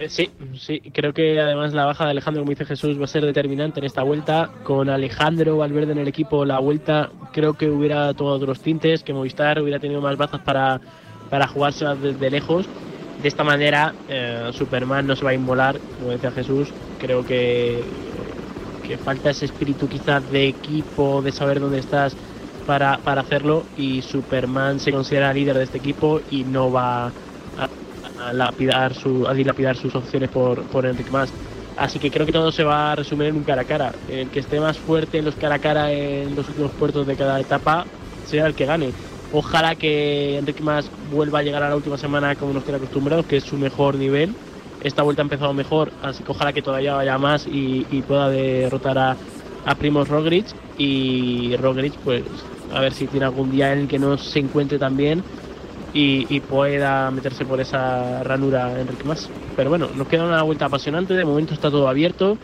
Eh, 0.00 0.08
sí, 0.08 0.30
sí, 0.54 0.80
creo 0.92 1.12
que 1.12 1.40
además 1.40 1.74
la 1.74 1.84
baja 1.84 2.04
de 2.04 2.12
Alejandro, 2.12 2.42
como 2.42 2.50
dice 2.50 2.64
Jesús, 2.64 3.00
va 3.00 3.04
a 3.04 3.08
ser 3.08 3.24
determinante 3.24 3.80
en 3.80 3.86
esta 3.86 4.04
vuelta. 4.04 4.48
Con 4.62 4.88
Alejandro 4.88 5.56
Valverde 5.56 5.92
en 5.92 5.98
el 5.98 6.06
equipo, 6.06 6.44
la 6.44 6.60
vuelta 6.60 7.10
creo 7.32 7.54
que 7.54 7.68
hubiera 7.68 8.14
tomado 8.14 8.36
otros 8.36 8.60
tintes, 8.60 9.02
que 9.02 9.12
Movistar 9.12 9.60
hubiera 9.60 9.80
tenido 9.80 10.00
más 10.00 10.16
bazas 10.16 10.40
para, 10.42 10.80
para 11.28 11.50
desde 11.96 12.30
lejos. 12.30 12.66
De 13.22 13.26
esta 13.26 13.42
manera, 13.42 13.92
eh, 14.08 14.50
Superman 14.52 15.04
no 15.04 15.16
se 15.16 15.24
va 15.24 15.32
a 15.32 15.34
inmolar, 15.34 15.80
como 15.98 16.10
decía 16.10 16.30
Jesús. 16.30 16.72
Creo 17.00 17.24
que, 17.24 17.82
que 18.86 18.98
falta 18.98 19.30
ese 19.30 19.46
espíritu 19.46 19.88
quizás 19.88 20.30
de 20.30 20.46
equipo, 20.46 21.22
de 21.22 21.32
saber 21.32 21.58
dónde 21.58 21.80
estás 21.80 22.14
para, 22.64 22.98
para 22.98 23.22
hacerlo. 23.22 23.64
Y 23.76 24.02
Superman 24.02 24.78
se 24.78 24.92
considera 24.92 25.34
líder 25.34 25.58
de 25.58 25.64
este 25.64 25.78
equipo 25.78 26.20
y 26.30 26.44
no 26.44 26.70
va 26.70 27.06
a, 27.08 27.12
a 28.20 28.32
lapidar, 28.32 28.94
su, 28.94 29.26
a 29.26 29.34
dilapidar 29.34 29.76
sus 29.76 29.94
opciones 29.94 30.30
por, 30.30 30.62
por 30.64 30.86
Enric 30.86 31.10
Mas. 31.10 31.30
Así 31.76 31.98
que 31.98 32.10
creo 32.10 32.26
que 32.26 32.32
todo 32.32 32.50
se 32.50 32.64
va 32.64 32.92
a 32.92 32.96
resumir 32.96 33.28
en 33.28 33.36
un 33.36 33.44
cara 33.44 33.62
a 33.62 33.64
cara. 33.64 33.92
El 34.08 34.28
que 34.30 34.40
esté 34.40 34.58
más 34.58 34.76
fuerte 34.76 35.18
en 35.18 35.24
los 35.24 35.36
cara 35.36 35.56
a 35.56 35.58
cara 35.60 35.92
en 35.92 36.34
los 36.34 36.48
últimos 36.48 36.72
puertos 36.72 37.06
de 37.06 37.14
cada 37.14 37.38
etapa 37.38 37.86
será 38.26 38.46
el 38.46 38.54
que 38.54 38.66
gane. 38.66 38.90
Ojalá 39.32 39.74
que 39.76 40.38
Enrique 40.38 40.62
Mas 40.62 40.90
vuelva 41.12 41.38
a 41.38 41.42
llegar 41.42 41.62
a 41.62 41.68
la 41.68 41.76
última 41.76 41.96
semana 41.96 42.34
como 42.34 42.52
nos 42.52 42.64
tiene 42.64 42.78
acostumbrados, 42.78 43.26
que 43.26 43.36
es 43.36 43.44
su 43.44 43.56
mejor 43.56 43.94
nivel. 43.94 44.34
Esta 44.82 45.02
vuelta 45.02 45.22
ha 45.22 45.24
empezado 45.24 45.52
mejor, 45.52 45.92
así 46.02 46.22
que 46.22 46.30
ojalá 46.30 46.52
que 46.52 46.62
todavía 46.62 46.94
vaya 46.94 47.18
más 47.18 47.46
y, 47.46 47.86
y 47.90 48.02
pueda 48.02 48.28
derrotar 48.28 48.98
a, 48.98 49.16
a 49.64 49.74
Primoz 49.74 50.08
Roglic. 50.08 50.46
Y 50.78 51.56
Roglic, 51.56 51.94
pues 51.98 52.22
a 52.72 52.80
ver 52.80 52.92
si 52.92 53.06
tiene 53.06 53.26
algún 53.26 53.50
día 53.50 53.72
en 53.72 53.80
el 53.80 53.88
que 53.88 53.98
no 53.98 54.18
se 54.18 54.38
encuentre 54.38 54.78
tan 54.78 54.96
bien 54.96 55.22
y, 55.94 56.26
y 56.34 56.40
pueda 56.40 57.10
meterse 57.10 57.44
por 57.44 57.60
esa 57.60 58.22
ranura 58.22 58.80
Enrique 58.80 59.04
Mas. 59.04 59.28
Pero 59.56 59.70
bueno, 59.70 59.88
nos 59.94 60.06
queda 60.08 60.24
una 60.24 60.42
vuelta 60.42 60.66
apasionante, 60.66 61.14
de 61.14 61.24
momento 61.24 61.54
está 61.54 61.70
todo 61.70 61.88
abierto. 61.88 62.36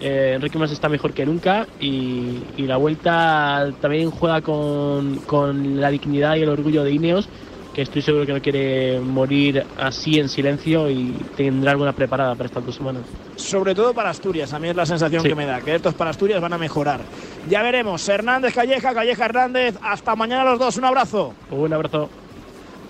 Eh, 0.00 0.32
Enrique 0.34 0.58
Mas 0.58 0.72
está 0.72 0.88
mejor 0.88 1.12
que 1.12 1.24
nunca 1.24 1.66
y, 1.80 2.38
y 2.56 2.62
la 2.62 2.76
vuelta 2.76 3.70
también 3.80 4.10
juega 4.10 4.40
con, 4.40 5.16
con 5.26 5.80
la 5.80 5.90
dignidad 5.90 6.34
y 6.36 6.42
el 6.42 6.48
orgullo 6.48 6.82
de 6.82 6.90
Ineos, 6.90 7.28
que 7.72 7.82
estoy 7.82 8.02
seguro 8.02 8.26
que 8.26 8.32
no 8.32 8.40
quiere 8.42 8.98
morir 9.00 9.64
así 9.78 10.18
en 10.18 10.28
silencio 10.28 10.90
y 10.90 11.14
tendrá 11.36 11.70
alguna 11.70 11.92
preparada 11.92 12.34
para 12.34 12.46
estas 12.48 12.66
dos 12.66 12.74
semanas. 12.74 13.02
Sobre 13.36 13.74
todo 13.76 13.94
para 13.94 14.10
Asturias, 14.10 14.52
a 14.52 14.58
mí 14.58 14.68
es 14.68 14.76
la 14.76 14.84
sensación 14.86 15.22
Sí. 15.22 15.28
que 15.28 15.34
me 15.36 15.46
da, 15.46 15.60
que 15.60 15.74
estos 15.76 15.94
para 15.94 16.10
Asturias 16.10 16.40
van 16.40 16.52
a 16.52 16.58
mejorar. 16.58 17.00
Ya 17.48 17.62
veremos, 17.62 18.06
Hernández 18.08 18.54
Calleja, 18.54 18.92
Calleja 18.92 19.24
Hernández, 19.24 19.76
hasta 19.82 20.16
mañana 20.16 20.44
los 20.50 20.58
dos, 20.58 20.76
un 20.78 20.84
abrazo. 20.84 21.32
Un 21.50 21.72
abrazo. 21.72 22.10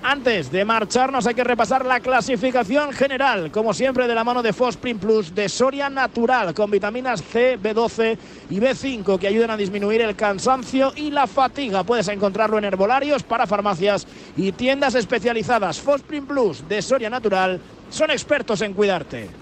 Antes 0.05 0.51
de 0.51 0.65
marcharnos 0.65 1.29
hay 1.29 1.35
que 1.35 1.45
repasar 1.45 1.87
la 1.87 2.01
clasificación 2.01 2.93
general, 2.93 3.53
como 3.53 3.73
siempre 3.73 4.09
de 4.09 4.15
la 4.17 4.25
mano 4.25 4.43
de 4.43 4.53
Fosprin 4.53 4.99
Plus 4.99 5.33
de 5.33 5.49
Soria 5.49 5.89
Natural, 5.89 6.53
con 6.55 6.73
vitaminas 6.73 7.23
C, 7.23 7.57
B12 7.57 8.19
y 8.51 8.59
B5 8.59 9.17
que 9.17 9.29
ayudan 9.29 9.51
a 9.51 9.57
disminuir 9.57 10.01
el 10.01 10.17
cansancio 10.17 10.93
y 10.97 11.13
la 11.13 11.29
fatiga. 11.29 11.85
Puedes 11.85 12.09
encontrarlo 12.09 12.59
en 12.59 12.65
herbolarios, 12.65 13.23
para 13.23 13.47
farmacias 13.47 14.09
y 14.37 14.51
tiendas 14.51 14.97
especializadas. 14.97 15.81
Fosprin 15.81 16.27
Plus 16.27 16.69
de 16.69 16.83
Soria 16.83 17.09
Natural 17.09 17.61
son 17.89 18.11
expertos 18.11 18.61
en 18.63 18.75
cuidarte. 18.75 19.42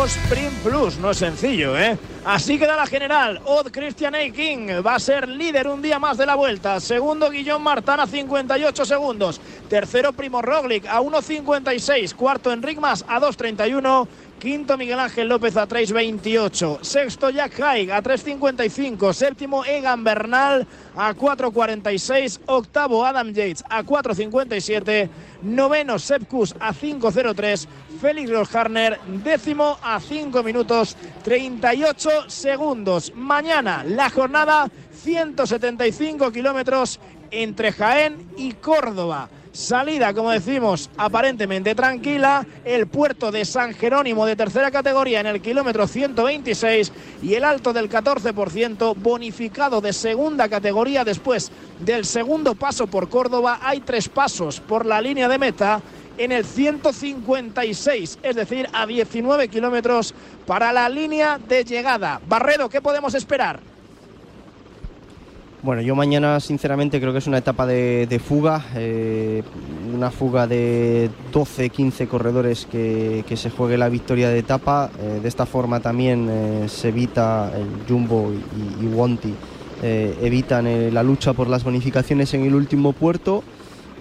Sprint 0.00 0.52
Plus, 0.64 0.96
no 0.98 1.10
es 1.10 1.18
sencillo, 1.18 1.78
¿eh? 1.78 1.96
Así 2.24 2.58
queda 2.58 2.74
la 2.76 2.86
general. 2.86 3.40
Odd 3.44 3.70
Christian 3.70 4.14
A. 4.14 4.30
King 4.30 4.82
va 4.84 4.94
a 4.94 4.98
ser 4.98 5.28
líder 5.28 5.68
un 5.68 5.82
día 5.82 5.98
más 5.98 6.16
de 6.16 6.26
la 6.26 6.34
vuelta. 6.34 6.80
Segundo, 6.80 7.30
Guillón 7.30 7.62
Martán 7.62 8.00
a 8.00 8.06
58 8.06 8.84
segundos. 8.84 9.40
Tercero, 9.68 10.12
Primo 10.12 10.40
Roglic 10.40 10.86
a 10.86 11.00
1.56. 11.00 12.14
Cuarto, 12.14 12.50
Enric 12.50 12.78
Mas 12.80 13.04
a 13.06 13.20
2.31. 13.20 14.08
Quinto, 14.42 14.76
Miguel 14.76 14.98
Ángel 14.98 15.28
López 15.28 15.56
a 15.56 15.68
3.28. 15.68 16.82
Sexto, 16.82 17.30
Jack 17.30 17.60
Haig 17.60 17.92
a 17.92 18.02
3.55. 18.02 19.12
Séptimo, 19.12 19.64
Egan 19.64 20.02
Bernal 20.02 20.66
a 20.96 21.14
4.46. 21.14 22.40
Octavo, 22.46 23.06
Adam 23.06 23.32
Yates 23.32 23.62
a 23.70 23.84
4.57. 23.84 25.08
Noveno, 25.42 25.96
Sepp 26.00 26.26
Kuss 26.26 26.56
a 26.58 26.74
5.03. 26.74 27.68
Félix 28.00 28.30
Rosharner, 28.30 28.98
décimo 29.22 29.78
a 29.80 30.00
5 30.00 30.42
minutos 30.42 30.96
38 31.22 32.28
segundos. 32.28 33.12
Mañana 33.14 33.84
la 33.84 34.10
jornada 34.10 34.68
175 35.04 36.32
kilómetros 36.32 36.98
entre 37.30 37.70
Jaén 37.70 38.28
y 38.36 38.54
Córdoba. 38.54 39.28
Salida, 39.52 40.14
como 40.14 40.30
decimos, 40.30 40.88
aparentemente 40.96 41.74
tranquila. 41.74 42.46
El 42.64 42.86
puerto 42.86 43.30
de 43.30 43.44
San 43.44 43.74
Jerónimo 43.74 44.24
de 44.24 44.34
tercera 44.34 44.70
categoría 44.70 45.20
en 45.20 45.26
el 45.26 45.42
kilómetro 45.42 45.86
126 45.86 46.90
y 47.22 47.34
el 47.34 47.44
alto 47.44 47.74
del 47.74 47.90
14% 47.90 48.94
bonificado 48.96 49.82
de 49.82 49.92
segunda 49.92 50.48
categoría 50.48 51.04
después 51.04 51.52
del 51.80 52.06
segundo 52.06 52.54
paso 52.54 52.86
por 52.86 53.10
Córdoba. 53.10 53.58
Hay 53.62 53.80
tres 53.80 54.08
pasos 54.08 54.58
por 54.58 54.86
la 54.86 55.02
línea 55.02 55.28
de 55.28 55.38
meta 55.38 55.82
en 56.16 56.32
el 56.32 56.46
156, 56.46 58.18
es 58.22 58.36
decir, 58.36 58.68
a 58.72 58.86
19 58.86 59.48
kilómetros 59.48 60.14
para 60.46 60.72
la 60.72 60.88
línea 60.88 61.38
de 61.38 61.64
llegada. 61.64 62.20
Barredo, 62.26 62.70
¿qué 62.70 62.80
podemos 62.80 63.14
esperar? 63.14 63.71
Bueno, 65.62 65.80
yo 65.80 65.94
mañana 65.94 66.40
sinceramente 66.40 67.00
creo 67.00 67.12
que 67.12 67.20
es 67.20 67.28
una 67.28 67.38
etapa 67.38 67.66
de, 67.66 68.20
fuga, 68.24 68.64
eh, 68.74 69.44
una 69.94 70.10
fuga 70.10 70.48
de 70.48 71.08
12-15 71.32 72.08
corredores 72.08 72.66
que, 72.66 73.24
que 73.28 73.36
se 73.36 73.48
juegue 73.48 73.78
la 73.78 73.88
victoria 73.88 74.28
de 74.28 74.40
etapa. 74.40 74.90
Eh, 75.00 75.20
de 75.22 75.28
esta 75.28 75.46
forma 75.46 75.78
también 75.78 76.26
eh, 76.28 76.68
se 76.68 76.88
evita 76.88 77.52
el 77.56 77.86
Jumbo 77.88 78.32
y, 78.32 78.84
y 78.84 78.88
Wonti 78.88 79.34
evitan 79.84 80.94
la 80.94 81.02
lucha 81.02 81.32
por 81.32 81.48
las 81.48 81.64
bonificaciones 81.64 82.32
en 82.34 82.44
el 82.44 82.54
último 82.54 82.92
puerto 82.92 83.42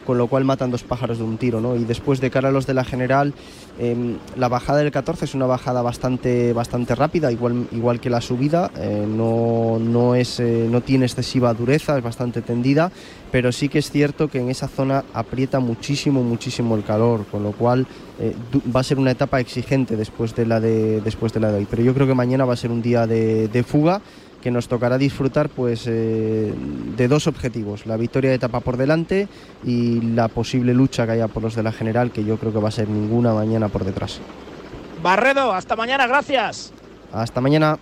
con 0.05 0.17
lo 0.17 0.27
cual 0.27 0.45
matan 0.45 0.71
dos 0.71 0.83
pájaros 0.83 1.17
de 1.17 1.23
un 1.23 1.37
tiro, 1.37 1.61
¿no? 1.61 1.75
Y 1.75 1.83
después 1.83 2.19
de 2.21 2.29
cara 2.29 2.49
a 2.49 2.51
los 2.51 2.67
de 2.67 2.73
la 2.73 2.83
general, 2.83 3.33
eh, 3.79 4.15
la 4.35 4.47
bajada 4.47 4.79
del 4.79 4.91
14 4.91 5.25
es 5.25 5.35
una 5.35 5.45
bajada 5.45 5.81
bastante, 5.81 6.53
bastante 6.53 6.95
rápida, 6.95 7.31
igual, 7.31 7.67
igual 7.71 7.99
que 7.99 8.09
la 8.09 8.21
subida, 8.21 8.71
eh, 8.77 9.05
no, 9.07 9.79
no, 9.79 10.15
es, 10.15 10.39
eh, 10.39 10.67
no 10.69 10.81
tiene 10.81 11.05
excesiva 11.05 11.53
dureza, 11.53 11.97
es 11.97 12.03
bastante 12.03 12.41
tendida, 12.41 12.91
pero 13.31 13.51
sí 13.51 13.69
que 13.69 13.79
es 13.79 13.91
cierto 13.91 14.27
que 14.27 14.39
en 14.39 14.49
esa 14.49 14.67
zona 14.67 15.03
aprieta 15.13 15.59
muchísimo, 15.59 16.23
muchísimo 16.23 16.75
el 16.75 16.83
calor, 16.83 17.25
con 17.31 17.43
lo 17.43 17.51
cual 17.51 17.87
eh, 18.19 18.35
va 18.73 18.81
a 18.81 18.83
ser 18.83 18.99
una 18.99 19.11
etapa 19.11 19.39
exigente 19.39 19.95
después 19.95 20.35
de 20.35 20.45
la 20.45 20.59
de, 20.59 21.01
después 21.01 21.33
de 21.33 21.39
la 21.39 21.51
de 21.51 21.59
hoy. 21.59 21.67
Pero 21.69 21.83
yo 21.83 21.93
creo 21.93 22.07
que 22.07 22.13
mañana 22.13 22.45
va 22.45 22.53
a 22.53 22.57
ser 22.57 22.71
un 22.71 22.81
día 22.81 23.07
de 23.07 23.65
fuga 23.67 24.01
que 24.41 24.51
nos 24.51 24.67
tocará 24.67 24.97
disfrutar 24.97 25.49
pues 25.49 25.85
eh, 25.87 26.53
de 26.97 27.07
dos 27.07 27.27
objetivos, 27.27 27.85
la 27.85 27.97
victoria 27.97 28.29
de 28.29 28.37
etapa 28.37 28.59
por 28.59 28.77
delante 28.77 29.27
y 29.63 30.01
la 30.01 30.27
posible 30.27 30.73
lucha 30.73 31.05
que 31.05 31.13
haya 31.13 31.27
por 31.27 31.43
los 31.43 31.55
de 31.55 31.63
la 31.63 31.71
general, 31.71 32.11
que 32.11 32.23
yo 32.25 32.37
creo 32.37 32.51
que 32.51 32.59
va 32.59 32.69
a 32.69 32.71
ser 32.71 32.89
ninguna 32.89 33.33
mañana 33.33 33.69
por 33.69 33.85
detrás. 33.85 34.19
Barredo, 35.01 35.53
hasta 35.53 35.75
mañana, 35.75 36.07
gracias. 36.07 36.73
Hasta 37.11 37.41
mañana. 37.41 37.77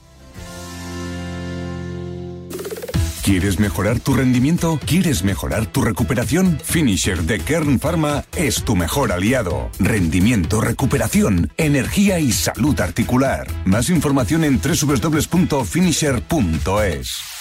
¿Quieres 3.24 3.58
mejorar 3.58 3.98
tu 4.00 4.12
rendimiento? 4.12 4.78
¿Quieres 4.84 5.24
mejorar 5.24 5.64
tu 5.64 5.80
recuperación? 5.80 6.60
Finisher 6.62 7.22
de 7.22 7.40
Kern 7.40 7.80
Pharma 7.80 8.26
es 8.36 8.64
tu 8.64 8.76
mejor 8.76 9.12
aliado. 9.12 9.70
Rendimiento, 9.78 10.60
recuperación, 10.60 11.50
energía 11.56 12.18
y 12.18 12.32
salud 12.32 12.78
articular. 12.78 13.46
Más 13.64 13.88
información 13.88 14.44
en 14.44 14.60
www.finisher.es. 14.60 17.33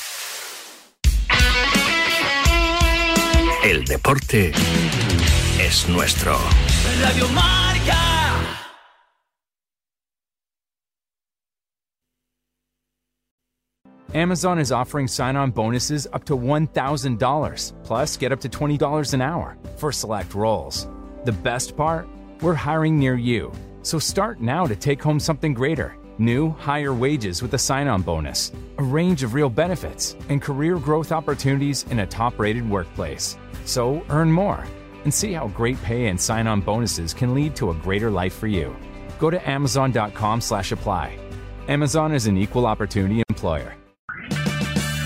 El 3.66 3.86
deporte 3.86 4.52
es 5.58 5.88
nuestro. 5.88 6.38
Radio 7.02 7.26
Marca. 7.30 7.98
Amazon 14.14 14.60
is 14.60 14.74
offering 14.74 15.08
sign 15.08 15.38
on 15.38 15.52
bonuses 15.52 16.10
up 16.12 16.26
to 16.26 16.38
$1,000, 16.38 17.84
plus 17.84 18.18
get 18.18 18.34
up 18.34 18.42
to 18.42 18.50
$20 18.50 19.14
an 19.14 19.22
hour 19.22 19.58
for 19.78 19.94
select 19.94 20.36
roles. 20.36 20.90
The 21.24 21.32
best 21.32 21.78
part? 21.78 22.10
We're 22.42 22.56
hiring 22.56 23.00
near 23.00 23.16
you. 23.16 23.50
So 23.82 23.98
start 23.98 24.42
now 24.42 24.68
to 24.68 24.76
take 24.76 25.02
home 25.02 25.22
something 25.22 25.54
greater 25.54 25.96
new, 26.20 26.50
higher 26.60 26.94
wages 26.94 27.42
with 27.42 27.54
a 27.54 27.58
sign 27.58 27.88
on 27.88 28.02
bonus, 28.02 28.52
a 28.78 28.84
range 28.84 29.24
of 29.24 29.34
real 29.34 29.50
benefits, 29.50 30.16
and 30.30 30.42
career 30.42 30.78
growth 30.78 31.12
opportunities 31.12 31.86
in 31.90 32.00
a 32.00 32.06
top 32.06 32.38
rated 32.38 32.70
workplace. 32.70 33.38
So 33.66 34.04
earn 34.10 34.32
more 34.32 34.66
and 35.04 35.14
see 35.14 35.34
how 35.34 35.48
great 35.50 35.82
pay 35.84 36.08
and 36.08 36.20
sign 36.20 36.48
on 36.48 36.62
bonuses 36.62 37.14
can 37.14 37.34
lead 37.34 37.56
to 37.58 37.72
a 37.72 37.76
greater 37.76 38.10
life 38.10 38.34
for 38.34 38.48
you. 38.48 38.76
Go 39.20 39.30
to 39.30 39.50
amazon.com 39.50 40.42
slash 40.42 40.72
apply. 40.72 41.18
Amazon 41.68 42.14
is 42.14 42.28
an 42.28 42.38
equal 42.38 42.66
opportunity 42.66 43.24
employer. 43.30 43.76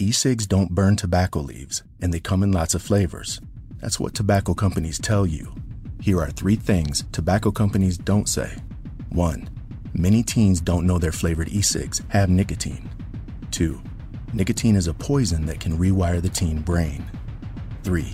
E-cigs 0.00 0.46
don't 0.46 0.76
burn 0.76 0.94
tobacco 0.94 1.40
leaves, 1.40 1.82
and 2.00 2.14
they 2.14 2.20
come 2.20 2.44
in 2.44 2.52
lots 2.52 2.72
of 2.72 2.82
flavors. 2.82 3.40
That's 3.80 3.98
what 3.98 4.14
tobacco 4.14 4.54
companies 4.54 4.96
tell 4.96 5.26
you. 5.26 5.52
Here 6.00 6.20
are 6.20 6.30
three 6.30 6.54
things 6.54 7.02
tobacco 7.10 7.50
companies 7.50 7.98
don't 7.98 8.28
say. 8.28 8.54
1. 9.08 9.48
Many 9.94 10.22
teens 10.22 10.60
don't 10.60 10.86
know 10.86 10.98
their 10.98 11.10
flavored 11.10 11.48
e-cigs 11.48 12.00
have 12.10 12.30
nicotine. 12.30 12.88
2. 13.50 13.82
Nicotine 14.34 14.76
is 14.76 14.86
a 14.86 14.94
poison 14.94 15.46
that 15.46 15.58
can 15.58 15.76
rewire 15.76 16.22
the 16.22 16.28
teen 16.28 16.60
brain. 16.60 17.04
3. 17.82 18.06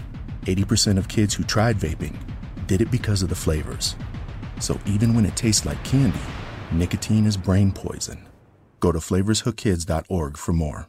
80% 0.45 0.97
of 0.97 1.07
kids 1.07 1.35
who 1.35 1.45
tried 1.45 1.76
vaping 1.76 2.16
did 2.66 2.80
it 2.80 2.91
because 2.91 3.20
of 3.20 3.28
the 3.28 3.35
flavors. 3.35 3.95
So 4.59 4.80
even 4.87 5.12
when 5.12 5.26
it 5.26 5.37
tastes 5.37 5.66
like 5.66 5.85
candy, 5.85 6.18
nicotine 6.72 7.26
is 7.26 7.37
brain 7.37 7.72
poison. 7.72 8.26
Go 8.80 8.91
to 8.91 9.01
flavorshookkids.org 9.01 10.39
for 10.39 10.53
more. 10.55 10.89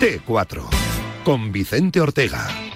T4 0.00 0.62
con 1.24 1.52
Vicente 1.52 2.00
Ortega. 2.00 2.69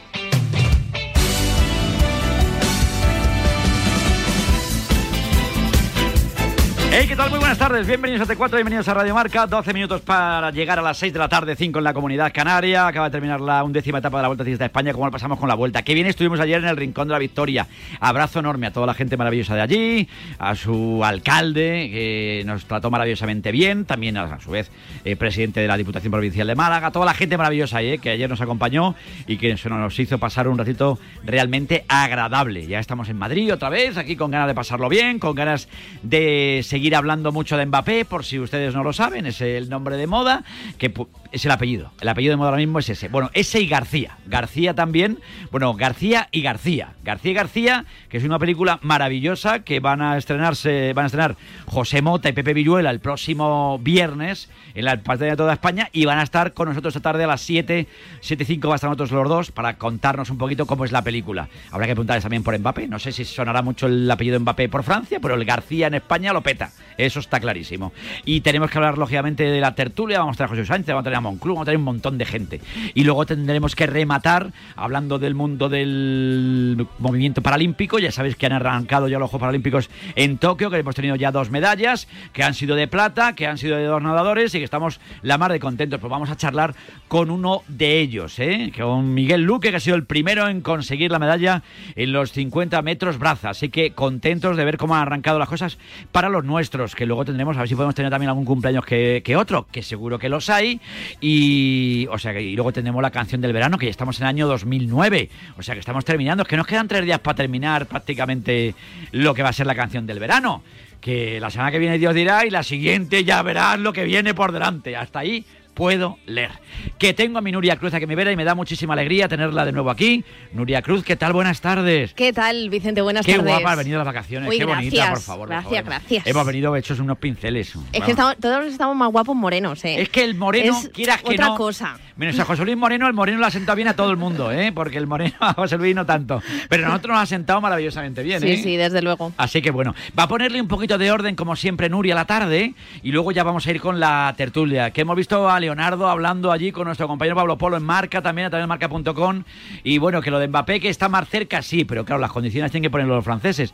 Hey, 6.97 7.07
¿qué 7.09 7.17
tal? 7.17 7.29
Muy 7.29 7.41
buenas 7.41 7.59
tardes. 7.59 7.89
Bienvenidos 7.89 8.31
a 8.31 8.33
T4, 8.33 8.53
bienvenidos 8.53 8.87
a 8.87 8.95
Radio 8.95 9.15
Marca. 9.15 9.49
12 9.49 9.75
minutos 9.75 10.01
para 10.03 10.53
llegar 10.53 10.79
a 10.79 10.83
las 10.83 10.97
6 10.99 11.13
de 11.13 11.19
la 11.19 11.29
tarde, 11.29 11.57
5 11.57 11.79
en 11.79 11.85
la 11.85 11.93
Comunidad 11.93 12.33
Canaria. 12.33 12.87
Acaba 12.87 13.09
de 13.09 13.11
terminar 13.11 13.41
la 13.41 13.65
undécima 13.65 13.99
etapa 13.99 14.19
de 14.19 14.23
la 14.23 14.29
Vuelta 14.29 14.45
Ciclista 14.45 14.63
de 14.63 14.67
España, 14.67 14.93
como 14.93 15.07
lo 15.07 15.11
pasamos 15.11 15.41
con 15.41 15.49
la 15.49 15.57
Vuelta. 15.57 15.83
Qué 15.83 15.93
bien 15.93 16.07
estuvimos 16.07 16.39
ayer 16.39 16.63
en 16.63 16.69
el 16.69 16.77
Rincón 16.77 17.09
de 17.09 17.13
la 17.13 17.19
Victoria. 17.19 17.67
Abrazo 17.99 18.39
enorme 18.39 18.69
a 18.69 18.73
toda 18.73 18.87
la 18.87 18.95
gente 18.95 19.17
maravillosa 19.17 19.57
de 19.57 19.63
allí, 19.63 20.09
a 20.39 20.55
su 20.55 21.03
alcalde, 21.05 21.91
que 21.91 22.45
nos 22.47 22.65
trató 22.67 22.93
maravillosamente 22.93 23.51
bien, 23.51 23.87
también 23.87 24.17
a, 24.17 24.39
su 24.39 24.53
vez 24.53 24.71
eh, 25.05 25.17
presidente 25.17 25.59
de 25.59 25.67
la 25.67 25.77
Diputación 25.77 26.13
Provincial 26.13 26.47
de 26.47 26.55
Málaga, 26.55 26.93
toda 26.93 27.07
la 27.07 27.15
gente 27.15 27.37
maravillosa 27.37 27.79
ahí, 27.79 27.95
eh, 27.95 27.99
que 27.99 28.11
ayer 28.11 28.31
nos 28.31 28.41
acompañó 28.41 28.95
y 29.27 29.37
que 29.37 29.57
se 29.57 29.69
nos 29.69 29.99
hizo 29.99 30.19
pasar 30.19 30.47
un 30.47 30.59
ratito 30.59 31.01
realmente 31.25 31.85
agradable. 31.89 32.69
Ya 32.69 32.79
estamos 32.79 33.09
en 33.09 33.19
Madrid 33.19 33.53
otra 33.53 33.69
vez, 33.69 33.97
aquí 33.97 34.15
con 34.15 34.31
ganas 34.31 34.47
de 34.47 34.55
pasarlo 34.55 34.89
bien, 34.89 35.19
con 35.19 35.35
ganas 35.35 35.69
de 36.05 36.61
seguir 36.63 36.84
hablando 36.93 37.33
mucho 37.33 37.57
de 37.57 37.65
Mbappé, 37.65 38.05
por 38.05 38.25
si 38.25 38.39
ustedes 38.39 38.75
no 38.75 38.83
lo 38.83 38.93
saben, 38.93 39.27
es 39.27 39.41
el 39.41 39.71
nombre 39.71 39.97
de 39.97 40.07
moda, 40.07 40.45
que 40.77 40.91
es 41.35 41.45
el 41.45 41.51
apellido. 41.51 41.91
El 42.01 42.09
apellido 42.09 42.33
de 42.33 42.37
moda 42.37 42.51
ahora 42.51 42.61
mismo 42.61 42.79
es 42.79 42.89
ese. 42.89 43.09
Bueno, 43.09 43.29
ese 43.35 43.61
y 43.61 43.67
García. 43.67 44.19
García 44.27 44.75
también. 44.75 45.19
Bueno, 45.51 45.75
García 45.75 46.29
y 46.31 46.43
García. 46.43 46.95
García 47.03 47.31
y 47.33 47.35
García, 47.35 47.85
que 48.09 48.19
es 48.19 48.25
una 48.25 48.39
película 48.39 48.79
maravillosa 48.83 49.65
que 49.65 49.81
van 49.81 50.01
a 50.01 50.17
estrenarse, 50.17 50.93
van 50.95 51.05
a 51.05 51.07
estrenar 51.07 51.37
José 51.67 52.03
Mota 52.03 52.29
y 52.29 52.33
Pepe 52.33 52.55
Villuela 52.55 52.91
el 52.91 53.01
próximo 53.01 53.81
viernes 53.81 54.49
en 54.75 54.85
la 54.85 54.97
parte 55.03 55.25
de 55.25 55.37
toda 55.37 55.53
España 55.53 55.89
y 55.93 56.05
van 56.05 56.19
a 56.19 56.23
estar 56.23 56.55
con 56.55 56.69
nosotros 56.69 56.95
esta 56.95 57.11
tarde 57.11 57.25
a 57.25 57.27
las 57.27 57.41
7, 57.41 57.89
7 58.21 58.43
y 58.43 58.47
5 58.47 58.69
va 58.69 58.75
a 58.75 58.77
estar 58.77 58.89
nosotros 58.89 59.11
los 59.11 59.29
dos 59.29 59.51
para 59.51 59.77
contarnos 59.77 60.31
un 60.31 60.39
poquito 60.39 60.67
cómo 60.67 60.85
es 60.85 60.93
la 60.93 61.03
película. 61.03 61.49
Habrá 61.73 61.87
que 61.87 61.95
preguntarles 61.95 62.23
también 62.23 62.45
por 62.45 62.57
Mbappé. 62.57 62.87
No 62.87 63.01
sé 63.01 63.11
si 63.11 63.25
sonará 63.25 63.63
mucho 63.63 63.87
el 63.87 64.09
apellido 64.09 64.39
Mbappé 64.39 64.69
por 64.69 64.85
Francia, 64.85 65.19
pero 65.21 65.35
el 65.35 65.45
García 65.45 65.89
en 65.89 65.95
España 65.95 66.33
lo 66.33 66.43
peta. 66.43 66.71
Eso 66.97 67.19
está 67.19 67.41
clarísimo. 67.41 67.93
Y 68.25 68.41
tenemos 68.43 68.71
que 68.71 68.79
hablar, 68.79 68.99
lógicamente, 68.99 69.43
de 69.45 69.61
la 69.61 69.75
tertulia. 69.75 70.21
Vamos 70.21 70.35
a 70.35 70.37
traer 70.37 70.47
a 70.47 70.51
José 70.51 70.67
Sánchez, 70.67 70.89
vamos 70.89 71.03
a 71.03 71.05
traer 71.05 71.17
a 71.17 71.24
Monclú, 71.25 71.55
vamos 71.55 71.63
a 71.63 71.65
traer 71.65 71.79
un 71.79 71.85
montón 71.85 72.19
de 72.19 72.25
gente. 72.25 72.61
Y 72.95 73.03
luego 73.05 73.27
tendremos 73.27 73.75
que 73.75 73.87
rematar 73.87 74.53
hablando 74.77 75.19
del 75.19 75.35
mundo 75.35 75.69
del 75.69 76.87
movimiento 76.99 77.43
paralímpico. 77.43 77.99
Ya 77.99 78.13
sabéis 78.13 78.37
que 78.37 78.47
han 78.47 78.53
arrancado 78.53 79.09
ya 79.09 79.19
los 79.19 79.31
Juegos 79.31 79.41
Paralímpicos 79.41 79.91
en 80.15 80.39
Tokio, 80.39 80.71
que 80.71 80.79
hemos 80.79 80.95
tenido 80.95 81.17
ya 81.17 81.33
dos 81.33 81.51
medallas, 81.51 82.07
que 82.33 82.45
han 82.45 82.55
sido 82.55 82.77
de 82.77 82.87
plata, 82.87 83.35
que 83.35 83.47
han 83.47 83.59
sido 83.59 83.77
de 83.77 83.85
dos 83.85 84.03
nadadores 84.03 84.55
y 84.55 84.59
que 84.59 84.65
estamos 84.65 85.01
la 85.23 85.39
mar 85.39 85.51
de 85.51 85.61
contentos. 85.61 85.99
Pues 85.99 86.11
vamos 86.11 86.31
a 86.31 86.37
charlar 86.37 86.75
con 87.09 87.31
uno 87.31 87.63
de 87.69 88.01
ellos, 88.01 88.39
¿eh? 88.39 88.73
con 88.77 89.15
Miguel 89.15 89.43
Luque, 89.43 89.71
que 89.71 89.77
ha 89.77 89.81
sido 89.81 89.97
el 89.97 90.05
primero 90.05 90.49
en 90.49 90.61
conseguir 90.61 91.11
la 91.11 91.19
medalla 91.19 91.63
en 91.97 92.13
los 92.13 92.33
50 92.33 92.81
metros 92.83 93.19
braza. 93.19 93.51
Así 93.51 93.71
que 93.71 93.93
contentos 93.93 94.57
de 94.57 94.65
ver 94.65 94.77
cómo 94.77 94.95
han 94.95 95.03
arrancado 95.03 95.39
las 95.39 95.49
cosas 95.49 95.79
para 96.13 96.29
los 96.29 96.45
nuestros, 96.45 96.95
que 96.95 97.07
luego 97.07 97.25
tendremos, 97.25 97.57
a 97.57 97.61
ver 97.61 97.69
si 97.69 97.75
podemos 97.75 97.95
tener 97.95 98.11
también 98.11 98.29
algún 98.29 98.45
cumpleaños 98.45 98.85
que 98.85 99.37
otro, 99.37 99.67
que 99.73 99.83
seguro 99.83 100.19
que 100.19 100.29
los 100.29 100.51
hay. 100.51 100.81
Y, 101.21 102.07
o 102.11 102.19
sea, 102.19 102.33
que, 102.33 102.43
y 102.43 102.55
luego 102.55 102.73
tendremos 102.73 103.03
la 103.03 103.11
canción 103.11 103.41
del 103.41 103.53
verano, 103.53 103.79
que 103.79 103.87
ya 103.87 103.91
estamos 103.91 104.19
en 104.19 104.25
el 104.25 104.29
año 104.29 104.47
2009. 104.49 105.31
O 105.57 105.63
sea, 105.63 105.75
que 105.75 105.81
estamos 105.81 106.05
terminando. 106.05 106.43
Es 106.43 106.49
que 106.49 106.57
nos 106.57 106.67
quedan 106.67 106.89
tres 106.89 107.05
días 107.05 107.19
para 107.21 107.37
terminar 107.37 107.87
prácticamente 107.87 108.75
lo 109.13 109.35
que 109.35 109.43
va 109.43 109.51
a 109.51 109.53
ser 109.53 109.67
la 109.67 109.75
canción 109.75 110.07
del 110.07 110.19
verano. 110.19 110.63
Que 111.01 111.39
la 111.39 111.51
semana 111.51 111.71
que 111.71 111.79
viene 111.79 111.99
Dios 111.99 112.15
dirá 112.15 112.47
y 112.47 112.51
la 112.51 112.63
siguiente 112.63 113.25
ya 113.25 113.43
verás 113.43 113.79
lo 113.79 113.93
que 113.93 114.05
viene 114.05 114.35
por 114.35 114.53
delante. 114.53 114.97
Hasta 114.97 115.21
ahí 115.21 115.45
puedo 115.75 116.19
leer. 116.27 116.51
Que 116.99 117.13
tengo 117.15 117.39
a 117.39 117.41
mi 117.41 117.53
Nuria 117.53 117.77
Cruz 117.77 117.93
aquí 117.95 118.07
me 118.07 118.15
vera 118.15 118.31
y 118.33 118.37
me 118.37 118.45
da 118.45 118.55
muchísima 118.55 118.95
alegría 118.95 119.29
tenerla 119.29 119.65
de 119.65 119.73
nuevo 119.73 119.91
aquí. 119.91 120.25
Nuria 120.53 120.83
Cruz, 120.83 121.03
¿qué 121.05 121.17
tal? 121.17 121.33
Buenas 121.33 121.61
tardes. 121.61 122.15
¿Qué 122.15 122.33
tal, 122.33 122.71
Vicente? 122.71 123.01
Buenas 123.03 123.27
Qué 123.27 123.33
tardes. 123.37 123.47
guapa 123.53 123.73
ha 123.73 123.77
venido 123.77 123.99
las 123.99 124.07
vacaciones, 124.07 124.49
Uy, 124.49 124.59
qué 124.59 124.65
bonita, 124.65 124.97
gracias, 124.97 125.11
por 125.11 125.21
favor. 125.21 125.49
por 125.49 125.57
Gracias, 125.57 125.85
favor. 125.85 126.01
gracias. 126.01 126.27
Hemos 126.27 126.47
venido 126.47 126.77
hechos 126.77 126.99
unos 127.01 127.19
pinceles. 127.19 127.75
Es 127.93 128.03
que 128.05 128.11
estamos, 128.13 128.37
todos 128.39 128.67
estamos 128.67 128.97
más 128.97 129.11
guapos 129.11 129.35
morenos, 129.37 129.85
¿eh? 129.85 130.01
Es 130.01 130.09
que 130.09 130.23
el 130.25 130.35
moreno, 130.37 130.79
Es 130.79 130.89
quieras 130.91 131.23
que 131.23 131.35
otra 131.35 131.49
no. 131.49 131.57
cosa. 131.57 131.99
Menos 132.17 132.39
a 132.39 132.45
José 132.45 132.65
Luis 132.65 132.77
Moreno, 132.77 133.09
el 133.09 133.13
moreno 133.13 133.39
lo 133.39 133.47
ha 133.47 133.51
sentado 133.51 133.75
bien 133.75 133.89
a 133.89 133.97
todo 133.97 134.11
el 134.13 134.17
mundo, 134.17 134.53
¿eh? 134.53 134.71
Porque 134.73 134.99
el 134.99 135.09
moreno 135.09 135.35
a 135.41 135.55
José 135.55 135.77
Luis 135.79 135.97
no 135.97 136.07
tanto. 136.07 136.41
Pero 136.69 136.85
a 136.87 136.89
nosotros 136.91 137.15
nos 137.15 137.23
ha 137.23 137.27
sentado 137.27 137.61
maravillosamente 137.61 138.23
bien, 138.23 138.41
Sí, 138.41 138.49
¿eh? 138.51 138.61
sí, 138.63 138.77
desde 138.77 139.03
luego. 139.03 139.33
Así 139.37 139.61
que 139.61 139.73
bueno, 139.73 139.95
va 140.17 140.25
a 140.25 140.29
ponerle 140.29 140.61
un 140.61 140.69
poquito 140.69 140.97
de 140.97 141.11
orden, 141.11 141.35
como 141.35 141.57
siempre, 141.57 141.89
Nuria, 141.89 142.15
a 142.15 142.17
la 142.19 142.25
tarde. 142.25 142.75
Y 143.03 143.11
luego 143.11 143.33
ya 143.33 143.43
vamos 143.43 143.67
a 143.67 143.71
ir 143.73 143.81
con 143.81 143.99
la 143.99 144.33
tertulia. 144.37 144.93
Que 144.93 145.01
hemos 145.01 145.17
visto 145.17 145.51
a 145.51 145.59
Leonardo 145.65 146.09
hablando 146.09 146.53
allí 146.53 146.73
con 146.73 146.85
nuestro 146.85 147.09
compañero 147.09 147.37
Pablo 147.37 147.57
Polo 147.57 147.77
en 147.77 147.83
Marca, 147.83 148.21
también 148.21 148.47
a 148.47 148.51
través 148.51 148.65
de 148.65 148.67
marca.com. 148.67 149.45
Y 149.83 149.99
bueno, 149.99 150.21
que 150.21 150.31
lo 150.31 150.39
de 150.39 150.49
Mbappé, 150.49 150.79
que 150.79 150.89
está 150.89 151.09
más 151.09 151.29
cerca, 151.29 151.63
sí, 151.63 151.85
pero 151.85 152.05
claro, 152.05 152.21
las 152.21 152.33
condiciones 152.33 152.71
tienen 152.71 152.85
que 152.85 152.91
ponerlo 152.91 153.15
los 153.15 153.25
franceses. 153.25 153.73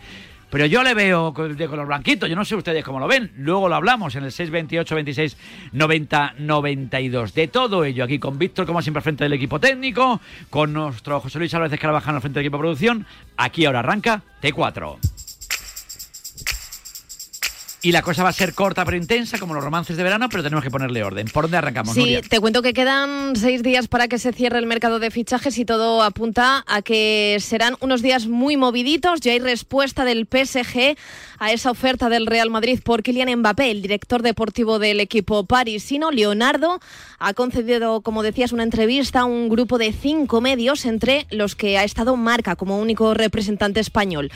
Pero 0.51 0.67
yo 0.67 0.83
le 0.83 0.95
veo 0.95 1.33
de 1.33 1.69
color 1.69 1.87
blanquito, 1.87 2.27
yo 2.27 2.35
no 2.35 2.45
sé 2.45 2.57
ustedes 2.57 2.85
cómo 2.85 2.99
lo 2.99 3.07
ven. 3.07 3.31
Luego 3.37 3.69
lo 3.69 3.77
hablamos 3.77 4.17
en 4.17 4.25
el 4.25 4.33
628 4.33 4.95
26 4.95 5.37
90 5.73 6.35
92. 6.39 7.35
De 7.35 7.47
todo 7.49 7.85
ello 7.85 8.05
aquí 8.05 8.19
con 8.19 8.39
Víctor, 8.39 8.67
como 8.67 8.83
siempre, 8.83 9.01
frente 9.01 9.25
del 9.25 9.33
equipo 9.33 9.61
técnico, 9.61 10.21
con 10.51 10.73
nuestro 10.73 11.21
José 11.21 11.39
Luis 11.39 11.55
Álvarez 11.55 11.79
Carabajano 11.79 12.21
frente 12.21 12.41
del 12.41 12.47
equipo 12.47 12.57
de 12.57 12.63
producción. 12.63 13.07
Aquí 13.37 13.65
ahora 13.65 13.79
arranca 13.81 14.23
T4. 14.43 15.30
Y 17.83 17.93
la 17.93 18.03
cosa 18.03 18.23
va 18.23 18.29
a 18.29 18.33
ser 18.35 18.53
corta 18.53 18.85
pero 18.85 18.97
intensa, 18.97 19.39
como 19.39 19.55
los 19.55 19.65
romances 19.65 19.97
de 19.97 20.03
verano, 20.03 20.29
pero 20.29 20.43
tenemos 20.43 20.63
que 20.63 20.71
ponerle 20.71 21.03
orden. 21.03 21.29
¿Por 21.29 21.45
dónde 21.45 21.57
arrancamos, 21.57 21.95
Sí, 21.95 22.01
Nuria? 22.01 22.21
te 22.21 22.39
cuento 22.39 22.61
que 22.61 22.75
quedan 22.75 23.35
seis 23.37 23.63
días 23.63 23.89
para 23.89 24.07
que 24.07 24.19
se 24.19 24.33
cierre 24.35 24.59
el 24.59 24.67
mercado 24.67 24.99
de 24.99 25.11
fichajes 25.11 25.57
y 25.57 25.65
todo 25.65 26.03
apunta 26.03 26.63
a 26.67 26.83
que 26.83 27.39
serán 27.41 27.77
unos 27.81 28.03
días 28.03 28.27
muy 28.27 28.59
moviditos. 28.59 29.21
Ya 29.21 29.33
hay 29.33 29.39
respuesta 29.39 30.05
del 30.05 30.27
PSG 30.31 30.95
a 31.39 31.53
esa 31.53 31.71
oferta 31.71 32.11
del 32.11 32.27
Real 32.27 32.51
Madrid 32.51 32.81
por 32.85 33.03
Kylian 33.03 33.39
Mbappé, 33.39 33.71
el 33.71 33.81
director 33.81 34.23
deportivo 34.23 34.79
del 34.79 35.01
equipo 35.01 35.47
parisino. 35.47 36.11
Leonardo 36.11 36.81
ha 37.19 37.33
concedido, 37.33 38.03
como 38.03 38.23
decías, 38.23 38.53
una 38.53 38.63
entrevista 38.63 39.21
a 39.21 39.25
un 39.25 39.49
grupo 39.49 39.79
de 39.79 39.93
cinco 39.95 40.43
medios, 40.43 40.85
entre 40.85 41.27
los 41.31 41.57
que 41.57 41.79
ha 41.79 41.85
estado 41.85 42.17
Marca 42.17 42.57
como 42.57 42.79
único 42.79 43.15
representante 43.15 43.81
español. 43.81 44.31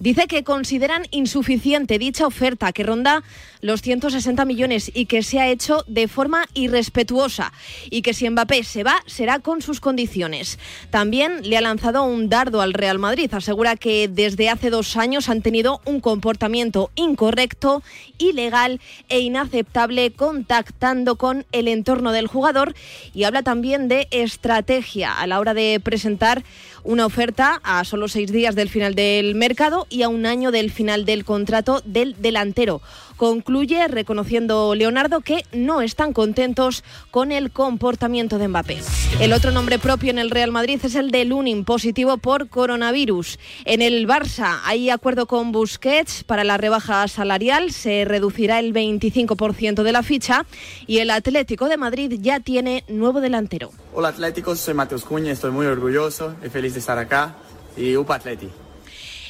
Dice 0.00 0.26
que 0.26 0.44
consideran 0.44 1.04
insuficiente 1.10 1.98
dicha 1.98 2.26
oferta, 2.26 2.72
que 2.72 2.89
ronda 2.90 3.22
los 3.60 3.82
160 3.82 4.44
millones 4.44 4.90
y 4.92 5.06
que 5.06 5.22
se 5.22 5.38
ha 5.38 5.48
hecho 5.48 5.84
de 5.86 6.08
forma 6.08 6.46
irrespetuosa 6.54 7.52
y 7.90 8.02
que 8.02 8.14
si 8.14 8.28
Mbappé 8.28 8.64
se 8.64 8.82
va 8.82 9.02
será 9.06 9.38
con 9.38 9.62
sus 9.62 9.80
condiciones. 9.80 10.58
También 10.90 11.48
le 11.48 11.56
ha 11.56 11.60
lanzado 11.60 12.02
un 12.02 12.28
dardo 12.28 12.62
al 12.62 12.72
Real 12.72 12.98
Madrid. 12.98 13.32
Asegura 13.32 13.76
que 13.76 14.08
desde 14.08 14.48
hace 14.48 14.70
dos 14.70 14.96
años 14.96 15.28
han 15.28 15.42
tenido 15.42 15.80
un 15.84 16.00
comportamiento 16.00 16.90
incorrecto, 16.94 17.82
ilegal 18.18 18.80
e 19.08 19.20
inaceptable 19.20 20.12
contactando 20.12 21.16
con 21.16 21.46
el 21.52 21.68
entorno 21.68 22.12
del 22.12 22.26
jugador 22.26 22.74
y 23.14 23.24
habla 23.24 23.42
también 23.42 23.88
de 23.88 24.08
estrategia 24.10 25.12
a 25.12 25.26
la 25.26 25.38
hora 25.38 25.54
de 25.54 25.80
presentar 25.82 26.42
una 26.82 27.06
oferta 27.06 27.60
a 27.62 27.84
solo 27.84 28.08
seis 28.08 28.32
días 28.32 28.54
del 28.54 28.68
final 28.68 28.94
del 28.94 29.34
mercado 29.34 29.86
y 29.90 30.02
a 30.02 30.08
un 30.08 30.26
año 30.26 30.50
del 30.50 30.70
final 30.70 31.04
del 31.04 31.24
contrato 31.24 31.82
del 31.84 32.16
delantero. 32.18 32.80
Concluye 33.20 33.86
reconociendo 33.86 34.74
Leonardo 34.74 35.20
que 35.20 35.44
no 35.52 35.82
están 35.82 36.14
contentos 36.14 36.82
con 37.10 37.32
el 37.32 37.50
comportamiento 37.50 38.38
de 38.38 38.48
Mbappé. 38.48 38.78
El 39.20 39.34
otro 39.34 39.50
nombre 39.50 39.78
propio 39.78 40.10
en 40.10 40.18
el 40.18 40.30
Real 40.30 40.52
Madrid 40.52 40.80
es 40.82 40.94
el 40.94 41.10
de 41.10 41.26
Lunin, 41.26 41.66
positivo 41.66 42.16
por 42.16 42.48
coronavirus. 42.48 43.38
En 43.66 43.82
el 43.82 44.08
Barça 44.08 44.60
hay 44.64 44.88
acuerdo 44.88 45.26
con 45.26 45.52
Busquets 45.52 46.24
para 46.24 46.44
la 46.44 46.56
rebaja 46.56 47.06
salarial, 47.08 47.72
se 47.72 48.06
reducirá 48.06 48.58
el 48.58 48.72
25% 48.72 49.82
de 49.82 49.92
la 49.92 50.02
ficha 50.02 50.46
y 50.86 51.00
el 51.00 51.10
Atlético 51.10 51.68
de 51.68 51.76
Madrid 51.76 52.14
ya 52.22 52.40
tiene 52.40 52.84
nuevo 52.88 53.20
delantero. 53.20 53.70
Hola 53.92 54.08
Atléticos, 54.08 54.60
soy 54.60 54.72
Mateus 54.72 55.04
Cuña, 55.04 55.30
estoy 55.30 55.50
muy 55.50 55.66
orgulloso 55.66 56.36
y 56.42 56.48
feliz 56.48 56.72
de 56.72 56.80
estar 56.80 56.96
acá. 56.96 57.34
Y 57.76 57.96
UPA 57.96 58.14
Atleti. 58.14 58.48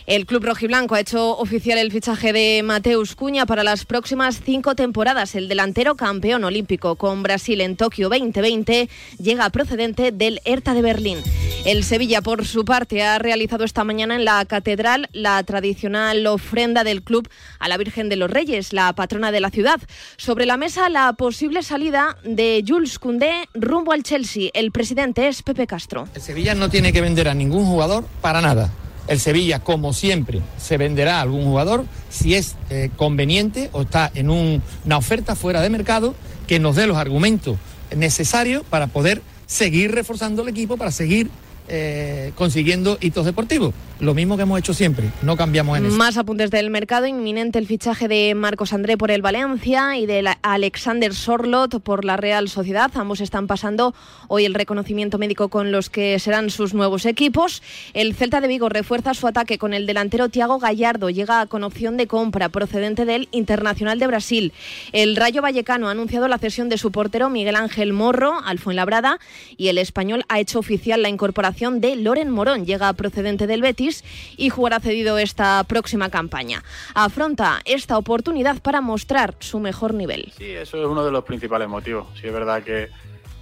El 0.06 0.26
club 0.26 0.44
rojiblanco 0.44 0.94
ha 0.94 1.00
hecho 1.00 1.36
oficial 1.36 1.78
el 1.78 1.92
fichaje 1.92 2.32
de 2.32 2.62
Mateus 2.64 3.14
Cuña 3.14 3.46
para 3.46 3.62
las 3.62 3.84
próximas 3.84 4.40
cinco 4.44 4.74
temporadas. 4.74 5.34
El 5.34 5.48
delantero 5.48 5.94
campeón 5.94 6.44
olímpico 6.44 6.96
con 6.96 7.22
Brasil 7.22 7.60
en 7.60 7.76
Tokio 7.76 8.08
2020 8.08 8.88
llega 9.18 9.50
procedente 9.50 10.10
del 10.10 10.40
Hertha 10.44 10.74
de 10.74 10.82
Berlín. 10.82 11.18
El 11.66 11.84
Sevilla, 11.84 12.22
por 12.22 12.46
su 12.46 12.64
parte, 12.64 13.02
ha 13.02 13.18
realizado 13.18 13.64
esta 13.64 13.84
mañana 13.84 14.16
en 14.16 14.24
la 14.24 14.42
catedral 14.46 15.08
la 15.12 15.42
tradicional 15.42 16.26
ofrenda 16.26 16.84
del 16.84 17.02
club 17.02 17.28
a 17.58 17.68
la 17.68 17.76
Virgen 17.76 18.08
de 18.08 18.16
los 18.16 18.30
Reyes, 18.30 18.72
la 18.72 18.92
patrona 18.94 19.30
de 19.30 19.40
la 19.40 19.50
ciudad. 19.50 19.80
Sobre 20.16 20.46
la 20.46 20.56
mesa, 20.56 20.88
la 20.88 21.12
posible 21.12 21.62
salida 21.62 22.16
de 22.24 22.64
Jules 22.66 22.98
Koundé 22.98 23.48
rumbo 23.52 23.92
al 23.92 24.02
Chelsea. 24.02 24.50
El 24.54 24.72
presidente 24.72 25.28
es 25.28 25.42
Pepe 25.42 25.66
Castro. 25.66 26.08
El 26.14 26.22
Sevilla 26.22 26.54
no 26.54 26.70
tiene 26.70 26.92
que 26.92 27.02
vender 27.02 27.28
a 27.28 27.34
ningún 27.34 27.66
jugador 27.66 28.04
para 28.22 28.40
nada. 28.40 28.70
El 29.10 29.20
Sevilla, 29.20 29.58
como 29.58 29.92
siempre, 29.92 30.40
se 30.56 30.78
venderá 30.78 31.18
a 31.18 31.22
algún 31.22 31.44
jugador 31.44 31.84
si 32.08 32.34
es 32.36 32.54
eh, 32.70 32.90
conveniente 32.96 33.68
o 33.72 33.82
está 33.82 34.10
en 34.14 34.30
un- 34.30 34.62
una 34.86 34.96
oferta 34.96 35.34
fuera 35.34 35.60
de 35.60 35.68
mercado 35.68 36.14
que 36.46 36.58
nos 36.60 36.76
dé 36.76 36.86
los 36.86 36.96
argumentos 36.96 37.58
necesarios 37.94 38.62
para 38.70 38.86
poder 38.86 39.20
seguir 39.46 39.92
reforzando 39.92 40.42
el 40.42 40.48
equipo, 40.48 40.76
para 40.76 40.92
seguir 40.92 41.28
eh, 41.72 42.32
consiguiendo 42.34 42.98
hitos 43.00 43.24
deportivos. 43.24 43.72
lo 44.00 44.12
mismo 44.12 44.36
que 44.36 44.42
hemos 44.42 44.58
hecho 44.58 44.74
siempre, 44.74 45.10
no 45.22 45.36
cambiamos 45.36 45.78
en 45.78 45.86
eso. 45.86 45.96
Más 45.96 46.16
apuntes 46.16 46.50
del 46.50 46.70
mercado, 46.70 47.06
inminente 47.06 47.58
el 47.58 47.66
fichaje 47.66 48.08
de 48.08 48.34
Marcos 48.34 48.72
André 48.72 48.96
por 48.96 49.10
el 49.10 49.22
Valencia 49.22 49.96
y 49.96 50.06
de 50.06 50.24
Alexander 50.42 51.14
Sorlot 51.14 51.80
por 51.80 52.04
la 52.04 52.16
Real 52.16 52.48
Sociedad. 52.48 52.90
Ambos 52.94 53.20
están 53.20 53.46
pasando 53.46 53.94
hoy 54.26 54.46
el 54.46 54.54
reconocimiento 54.54 55.18
médico 55.18 55.48
con 55.48 55.70
los 55.70 55.90
que 55.90 56.18
serán 56.18 56.50
sus 56.50 56.74
nuevos 56.74 57.06
equipos. 57.06 57.62
El 57.94 58.14
Celta 58.14 58.40
de 58.40 58.48
Vigo 58.48 58.68
refuerza 58.68 59.14
su 59.14 59.28
ataque 59.28 59.58
con 59.58 59.72
el 59.72 59.86
delantero 59.86 60.28
Tiago 60.28 60.58
Gallardo. 60.58 61.08
Llega 61.10 61.46
con 61.46 61.62
opción 61.62 61.96
de 61.96 62.08
compra 62.08 62.48
procedente 62.48 63.04
del 63.04 63.28
Internacional 63.30 64.00
de 64.00 64.06
Brasil. 64.08 64.52
El 64.92 65.14
Rayo 65.14 65.40
Vallecano 65.40 65.88
ha 65.88 65.92
anunciado 65.92 66.26
la 66.26 66.38
cesión 66.38 66.68
de 66.68 66.78
su 66.78 66.90
portero 66.90 67.30
Miguel 67.30 67.54
Ángel 67.54 67.92
Morro 67.92 68.40
al 68.44 68.58
Fuenlabrada 68.58 69.20
y 69.56 69.68
el 69.68 69.78
español 69.78 70.24
ha 70.28 70.40
hecho 70.40 70.58
oficial 70.58 71.02
la 71.02 71.10
incorporación 71.10 71.59
de 71.60 71.94
Loren 71.96 72.30
Morón. 72.30 72.64
Llega 72.64 72.90
procedente 72.94 73.46
del 73.46 73.60
Betis 73.60 74.02
y 74.38 74.48
jugará 74.48 74.80
cedido 74.80 75.18
esta 75.18 75.62
próxima 75.64 76.08
campaña. 76.08 76.62
Afronta 76.94 77.60
esta 77.66 77.98
oportunidad 77.98 78.62
para 78.62 78.80
mostrar 78.80 79.34
su 79.40 79.60
mejor 79.60 79.92
nivel. 79.92 80.32
Sí, 80.38 80.46
eso 80.50 80.78
es 80.82 80.86
uno 80.86 81.04
de 81.04 81.12
los 81.12 81.22
principales 81.24 81.68
motivos. 81.68 82.06
Sí, 82.18 82.26
es 82.28 82.32
verdad 82.32 82.62
que, 82.62 82.88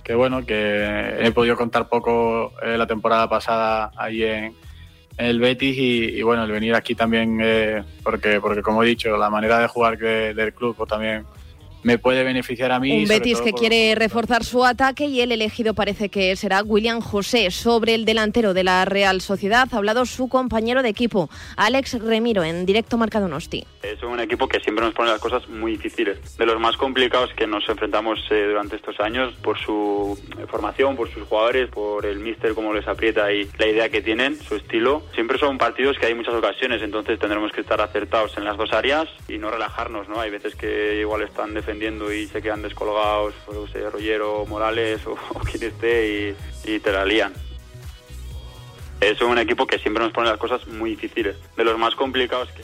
que 0.03 0.15
bueno, 0.17 0.45
que 0.45 1.15
he 1.21 1.31
podido 1.31 1.57
contar 1.57 1.89
poco 1.89 2.53
eh, 2.63 2.77
la 2.77 2.87
temporada 2.89 3.29
pasada 3.29 3.93
ahí 3.97 4.25
en 4.25 4.57
el 5.17 5.39
Betis 5.39 5.77
y, 5.79 6.05
y, 6.19 6.23
bueno, 6.23 6.43
el 6.45 6.51
venir 6.51 6.75
aquí 6.75 6.95
también, 6.97 7.39
eh, 7.41 7.85
porque, 8.03 8.41
porque 8.41 8.63
como 8.63 8.83
he 8.83 8.87
dicho, 8.87 9.17
la 9.17 9.31
manera 9.31 9.61
de 9.61 9.69
jugar 9.69 9.97
que- 9.97 10.35
del 10.35 10.53
club 10.55 10.75
pues, 10.77 10.89
también 10.89 11.25
me 11.83 11.99
puede 11.99 12.25
beneficiar 12.25 12.73
a 12.73 12.81
mí. 12.81 13.03
Un 13.03 13.09
Betis 13.09 13.41
que 13.41 13.51
por- 13.51 13.61
quiere 13.61 13.95
reforzar 13.95 14.45
su 14.45 14.65
ataque 14.65 15.07
y 15.07 15.21
el 15.21 15.33
elegido 15.33 15.75
parece 15.75 16.09
que 16.09 16.35
será 16.37 16.63
William 16.63 17.01
José. 17.01 17.51
Sobre 17.51 17.95
el 17.95 18.05
delantero 18.05 18.55
de 18.55 18.65
la 18.65 18.85
Real 18.85 19.21
Sociedad 19.21 19.69
ha 19.73 19.77
hablado 19.77 20.05
su 20.07 20.29
compañero 20.29 20.83
de 20.83 20.89
equipo, 20.89 21.31
Alex 21.57 21.99
Remiro, 22.01 22.43
en 22.45 22.67
directo 22.67 22.99
Marca 22.99 23.21
Donosti. 23.21 23.65
Es 23.83 24.03
un 24.03 24.19
equipo 24.21 24.49
que 24.49 24.61
siempre 24.61 24.85
nos 24.85 24.95
pone 24.95 25.11
las 25.11 25.21
cosas 25.21 25.49
muy 25.49 25.73
difíciles, 25.73 26.37
de 26.37 26.47
los 26.47 26.59
más 26.61 26.77
complicados 26.77 27.31
que 27.35 27.47
nos 27.47 27.69
enfrentamos 27.69 28.19
eh, 28.31 28.47
durante 28.49 28.77
estos 28.77 28.99
años 29.01 29.33
por 29.43 29.59
su 29.59 30.19
eh, 30.39 30.47
formación, 30.49 30.97
por 30.97 31.09
sus 31.11 31.23
jugadores, 31.29 31.71
por 31.71 32.05
el 32.05 32.19
míster 32.19 32.55
cómo 32.55 32.75
les 32.75 32.87
aprieta 32.89 33.33
y 33.33 33.49
la 33.59 33.67
idea 33.67 33.89
que 33.89 34.03
tienen, 34.03 34.37
su 34.43 34.57
estilo. 34.57 35.03
Siempre 35.15 35.39
son 35.39 35.59
partidos 35.59 35.97
que 35.99 36.07
hay 36.07 36.15
muchas 36.15 36.35
ocasiones, 36.35 36.83
entonces 36.83 37.19
tendremos 37.19 37.53
que 37.53 37.61
estar 37.61 37.81
acertados 37.81 38.37
en 38.37 38.45
las 38.45 38.57
dos 38.57 38.73
áreas 38.73 39.09
y 39.29 39.39
no 39.39 39.51
relajarnos, 39.51 40.09
¿no? 40.09 40.21
Hay 40.21 40.31
veces 40.31 40.55
que 40.57 40.99
igual 41.01 41.23
están 41.23 41.55
defendiendo 41.55 41.68
y 42.13 42.27
se 42.27 42.41
quedan 42.41 42.63
descolgados, 42.63 43.35
pues, 43.45 43.71
sé, 43.71 43.89
Rollero, 43.91 44.47
Morales 44.47 45.07
o, 45.07 45.13
o 45.35 45.41
quien 45.41 45.63
esté 45.65 46.37
y, 46.65 46.73
y 46.75 46.81
te 46.81 46.93
la 46.93 47.05
lían. 47.05 47.33
Es 49.01 49.21
un 49.21 49.39
equipo 49.39 49.67
que 49.67 49.79
siempre 49.79 50.03
nos 50.03 50.13
pone 50.13 50.29
las 50.29 50.39
cosas 50.39 50.67
muy 50.67 50.91
difíciles, 50.91 51.37
de 51.57 51.65
los 51.65 51.79
más 51.79 51.95
complicados 51.95 52.51
que... 52.53 52.63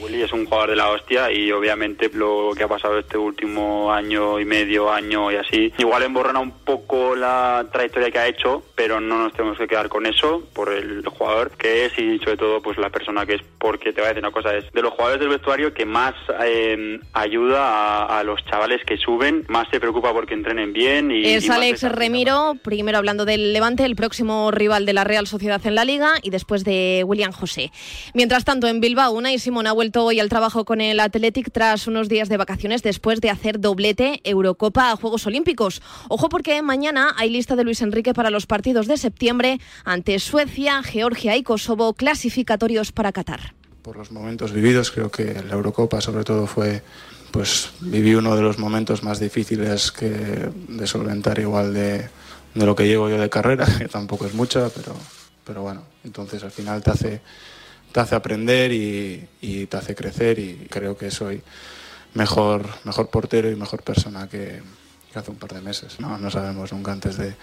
Willy 0.00 0.22
es 0.22 0.32
un 0.32 0.46
jugador 0.46 0.70
de 0.70 0.76
la 0.76 0.90
hostia 0.90 1.30
y 1.30 1.52
obviamente 1.52 2.10
lo 2.12 2.52
que 2.56 2.64
ha 2.64 2.68
pasado 2.68 2.98
este 2.98 3.18
último 3.18 3.92
año 3.92 4.40
y 4.40 4.44
medio, 4.44 4.90
año 4.90 5.30
y 5.30 5.36
así, 5.36 5.72
igual 5.78 6.02
emborrona 6.02 6.40
un 6.40 6.52
poco 6.52 7.14
la 7.14 7.66
trayectoria 7.72 8.10
que 8.10 8.18
ha 8.18 8.28
hecho, 8.28 8.62
pero 8.74 9.00
no 9.00 9.18
nos 9.18 9.32
tenemos 9.32 9.58
que 9.58 9.68
quedar 9.68 9.88
con 9.88 10.06
eso 10.06 10.42
por 10.52 10.72
el 10.72 11.04
jugador 11.06 11.50
que 11.52 11.86
es 11.86 11.98
y 11.98 12.18
sobre 12.18 12.36
todo 12.36 12.62
pues 12.62 12.78
la 12.78 12.90
persona 12.90 13.26
que 13.26 13.34
es, 13.34 13.42
porque 13.58 13.92
te 13.92 14.00
voy 14.00 14.06
a 14.06 14.08
decir 14.08 14.24
una 14.24 14.32
cosa, 14.32 14.56
es 14.56 14.70
de 14.72 14.82
los 14.82 14.92
jugadores 14.92 15.20
del 15.20 15.28
vestuario 15.28 15.74
que 15.74 15.84
más 15.84 16.14
eh, 16.42 16.98
ayuda 17.12 18.04
a, 18.04 18.20
a 18.20 18.24
los 18.24 18.44
chavales 18.46 18.84
que 18.84 18.96
suben, 18.96 19.44
más 19.48 19.68
se 19.70 19.80
preocupa 19.80 20.12
porque 20.12 20.34
entrenen 20.34 20.72
bien 20.72 21.10
y... 21.10 21.24
Es 21.26 21.46
y 21.46 21.50
Alex 21.50 21.82
Remiro, 21.92 22.56
primero 22.62 22.98
hablando 22.98 23.24
del 23.24 23.52
Levante, 23.52 23.84
el 23.84 23.96
próximo 23.96 24.50
rival 24.50 24.86
de 24.86 24.92
la 24.92 25.04
Real 25.04 25.26
Sociedad 25.26 25.60
en 25.66 25.74
la 25.74 25.84
Liga, 25.84 26.14
y 26.22 26.30
después 26.30 26.64
de 26.64 27.02
William 27.06 27.32
José. 27.32 27.70
Mientras 28.14 28.44
tanto, 28.44 28.66
en 28.66 28.80
Bilbao, 28.80 29.12
Unai 29.12 29.38
Simón 29.38 29.66
ha 29.66 29.72
vuelto 29.72 29.89
hoy 29.96 30.20
al 30.20 30.28
trabajo 30.28 30.64
con 30.64 30.80
el 30.80 31.00
Athletic 31.00 31.50
tras 31.52 31.86
unos 31.86 32.08
días 32.08 32.28
de 32.28 32.36
vacaciones 32.36 32.82
después 32.82 33.20
de 33.20 33.30
hacer 33.30 33.60
doblete 33.60 34.20
Eurocopa 34.24 34.90
a 34.90 34.96
Juegos 34.96 35.26
Olímpicos. 35.26 35.82
Ojo 36.08 36.28
porque 36.28 36.62
mañana 36.62 37.14
hay 37.16 37.30
lista 37.30 37.56
de 37.56 37.64
Luis 37.64 37.82
Enrique 37.82 38.14
para 38.14 38.30
los 38.30 38.46
partidos 38.46 38.86
de 38.86 38.96
septiembre 38.96 39.60
ante 39.84 40.18
Suecia, 40.18 40.82
Georgia 40.82 41.36
y 41.36 41.42
Kosovo, 41.42 41.94
clasificatorios 41.94 42.92
para 42.92 43.12
Qatar. 43.12 43.54
por 43.82 43.96
los 43.96 44.12
momentos 44.12 44.52
vividos. 44.52 44.90
Creo 44.90 45.10
que 45.10 45.42
la 45.42 45.54
Eurocopa 45.54 46.00
sobre 46.00 46.22
todo 46.24 46.46
fue, 46.46 46.82
pues 47.30 47.70
viví 47.80 48.14
uno 48.14 48.36
de 48.36 48.42
los 48.42 48.58
momentos 48.58 49.02
más 49.02 49.18
difíciles 49.18 49.90
que 49.90 50.08
de 50.08 50.86
solventar 50.86 51.38
igual 51.38 51.72
de, 51.74 52.08
de 52.54 52.66
lo 52.66 52.74
que 52.74 52.86
llevo 52.86 53.08
yo 53.08 53.18
de 53.18 53.30
carrera, 53.30 53.66
que 53.78 53.88
tampoco 53.88 54.26
es 54.26 54.34
mucha, 54.34 54.68
pero, 54.68 54.94
pero 55.44 55.62
bueno, 55.62 55.82
entonces 56.04 56.42
al 56.42 56.50
final 56.50 56.82
te 56.82 56.90
hace, 56.90 57.20
te 57.92 58.00
hace 58.00 58.14
aprender 58.14 58.72
y, 58.72 59.66
te 59.66 59.76
hace 59.76 59.94
crecer 59.94 60.38
y 60.38 60.66
creo 60.70 60.96
que 60.96 61.10
soy 61.10 61.42
mejor, 62.14 62.66
mejor 62.84 63.08
portero 63.10 63.50
y 63.50 63.56
mejor 63.56 63.82
persona 63.82 64.28
que, 64.28 64.62
que 65.12 65.18
hace 65.18 65.30
un 65.30 65.36
par 65.36 65.52
de 65.52 65.60
meses. 65.60 66.00
No, 66.00 66.18
no 66.18 66.30
sabemos 66.30 66.72
nunca 66.72 66.92
antes 66.92 67.16
de, 67.16 67.34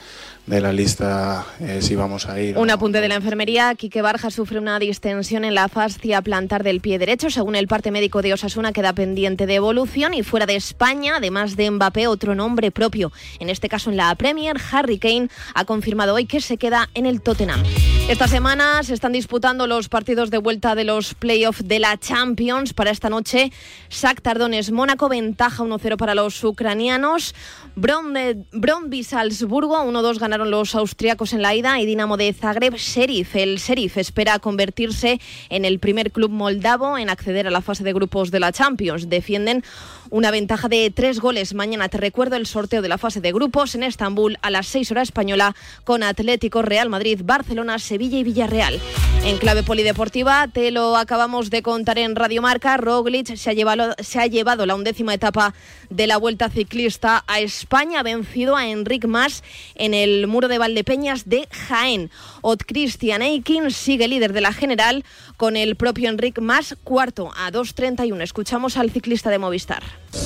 de 0.47 0.61
la 0.61 0.71
lista 0.71 1.45
eh, 1.59 1.79
si 1.81 1.95
vamos 1.95 2.25
a 2.25 2.39
ir. 2.39 2.57
Un 2.57 2.67
no. 2.67 2.73
apunte 2.73 3.01
de 3.01 3.09
la 3.09 3.15
enfermería. 3.15 3.75
Quique 3.75 4.01
Barja 4.01 4.31
sufre 4.31 4.59
una 4.59 4.79
distensión 4.79 5.43
en 5.43 5.53
la 5.53 5.67
fascia 5.67 6.21
plantar 6.21 6.63
del 6.63 6.79
pie 6.79 6.97
derecho. 6.99 7.29
Según 7.29 7.57
el 7.57 7.67
parte 7.67 7.91
médico 7.91 8.21
de 8.21 8.31
Osasuna, 8.33 8.71
queda 8.71 8.93
pendiente 8.93 9.45
de 9.45 9.55
evolución. 9.55 10.13
Y 10.13 10.23
fuera 10.23 10.45
de 10.45 10.55
España, 10.55 11.17
además 11.17 11.57
de 11.57 11.69
Mbappé, 11.69 12.07
otro 12.07 12.33
nombre 12.33 12.71
propio. 12.71 13.11
En 13.39 13.49
este 13.49 13.67
caso 13.67 13.89
en 13.89 13.97
la 13.97 14.15
Premier, 14.15 14.55
Harry 14.71 14.97
Kane 14.99 15.27
ha 15.53 15.65
confirmado 15.65 16.13
hoy 16.13 16.25
que 16.25 16.39
se 16.39 16.55
queda 16.57 16.89
en 16.93 17.05
el 17.05 17.21
Tottenham. 17.21 17.61
Esta 18.09 18.29
semana 18.29 18.81
se 18.83 18.93
están 18.93 19.11
disputando 19.11 19.67
los 19.67 19.89
partidos 19.89 20.31
de 20.31 20.37
vuelta 20.37 20.75
de 20.75 20.85
los 20.85 21.13
playoffs 21.13 21.67
de 21.67 21.79
la 21.79 21.97
Champions. 21.97 22.71
Para 22.73 22.91
esta 22.91 23.09
noche, 23.09 23.51
Shakhtar 23.89 24.39
Donetsk 24.39 24.71
Mónaco, 24.71 25.09
ventaja 25.09 25.61
1-0 25.61 25.97
para 25.97 26.15
los 26.15 26.41
ucranianos. 26.41 27.35
Bron- 27.75 28.45
Brøndby 28.53 29.03
Salzburgo, 29.03 29.83
1-2 29.83 30.19
los 30.45 30.75
austriacos 30.75 31.33
en 31.33 31.41
la 31.41 31.55
ida 31.55 31.79
y 31.79 31.85
Dinamo 31.85 32.17
de 32.17 32.31
Zagreb 32.33 32.75
Sheriff. 32.75 33.35
El 33.35 33.57
Sheriff 33.57 33.97
espera 33.97 34.39
convertirse 34.39 35.19
en 35.49 35.65
el 35.65 35.79
primer 35.79 36.11
club 36.11 36.31
moldavo 36.31 36.97
en 36.97 37.09
acceder 37.09 37.47
a 37.47 37.51
la 37.51 37.61
fase 37.61 37.83
de 37.83 37.93
grupos 37.93 38.31
de 38.31 38.39
la 38.39 38.51
Champions. 38.51 39.09
Defienden 39.09 39.63
una 40.09 40.31
ventaja 40.31 40.67
de 40.67 40.91
tres 40.91 41.19
goles. 41.19 41.53
Mañana 41.53 41.89
te 41.89 41.97
recuerdo 41.97 42.35
el 42.35 42.45
sorteo 42.45 42.81
de 42.81 42.89
la 42.89 42.97
fase 42.97 43.21
de 43.21 43.31
grupos 43.31 43.75
en 43.75 43.83
Estambul 43.83 44.37
a 44.41 44.49
las 44.49 44.67
6 44.67 44.91
horas 44.91 45.09
española 45.09 45.55
con 45.83 46.03
Atlético, 46.03 46.61
Real 46.61 46.89
Madrid, 46.89 47.21
Barcelona, 47.23 47.79
Sevilla 47.79 48.17
y 48.17 48.23
Villarreal. 48.23 48.79
En 49.23 49.37
clave 49.37 49.63
polideportiva, 49.63 50.47
te 50.47 50.71
lo 50.71 50.95
acabamos 50.95 51.49
de 51.49 51.61
contar 51.61 51.97
en 51.97 52.15
Radio 52.15 52.41
Marca, 52.41 52.77
Roglic 52.77 53.35
se 53.35 53.49
ha 53.49 53.53
llevado, 53.53 53.93
se 53.99 54.19
ha 54.19 54.27
llevado 54.27 54.65
la 54.65 54.75
undécima 54.75 55.13
etapa 55.13 55.53
de 55.89 56.07
la 56.07 56.17
Vuelta 56.17 56.49
Ciclista 56.49 57.23
a 57.27 57.39
España, 57.39 58.03
vencido 58.03 58.55
a 58.55 58.67
Enric 58.67 59.05
Mas 59.05 59.43
en 59.75 59.93
el 59.93 60.27
muro 60.27 60.47
de 60.47 60.57
Valdepeñas 60.57 61.27
de 61.27 61.47
Jaén. 61.51 62.09
Ot 62.41 62.63
Christian 62.65 63.21
Eikin 63.21 63.71
sigue 63.71 64.07
líder 64.07 64.33
de 64.33 64.41
la 64.41 64.53
general 64.53 65.03
con 65.35 65.57
el 65.57 65.75
propio 65.75 66.09
Enric 66.09 66.39
Mas 66.39 66.75
cuarto 66.83 67.31
a 67.37 67.51
2.31. 67.51 68.21
Escuchamos 68.21 68.77
al 68.77 68.91
ciclista 68.91 69.29
de 69.29 69.39
Movistar. 69.39 69.83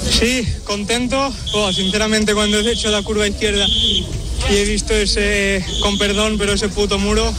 Sí, 0.09 0.47
contento. 0.63 1.33
Oh, 1.53 1.71
sinceramente, 1.71 2.33
cuando 2.33 2.59
he 2.59 2.71
hecho 2.71 2.89
la 2.89 3.01
curva 3.01 3.27
izquierda 3.27 3.65
y 3.67 4.55
he 4.55 4.65
visto 4.65 4.93
ese, 4.93 5.63
con 5.81 5.97
perdón, 5.97 6.37
pero 6.37 6.53
ese 6.53 6.69
puto 6.69 6.97
muro, 6.97 7.33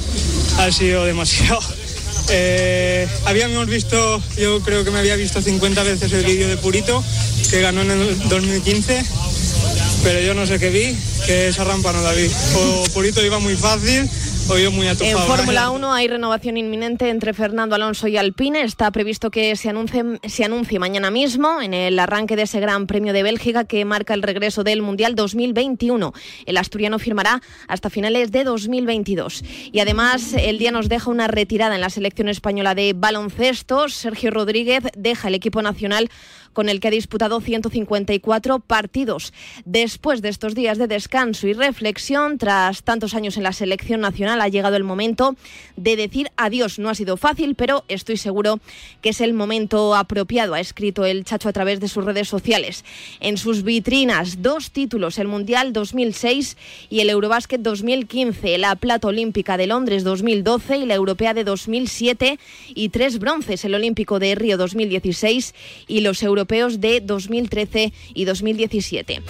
ha 0.59 0.72
sido 0.72 1.05
demasiado. 1.05 1.61
Eh, 2.34 3.07
habíamos 3.24 3.66
visto, 3.66 4.22
yo 4.38 4.61
creo 4.61 4.84
que 4.84 4.92
me 4.92 5.00
había 5.00 5.16
visto 5.16 5.42
50 5.42 5.82
veces 5.82 6.12
el 6.12 6.24
vídeo 6.24 6.48
de 6.48 6.57
Purito, 6.57 7.03
que 7.50 7.61
ganó 7.61 7.82
en 7.82 7.90
el 7.90 8.28
2015, 8.28 9.05
pero 10.05 10.20
yo 10.20 10.32
no 10.32 10.46
sé 10.46 10.59
qué 10.61 10.70
vi, 10.70 10.96
que 11.26 11.48
esa 11.48 11.64
rampa 11.64 11.92
no 11.92 12.00
la 12.00 12.12
vi. 12.12 12.30
Purito 12.94 13.22
iba 13.22 13.40
muy 13.40 13.57
fácil, 13.57 14.09
muy 14.49 14.86
En. 14.86 15.18
Fórmula 15.18 15.70
1 15.70 15.93
hay 15.93 16.09
renovación 16.09 16.57
inminente 16.57 17.09
entre 17.09 17.32
Fernando 17.32 17.74
Alonso 17.74 18.09
y 18.09 18.16
Alpine. 18.16 18.62
Está 18.62 18.90
previsto 18.90 19.30
que 19.30 19.57
se 19.57 19.68
anuncie, 19.68 20.05
se 20.24 20.45
anuncie 20.45 20.78
mañana 20.78 21.11
mismo 21.11 21.61
en 21.61 21.74
el 21.74 21.99
arranque 21.99 22.36
de 22.36 22.43
ese 22.43 22.61
Gran 22.61 22.86
Premio 22.86 23.12
de 23.12 23.22
Bélgica 23.22 23.64
que 23.64 23.84
marca 23.84 24.14
el 24.14 24.22
regreso 24.22 24.64
del 24.64 24.82
Mundial 24.82 25.14
2021. 25.14 26.12
El 26.45 26.57
asturiano 26.57 26.99
firmará 26.99 27.40
hasta 27.68 27.88
finales 27.88 28.32
de 28.32 28.45
2022. 28.45 29.43
Y 29.72 29.80
además 29.80 30.34
el 30.34 30.59
día 30.59 30.70
nos 30.70 30.88
deja 30.88 31.11
una 31.11 31.28
retirada 31.28 31.74
en 31.74 31.80
la 31.80 31.90
selección 31.90 32.28
española 32.28 32.74
de 32.74 32.93
baloncesto. 32.95 33.88
Sergio 33.88 34.30
Rodríguez 34.30 34.84
deja 34.97 35.28
el 35.28 35.34
equipo 35.34 35.62
nacional 35.62 36.11
con 36.53 36.68
el 36.68 36.80
que 36.80 36.88
ha 36.88 36.90
disputado 36.92 37.40
154 37.40 38.59
partidos. 38.61 39.32
Después 39.64 40.22
de 40.22 40.28
estos 40.28 40.55
días 40.55 40.78
de 40.78 40.86
descanso 40.86 41.46
y 41.46 41.53
reflexión, 41.53 42.38
tras 42.38 42.82
tantos 42.82 43.14
años 43.14 43.36
en 43.36 43.42
la 43.42 43.53
selección 43.53 44.00
nacional, 44.00 44.40
ha 44.40 44.48
llegado 44.48 44.76
el 44.76 44.84
momento 44.84 45.36
de 45.76 45.96
decir 45.96 46.30
adiós. 46.36 46.78
No 46.78 46.88
ha 46.88 46.94
sido 46.94 47.16
fácil, 47.16 47.55
pero 47.55 47.84
estoy 47.88 48.16
seguro 48.16 48.61
que 49.00 49.11
es 49.11 49.20
el 49.20 49.34
momento 49.34 49.94
apropiado, 49.94 50.55
ha 50.55 50.61
escrito 50.61 51.05
el 51.05 51.24
Chacho 51.24 51.48
a 51.48 51.53
través 51.53 51.80
de 51.80 51.88
sus 51.88 52.05
redes 52.05 52.28
sociales. 52.28 52.84
En 53.20 53.36
sus 53.36 53.62
vitrinas, 53.62 54.42
dos 54.42 54.70
títulos, 54.70 55.18
el 55.18 55.28
Mundial 55.28 55.72
2006 55.72 56.57
y 56.90 57.00
el 57.00 57.11
Eurobásquet 57.11 57.61
2015, 57.61 58.59
la 58.59 58.76
plata 58.76 59.09
olímpica 59.09 59.57
de 59.57 59.66
Londres 59.66 60.05
2012 60.05 60.78
y 60.78 60.86
la 60.86 60.94
europea 60.94 61.34
de 61.34 61.44
2007 61.44 62.38
y 62.74 62.88
tres 62.90 63.18
bronces, 63.18 63.64
el 63.64 63.74
olímpico 63.74 64.18
de 64.18 64.34
Río 64.34 64.57
2016 64.57 65.55
y 65.86 66.00
los 66.00 66.22
europeos 66.43 66.80
de 66.80 67.01
2013 67.01 67.93
y 68.14 68.24
2017. 68.24 69.22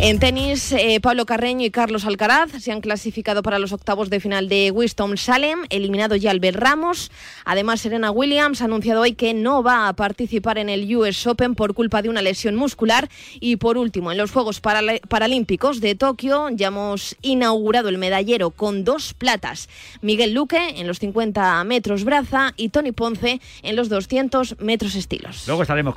En 0.00 0.18
tenis, 0.18 0.72
eh, 0.72 1.00
Pablo 1.00 1.26
Carreño 1.26 1.66
y 1.66 1.70
Carlos 1.70 2.04
Alcaraz 2.06 2.50
se 2.60 2.72
han 2.72 2.80
clasificado 2.80 3.42
para 3.42 3.58
los 3.58 3.72
octavos 3.72 4.08
de 4.10 4.20
final 4.20 4.48
de 4.48 4.70
Winston-Salem, 4.70 5.60
eliminado 5.70 6.16
ya 6.16 6.30
Albert 6.30 6.58
Ramos. 6.58 7.10
Además, 7.44 7.80
Serena 7.82 8.10
Williams 8.10 8.62
ha 8.62 8.64
anunciado 8.66 9.02
hoy 9.02 9.12
que 9.12 9.34
no 9.34 9.62
va 9.62 9.88
a 9.88 9.92
participar 9.92 10.56
en 10.58 10.68
el 10.70 10.94
US 10.96 11.26
Open 11.26 11.54
por 11.54 11.74
culpa 11.74 12.00
de 12.02 12.08
una 12.08 12.22
lesión 12.22 12.56
muscular. 12.56 13.08
Y 13.40 13.56
por 13.56 13.76
último, 13.76 14.10
en 14.12 14.18
los 14.18 14.30
Juegos 14.30 14.60
Paral- 14.62 15.00
Paralímpicos 15.08 15.80
de 15.80 15.94
Tokio 15.94 16.48
ya 16.50 16.68
hemos 16.68 17.16
inaugurado 17.22 17.88
el 17.90 17.98
medallero 17.98 18.50
con 18.50 18.84
dos 18.84 19.12
platas. 19.14 19.68
Miguel 20.00 20.32
Luque 20.32 20.80
en 20.80 20.86
los 20.86 20.98
50 21.00 21.62
metros 21.64 22.04
braza 22.04 22.52
y 22.56 22.70
Tony 22.70 22.92
Ponce 22.92 23.40
en 23.62 23.76
los 23.76 23.88
200 23.88 24.56
metros 24.60 24.94
estilos. 24.94 25.44
Luego 25.46 25.62
estaremos 25.62 25.94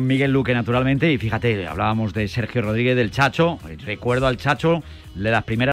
Miguel 0.00 0.32
Luque, 0.32 0.54
naturalmente, 0.54 1.12
y 1.12 1.18
fíjate, 1.18 1.66
hablábamos 1.66 2.12
de 2.12 2.28
Sergio 2.28 2.62
Rodríguez, 2.62 2.96
del 2.96 3.10
Chacho. 3.10 3.58
Recuerdo 3.84 4.26
al 4.26 4.36
Chacho 4.36 4.82
de 5.14 5.30
las 5.30 5.44
primeras 5.44 5.70